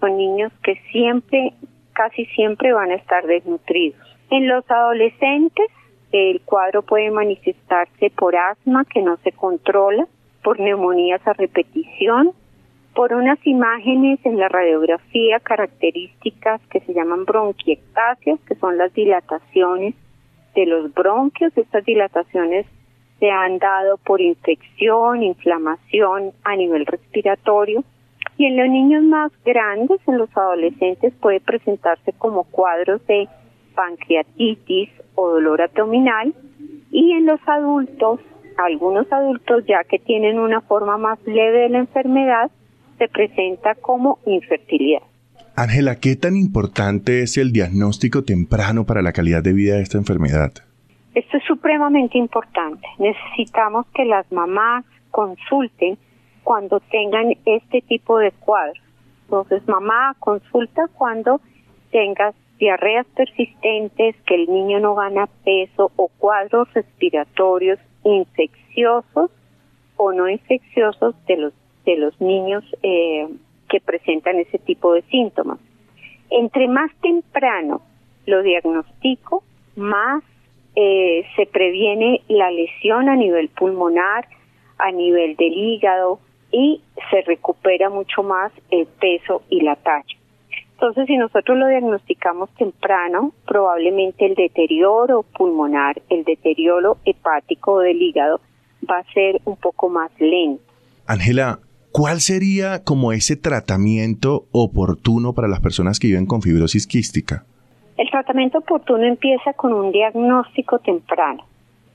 son 0.00 0.16
niños 0.16 0.52
que 0.62 0.76
siempre, 0.90 1.52
casi 1.92 2.24
siempre 2.24 2.72
van 2.72 2.90
a 2.90 2.94
estar 2.94 3.26
desnutridos. 3.26 4.00
En 4.30 4.48
los 4.48 4.64
adolescentes 4.70 5.66
el 6.10 6.40
cuadro 6.40 6.80
puede 6.80 7.10
manifestarse 7.10 8.08
por 8.16 8.34
asma 8.34 8.86
que 8.86 9.02
no 9.02 9.18
se 9.18 9.32
controla, 9.32 10.06
por 10.42 10.60
neumonías 10.60 11.26
a 11.26 11.32
repetición, 11.32 12.32
por 12.94 13.12
unas 13.12 13.38
imágenes 13.46 14.18
en 14.24 14.38
la 14.38 14.48
radiografía 14.48 15.38
características 15.40 16.60
que 16.70 16.80
se 16.80 16.92
llaman 16.92 17.24
bronquiectasias, 17.24 18.40
que 18.40 18.54
son 18.56 18.78
las 18.78 18.92
dilataciones 18.94 19.94
de 20.54 20.66
los 20.66 20.92
bronquios. 20.92 21.56
Estas 21.56 21.84
dilataciones 21.84 22.66
se 23.20 23.30
han 23.30 23.58
dado 23.58 23.98
por 23.98 24.20
infección, 24.20 25.22
inflamación 25.22 26.32
a 26.42 26.56
nivel 26.56 26.86
respiratorio. 26.86 27.84
Y 28.36 28.46
en 28.46 28.56
los 28.56 28.68
niños 28.68 29.02
más 29.04 29.30
grandes, 29.44 30.00
en 30.08 30.18
los 30.18 30.34
adolescentes, 30.36 31.12
puede 31.20 31.40
presentarse 31.40 32.12
como 32.14 32.44
cuadros 32.44 33.06
de 33.06 33.28
pancreatitis 33.74 34.88
o 35.14 35.28
dolor 35.28 35.60
abdominal. 35.60 36.34
Y 36.90 37.12
en 37.12 37.26
los 37.26 37.40
adultos 37.46 38.20
algunos 38.56 39.10
adultos 39.12 39.64
ya 39.66 39.84
que 39.84 39.98
tienen 39.98 40.38
una 40.38 40.60
forma 40.60 40.98
más 40.98 41.18
leve 41.26 41.60
de 41.60 41.68
la 41.70 41.78
enfermedad, 41.78 42.50
se 42.98 43.08
presenta 43.08 43.74
como 43.76 44.18
infertilidad. 44.26 45.02
Ángela, 45.56 45.96
¿qué 45.96 46.16
tan 46.16 46.36
importante 46.36 47.22
es 47.22 47.36
el 47.36 47.52
diagnóstico 47.52 48.24
temprano 48.24 48.84
para 48.84 49.02
la 49.02 49.12
calidad 49.12 49.42
de 49.42 49.52
vida 49.52 49.76
de 49.76 49.82
esta 49.82 49.98
enfermedad? 49.98 50.52
Esto 51.14 51.36
es 51.36 51.44
supremamente 51.44 52.18
importante. 52.18 52.86
Necesitamos 52.98 53.86
que 53.94 54.04
las 54.04 54.30
mamás 54.30 54.84
consulten 55.10 55.98
cuando 56.44 56.80
tengan 56.80 57.34
este 57.44 57.82
tipo 57.82 58.18
de 58.18 58.32
cuadros. 58.32 58.78
Entonces, 59.24 59.66
mamá 59.68 60.14
consulta 60.18 60.88
cuando 60.94 61.40
tengas 61.90 62.34
diarreas 62.58 63.06
persistentes, 63.16 64.16
que 64.26 64.34
el 64.34 64.46
niño 64.46 64.80
no 64.80 64.94
gana 64.94 65.28
peso 65.44 65.90
o 65.96 66.08
cuadros 66.18 66.72
respiratorios 66.74 67.78
infecciosos 68.04 69.30
o 69.96 70.12
no 70.12 70.28
infecciosos 70.28 71.14
de 71.26 71.36
los 71.36 71.52
de 71.84 71.96
los 71.96 72.20
niños 72.20 72.64
eh, 72.82 73.26
que 73.68 73.80
presentan 73.80 74.38
ese 74.38 74.58
tipo 74.58 74.92
de 74.92 75.02
síntomas. 75.02 75.58
Entre 76.28 76.68
más 76.68 76.90
temprano 77.00 77.80
lo 78.26 78.42
diagnostico, 78.42 79.42
más 79.76 80.22
eh, 80.76 81.24
se 81.36 81.46
previene 81.46 82.22
la 82.28 82.50
lesión 82.50 83.08
a 83.08 83.16
nivel 83.16 83.48
pulmonar, 83.48 84.26
a 84.78 84.90
nivel 84.92 85.36
del 85.36 85.52
hígado 85.52 86.20
y 86.52 86.80
se 87.10 87.22
recupera 87.22 87.90
mucho 87.90 88.22
más 88.22 88.52
el 88.70 88.86
peso 88.86 89.42
y 89.48 89.62
la 89.62 89.76
talla. 89.76 90.19
Entonces, 90.80 91.08
si 91.08 91.18
nosotros 91.18 91.58
lo 91.58 91.66
diagnosticamos 91.66 92.48
temprano, 92.54 93.34
probablemente 93.46 94.24
el 94.24 94.34
deterioro 94.34 95.26
pulmonar, 95.36 96.00
el 96.08 96.24
deterioro 96.24 96.96
hepático 97.04 97.80
del 97.80 98.00
hígado 98.00 98.40
va 98.90 99.00
a 99.00 99.12
ser 99.12 99.42
un 99.44 99.56
poco 99.56 99.90
más 99.90 100.10
lento. 100.18 100.62
Ángela, 101.06 101.58
¿cuál 101.92 102.20
sería 102.20 102.82
como 102.82 103.12
ese 103.12 103.36
tratamiento 103.36 104.46
oportuno 104.52 105.34
para 105.34 105.48
las 105.48 105.60
personas 105.60 106.00
que 106.00 106.06
viven 106.06 106.24
con 106.24 106.40
fibrosis 106.40 106.86
quística? 106.86 107.44
El 107.98 108.08
tratamiento 108.08 108.60
oportuno 108.60 109.04
empieza 109.04 109.52
con 109.52 109.74
un 109.74 109.92
diagnóstico 109.92 110.78
temprano. 110.78 111.44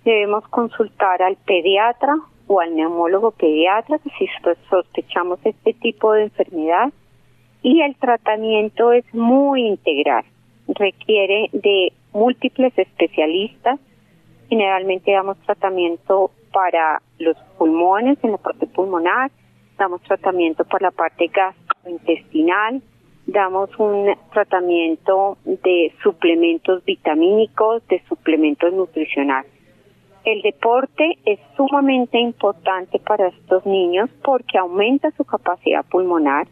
Debemos 0.03 0.47
consultar 0.49 1.23
al 1.23 1.37
pediatra 1.37 2.13
o 2.45 2.59
al 2.59 2.75
neumólogo 2.75 3.31
pediatra 3.31 3.97
si 4.19 4.27
sospechamos 4.69 5.39
este 5.43 5.73
tipo 5.73 6.13
de 6.13 6.25
enfermedad 6.25 6.93
y 7.65 7.81
el 7.81 7.95
tratamiento 7.95 8.91
es 8.91 9.11
muy 9.11 9.65
integral. 9.65 10.23
Requiere 10.67 11.49
de 11.51 11.93
múltiples 12.13 12.77
especialistas. 12.77 13.79
Generalmente 14.49 15.11
damos 15.11 15.35
tratamiento 15.47 16.29
para 16.53 17.01
los 17.17 17.35
pulmones, 17.57 18.19
en 18.23 18.33
la 18.33 18.37
parte 18.37 18.67
pulmonar, 18.67 19.31
damos 19.79 19.99
tratamiento 20.03 20.63
para 20.63 20.89
la 20.89 20.91
parte 20.91 21.25
gastrointestinal, 21.25 22.83
damos 23.25 23.71
un 23.79 24.13
tratamiento 24.31 25.39
de 25.43 25.91
suplementos 26.03 26.85
vitamínicos, 26.85 27.81
de 27.87 27.99
suplementos 28.07 28.73
nutricionales. 28.73 29.51
El 30.23 30.43
deporte 30.43 31.17
es 31.25 31.39
sumamente 31.57 32.19
importante 32.19 32.99
para 32.99 33.29
estos 33.29 33.65
niños 33.65 34.11
porque 34.23 34.59
aumenta 34.59 35.09
su 35.17 35.25
capacidad 35.25 35.83
pulmonar, 35.83 36.47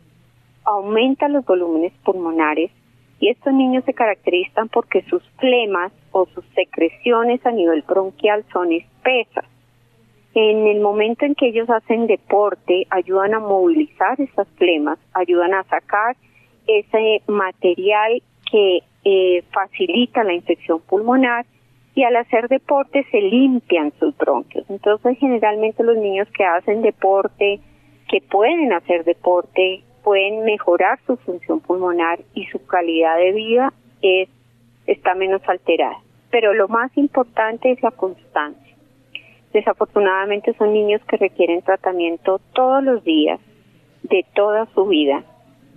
aumenta 0.65 1.27
los 1.27 1.45
volúmenes 1.45 1.93
pulmonares 2.03 2.71
y 3.19 3.29
estos 3.29 3.53
niños 3.53 3.85
se 3.85 3.93
caracterizan 3.93 4.69
porque 4.69 5.01
sus 5.03 5.23
flemas 5.39 5.91
o 6.11 6.25
sus 6.27 6.45
secreciones 6.55 7.45
a 7.45 7.51
nivel 7.51 7.81
bronquial 7.83 8.43
son 8.51 8.73
espesas. 8.73 9.45
En 10.35 10.67
el 10.67 10.81
momento 10.81 11.25
en 11.25 11.35
que 11.35 11.47
ellos 11.47 11.69
hacen 11.69 12.07
deporte, 12.07 12.87
ayudan 12.89 13.35
a 13.35 13.39
movilizar 13.39 14.19
esas 14.19 14.47
flemas, 14.57 14.97
ayudan 15.13 15.53
a 15.53 15.63
sacar 15.63 16.17
ese 16.67 17.21
material 17.27 18.21
que 18.51 18.79
eh, 19.05 19.43
facilita 19.51 20.23
la 20.23 20.33
infección 20.33 20.81
pulmonar 20.81 21.45
y 21.95 22.03
al 22.03 22.15
hacer 22.15 22.47
deporte 22.47 23.05
se 23.11 23.21
limpian 23.21 23.93
sus 23.99 24.17
bronquios. 24.17 24.65
Entonces, 24.69 25.17
generalmente 25.19 25.83
los 25.83 25.97
niños 25.97 26.27
que 26.35 26.43
hacen 26.43 26.81
deporte, 26.81 27.59
que 28.07 28.21
pueden 28.21 28.73
hacer 28.73 29.03
deporte, 29.03 29.83
pueden 30.03 30.43
mejorar 30.43 30.99
su 31.05 31.17
función 31.17 31.59
pulmonar 31.59 32.19
y 32.33 32.45
su 32.47 32.65
calidad 32.65 33.17
de 33.17 33.31
vida 33.31 33.73
es 34.01 34.29
está 34.85 35.15
menos 35.15 35.41
alterada. 35.47 35.97
Pero 36.29 36.53
lo 36.53 36.67
más 36.67 36.95
importante 36.97 37.71
es 37.71 37.81
la 37.81 37.91
constancia. 37.91 38.75
Desafortunadamente 39.53 40.53
son 40.57 40.73
niños 40.73 41.01
que 41.07 41.17
requieren 41.17 41.61
tratamiento 41.61 42.41
todos 42.53 42.83
los 42.83 43.03
días 43.03 43.39
de 44.01 44.25
toda 44.35 44.67
su 44.73 44.85
vida 44.87 45.23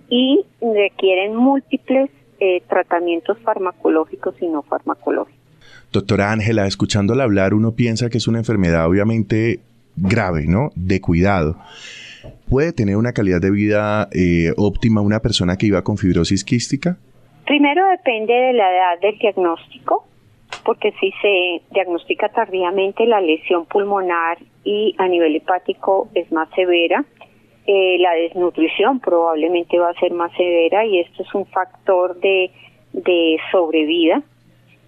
y 0.09 0.45
requieren 0.59 1.35
múltiples 1.35 2.09
eh, 2.39 2.61
tratamientos 2.67 3.37
farmacológicos 3.39 4.35
y 4.41 4.47
no 4.47 4.63
farmacológicos. 4.63 5.37
Doctora 5.91 6.31
Ángela, 6.31 6.65
escuchándola 6.65 7.23
hablar, 7.23 7.53
uno 7.53 7.71
piensa 7.73 8.09
que 8.09 8.17
es 8.17 8.27
una 8.27 8.39
enfermedad 8.39 8.87
obviamente 8.87 9.59
grave, 9.95 10.45
¿no? 10.47 10.71
De 10.75 10.99
cuidado. 10.99 11.55
¿Puede 12.49 12.73
tener 12.73 12.97
una 12.97 13.13
calidad 13.13 13.41
de 13.41 13.51
vida 13.51 14.07
eh, 14.13 14.53
óptima 14.57 15.01
una 15.01 15.19
persona 15.19 15.57
que 15.57 15.67
viva 15.67 15.83
con 15.83 15.97
fibrosis 15.97 16.43
quística? 16.43 16.97
Primero 17.45 17.87
depende 17.89 18.33
de 18.33 18.53
la 18.53 18.69
edad 18.69 18.99
del 19.01 19.17
diagnóstico, 19.19 20.05
porque 20.63 20.91
si 20.99 21.11
se 21.21 21.61
diagnostica 21.71 22.29
tardíamente 22.29 23.05
la 23.05 23.21
lesión 23.21 23.65
pulmonar 23.65 24.37
y 24.63 24.95
a 24.97 25.07
nivel 25.07 25.35
hepático 25.35 26.09
es 26.13 26.31
más 26.31 26.49
severa, 26.55 27.05
eh, 27.65 27.97
la 27.99 28.13
desnutrición 28.13 28.99
probablemente 29.01 29.77
va 29.77 29.89
a 29.89 29.93
ser 29.99 30.13
más 30.13 30.31
severa 30.37 30.85
y 30.85 30.99
esto 30.99 31.23
es 31.23 31.33
un 31.35 31.45
factor 31.45 32.17
de, 32.19 32.51
de 32.93 33.37
sobrevida. 33.51 34.23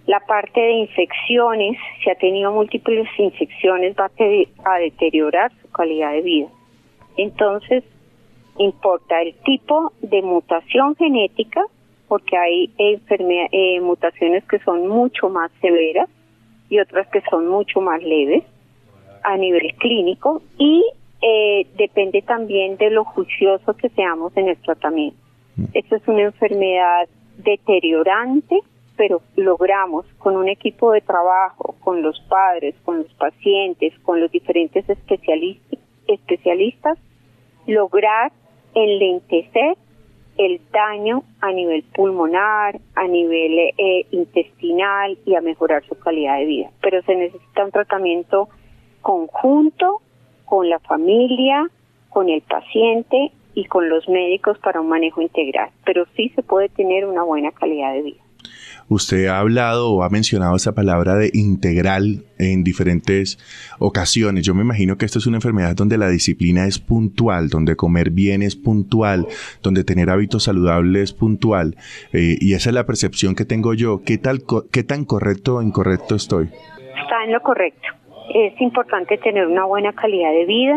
La 0.06 0.20
parte 0.20 0.60
de 0.60 0.72
infecciones, 0.72 1.76
si 2.02 2.10
ha 2.10 2.14
tenido 2.14 2.52
múltiples 2.52 3.06
infecciones, 3.18 3.94
va 3.96 4.10
a, 4.64 4.78
deteriorar 4.78 5.52
su 5.60 5.70
calidad 5.70 6.12
de 6.12 6.22
vida. 6.22 6.48
Entonces, 7.16 7.84
importa 8.58 9.22
el 9.22 9.34
tipo 9.44 9.92
de 10.02 10.22
mutación 10.22 10.96
genética, 10.96 11.64
porque 12.08 12.36
hay 12.36 12.70
eh, 12.78 13.80
mutaciones 13.80 14.44
que 14.44 14.58
son 14.60 14.88
mucho 14.88 15.28
más 15.28 15.50
severas 15.60 16.08
y 16.68 16.80
otras 16.80 17.06
que 17.08 17.22
son 17.30 17.46
mucho 17.46 17.80
más 17.80 18.02
leves 18.02 18.44
a 19.22 19.36
nivel 19.36 19.74
clínico 19.76 20.42
y 20.58 20.84
eh, 21.22 21.66
depende 21.76 22.22
también 22.22 22.76
de 22.78 22.90
lo 22.90 23.04
juicioso 23.04 23.76
que 23.76 23.90
seamos 23.90 24.36
en 24.36 24.48
el 24.48 24.56
tratamiento. 24.56 25.18
Mm. 25.56 25.64
Esto 25.74 25.96
es 25.96 26.08
una 26.08 26.22
enfermedad 26.22 27.08
deteriorante 27.38 28.60
pero 29.00 29.22
logramos 29.34 30.04
con 30.18 30.36
un 30.36 30.50
equipo 30.50 30.92
de 30.92 31.00
trabajo, 31.00 31.74
con 31.80 32.02
los 32.02 32.20
padres, 32.28 32.74
con 32.84 32.98
los 32.98 33.14
pacientes, 33.14 33.98
con 34.00 34.20
los 34.20 34.30
diferentes 34.30 34.86
especialistas, 34.90 35.80
lograr 37.66 38.32
enlentecer 38.74 39.76
el 40.38 40.60
daño 40.72 41.22
a 41.40 41.52
nivel 41.52 41.82
pulmonar, 41.94 42.80
a 42.94 43.06
nivel 43.06 43.74
eh, 43.76 44.06
intestinal 44.10 45.18
y 45.26 45.34
a 45.34 45.40
mejorar 45.40 45.84
su 45.86 45.98
calidad 45.98 46.38
de 46.38 46.46
vida. 46.46 46.70
Pero 46.80 47.02
se 47.02 47.14
necesita 47.14 47.64
un 47.64 47.70
tratamiento 47.70 48.48
conjunto 49.02 50.00
con 50.46 50.68
la 50.68 50.78
familia, 50.78 51.68
con 52.08 52.28
el 52.28 52.40
paciente 52.42 53.32
y 53.54 53.66
con 53.66 53.88
los 53.88 54.08
médicos 54.08 54.58
para 54.58 54.80
un 54.80 54.88
manejo 54.88 55.20
integral. 55.20 55.70
Pero 55.84 56.06
sí 56.16 56.30
se 56.30 56.42
puede 56.42 56.68
tener 56.70 57.04
una 57.04 57.22
buena 57.22 57.52
calidad 57.52 57.92
de 57.92 58.02
vida. 58.02 58.22
Usted 58.90 59.28
ha 59.28 59.38
hablado 59.38 59.92
o 59.92 60.02
ha 60.02 60.10
mencionado 60.10 60.56
esa 60.56 60.74
palabra 60.74 61.14
de 61.14 61.30
integral 61.32 62.24
en 62.40 62.64
diferentes 62.64 63.38
ocasiones. 63.78 64.44
Yo 64.44 64.52
me 64.52 64.62
imagino 64.62 64.96
que 64.96 65.04
esto 65.04 65.20
es 65.20 65.28
una 65.28 65.36
enfermedad 65.36 65.76
donde 65.76 65.96
la 65.96 66.08
disciplina 66.08 66.66
es 66.66 66.80
puntual, 66.80 67.50
donde 67.50 67.76
comer 67.76 68.10
bien 68.10 68.42
es 68.42 68.56
puntual, 68.56 69.28
donde 69.62 69.84
tener 69.84 70.10
hábitos 70.10 70.42
saludables 70.42 71.02
es 71.04 71.12
puntual. 71.12 71.76
Eh, 72.12 72.36
y 72.40 72.54
esa 72.54 72.70
es 72.70 72.74
la 72.74 72.84
percepción 72.84 73.36
que 73.36 73.44
tengo 73.44 73.74
yo. 73.74 74.02
¿Qué, 74.04 74.18
tal, 74.18 74.40
¿Qué 74.72 74.82
tan 74.82 75.04
correcto 75.04 75.58
o 75.58 75.62
incorrecto 75.62 76.16
estoy? 76.16 76.46
Está 76.46 77.24
en 77.24 77.32
lo 77.32 77.40
correcto. 77.42 77.86
Es 78.34 78.60
importante 78.60 79.18
tener 79.18 79.46
una 79.46 79.66
buena 79.66 79.92
calidad 79.92 80.32
de 80.32 80.46
vida, 80.46 80.76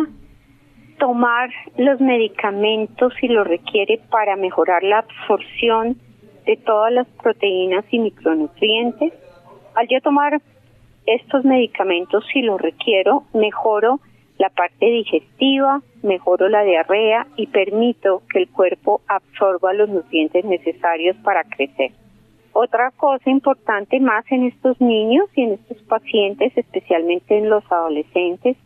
tomar 0.99 1.49
los 1.79 1.99
medicamentos 1.99 3.11
si 3.19 3.27
lo 3.27 3.43
requiere 3.43 3.99
para 4.11 4.35
mejorar 4.35 4.83
la 4.83 4.99
absorción 4.99 5.97
de 6.45 6.57
todas 6.57 6.91
las 6.91 7.07
proteínas 7.21 7.85
y 7.91 7.99
micronutrientes. 7.99 9.13
Al 9.75 9.87
yo 9.87 10.01
tomar 10.01 10.41
estos 11.05 11.43
medicamentos, 11.43 12.23
si 12.31 12.41
los 12.41 12.61
requiero, 12.61 13.23
mejoro 13.33 13.99
la 14.37 14.49
parte 14.49 14.85
digestiva, 14.85 15.81
mejoro 16.01 16.49
la 16.49 16.63
diarrea 16.63 17.27
y 17.35 17.47
permito 17.47 18.23
que 18.31 18.39
el 18.39 18.49
cuerpo 18.49 19.01
absorba 19.07 19.73
los 19.73 19.89
nutrientes 19.89 20.43
necesarios 20.45 21.15
para 21.23 21.43
crecer. 21.43 21.91
Otra 22.51 22.91
cosa 22.91 23.29
importante 23.29 23.99
más 23.99 24.25
en 24.31 24.45
estos 24.45 24.79
niños 24.79 25.27
y 25.35 25.43
en 25.43 25.53
estos 25.53 25.77
pacientes, 25.83 26.55
especialmente 26.55 27.37
en 27.37 27.49
los 27.49 27.63
adolescentes, 27.71 28.57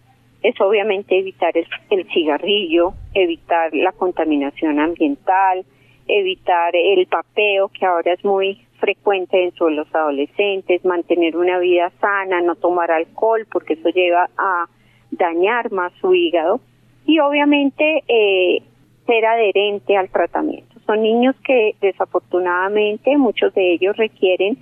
es 0.43 0.59
obviamente 0.61 1.17
evitar 1.17 1.53
el 1.89 2.07
cigarrillo, 2.11 2.93
evitar 3.13 3.73
la 3.73 3.91
contaminación 3.91 4.79
ambiental, 4.79 5.65
evitar 6.07 6.75
el 6.75 7.05
papeo, 7.07 7.69
que 7.69 7.85
ahora 7.85 8.13
es 8.13 8.23
muy 8.23 8.61
frecuente 8.79 9.43
en 9.43 9.75
los 9.75 9.93
adolescentes, 9.93 10.85
mantener 10.85 11.35
una 11.35 11.59
vida 11.59 11.91
sana, 11.99 12.41
no 12.41 12.55
tomar 12.55 12.91
alcohol, 12.91 13.47
porque 13.51 13.73
eso 13.73 13.89
lleva 13.89 14.29
a 14.37 14.67
dañar 15.11 15.71
más 15.71 15.93
su 15.99 16.13
hígado, 16.13 16.59
y 17.05 17.19
obviamente 17.19 18.03
eh, 18.07 18.61
ser 19.05 19.25
adherente 19.25 19.95
al 19.95 20.09
tratamiento. 20.09 20.79
Son 20.85 21.01
niños 21.01 21.35
que 21.43 21.75
desafortunadamente 21.81 23.17
muchos 23.17 23.53
de 23.53 23.73
ellos 23.73 23.95
requieren 23.97 24.57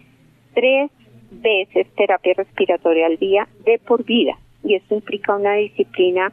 tres 0.53 0.91
veces 1.31 1.87
terapia 1.95 2.33
respiratoria 2.35 3.07
al 3.07 3.17
día 3.17 3.47
de 3.65 3.79
por 3.79 4.03
vida, 4.03 4.37
y 4.63 4.75
eso 4.75 4.95
implica 4.95 5.35
una 5.35 5.55
disciplina 5.55 6.31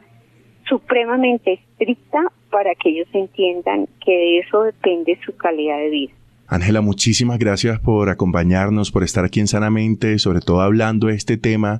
supremamente 0.67 1.53
estricta 1.53 2.31
para 2.53 2.75
que 2.75 2.89
ellos 2.89 3.07
entiendan 3.13 3.87
que 4.05 4.11
de 4.11 4.39
eso 4.39 4.61
depende 4.61 5.17
su 5.25 5.35
calidad 5.35 5.79
de 5.79 5.89
vida. 5.89 6.13
Ángela, 6.47 6.81
muchísimas 6.81 7.39
gracias 7.39 7.79
por 7.79 8.09
acompañarnos, 8.09 8.91
por 8.91 9.01
estar 9.01 9.25
aquí 9.25 9.39
en 9.39 9.47
Sanamente, 9.47 10.19
sobre 10.19 10.39
todo 10.39 10.61
hablando 10.61 11.07
de 11.07 11.15
este 11.15 11.35
tema 11.35 11.79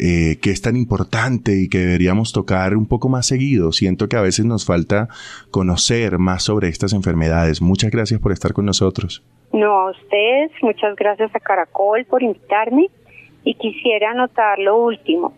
eh, 0.00 0.38
que 0.42 0.50
es 0.50 0.60
tan 0.60 0.74
importante 0.76 1.52
y 1.52 1.68
que 1.68 1.78
deberíamos 1.78 2.32
tocar 2.32 2.76
un 2.76 2.88
poco 2.88 3.08
más 3.08 3.28
seguido. 3.28 3.70
Siento 3.70 4.08
que 4.08 4.16
a 4.16 4.20
veces 4.20 4.44
nos 4.44 4.66
falta 4.66 5.06
conocer 5.52 6.18
más 6.18 6.42
sobre 6.42 6.66
estas 6.66 6.94
enfermedades. 6.94 7.62
Muchas 7.62 7.92
gracias 7.92 8.18
por 8.18 8.32
estar 8.32 8.52
con 8.54 8.66
nosotros. 8.66 9.22
No, 9.52 9.86
a 9.86 9.90
ustedes, 9.92 10.50
muchas 10.62 10.96
gracias 10.96 11.30
a 11.32 11.38
Caracol 11.38 12.04
por 12.06 12.24
invitarme 12.24 12.88
y 13.44 13.54
quisiera 13.54 14.10
anotar 14.10 14.58
lo 14.58 14.78
último. 14.78 15.34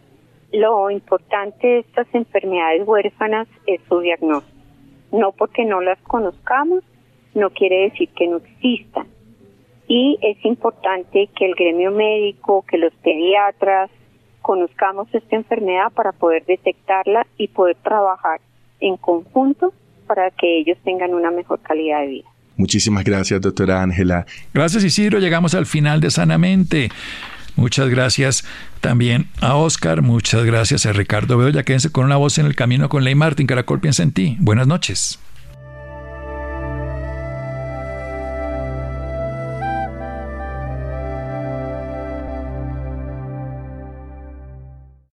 Lo 0.52 0.90
importante 0.90 1.66
de 1.66 1.78
estas 1.80 2.06
enfermedades 2.14 2.88
huérfanas 2.88 3.46
es 3.66 3.78
su 3.90 4.00
diagnóstico. 4.00 4.59
No 5.12 5.32
porque 5.32 5.64
no 5.64 5.80
las 5.80 5.98
conozcamos, 6.02 6.84
no 7.34 7.50
quiere 7.50 7.90
decir 7.90 8.08
que 8.10 8.26
no 8.28 8.38
existan. 8.38 9.06
Y 9.88 10.18
es 10.22 10.44
importante 10.44 11.28
que 11.36 11.46
el 11.46 11.54
gremio 11.54 11.90
médico, 11.90 12.64
que 12.68 12.78
los 12.78 12.92
pediatras, 13.02 13.90
conozcamos 14.40 15.08
esta 15.12 15.36
enfermedad 15.36 15.92
para 15.94 16.12
poder 16.12 16.44
detectarla 16.46 17.26
y 17.36 17.48
poder 17.48 17.76
trabajar 17.82 18.40
en 18.80 18.96
conjunto 18.96 19.72
para 20.06 20.30
que 20.30 20.60
ellos 20.60 20.78
tengan 20.84 21.14
una 21.14 21.30
mejor 21.30 21.60
calidad 21.60 22.00
de 22.00 22.06
vida. 22.06 22.28
Muchísimas 22.56 23.04
gracias, 23.04 23.40
doctora 23.40 23.82
Ángela. 23.82 24.26
Gracias, 24.52 24.84
Isidro. 24.84 25.18
Llegamos 25.18 25.54
al 25.54 25.66
final 25.66 26.00
de 26.00 26.10
Sanamente. 26.10 26.90
Muchas 27.60 27.90
gracias 27.90 28.42
también 28.80 29.28
a 29.42 29.54
Oscar, 29.54 30.00
muchas 30.00 30.46
gracias 30.46 30.86
a 30.86 30.94
Ricardo 30.94 31.36
Bedoya. 31.36 31.62
Quédense 31.62 31.92
con 31.92 32.06
una 32.06 32.16
voz 32.16 32.38
en 32.38 32.46
el 32.46 32.56
camino 32.56 32.88
con 32.88 33.04
Ley 33.04 33.14
Martín. 33.14 33.46
Caracol 33.46 33.80
piensa 33.80 34.02
en 34.02 34.12
ti. 34.12 34.38
Buenas 34.40 34.66
noches. 34.66 35.18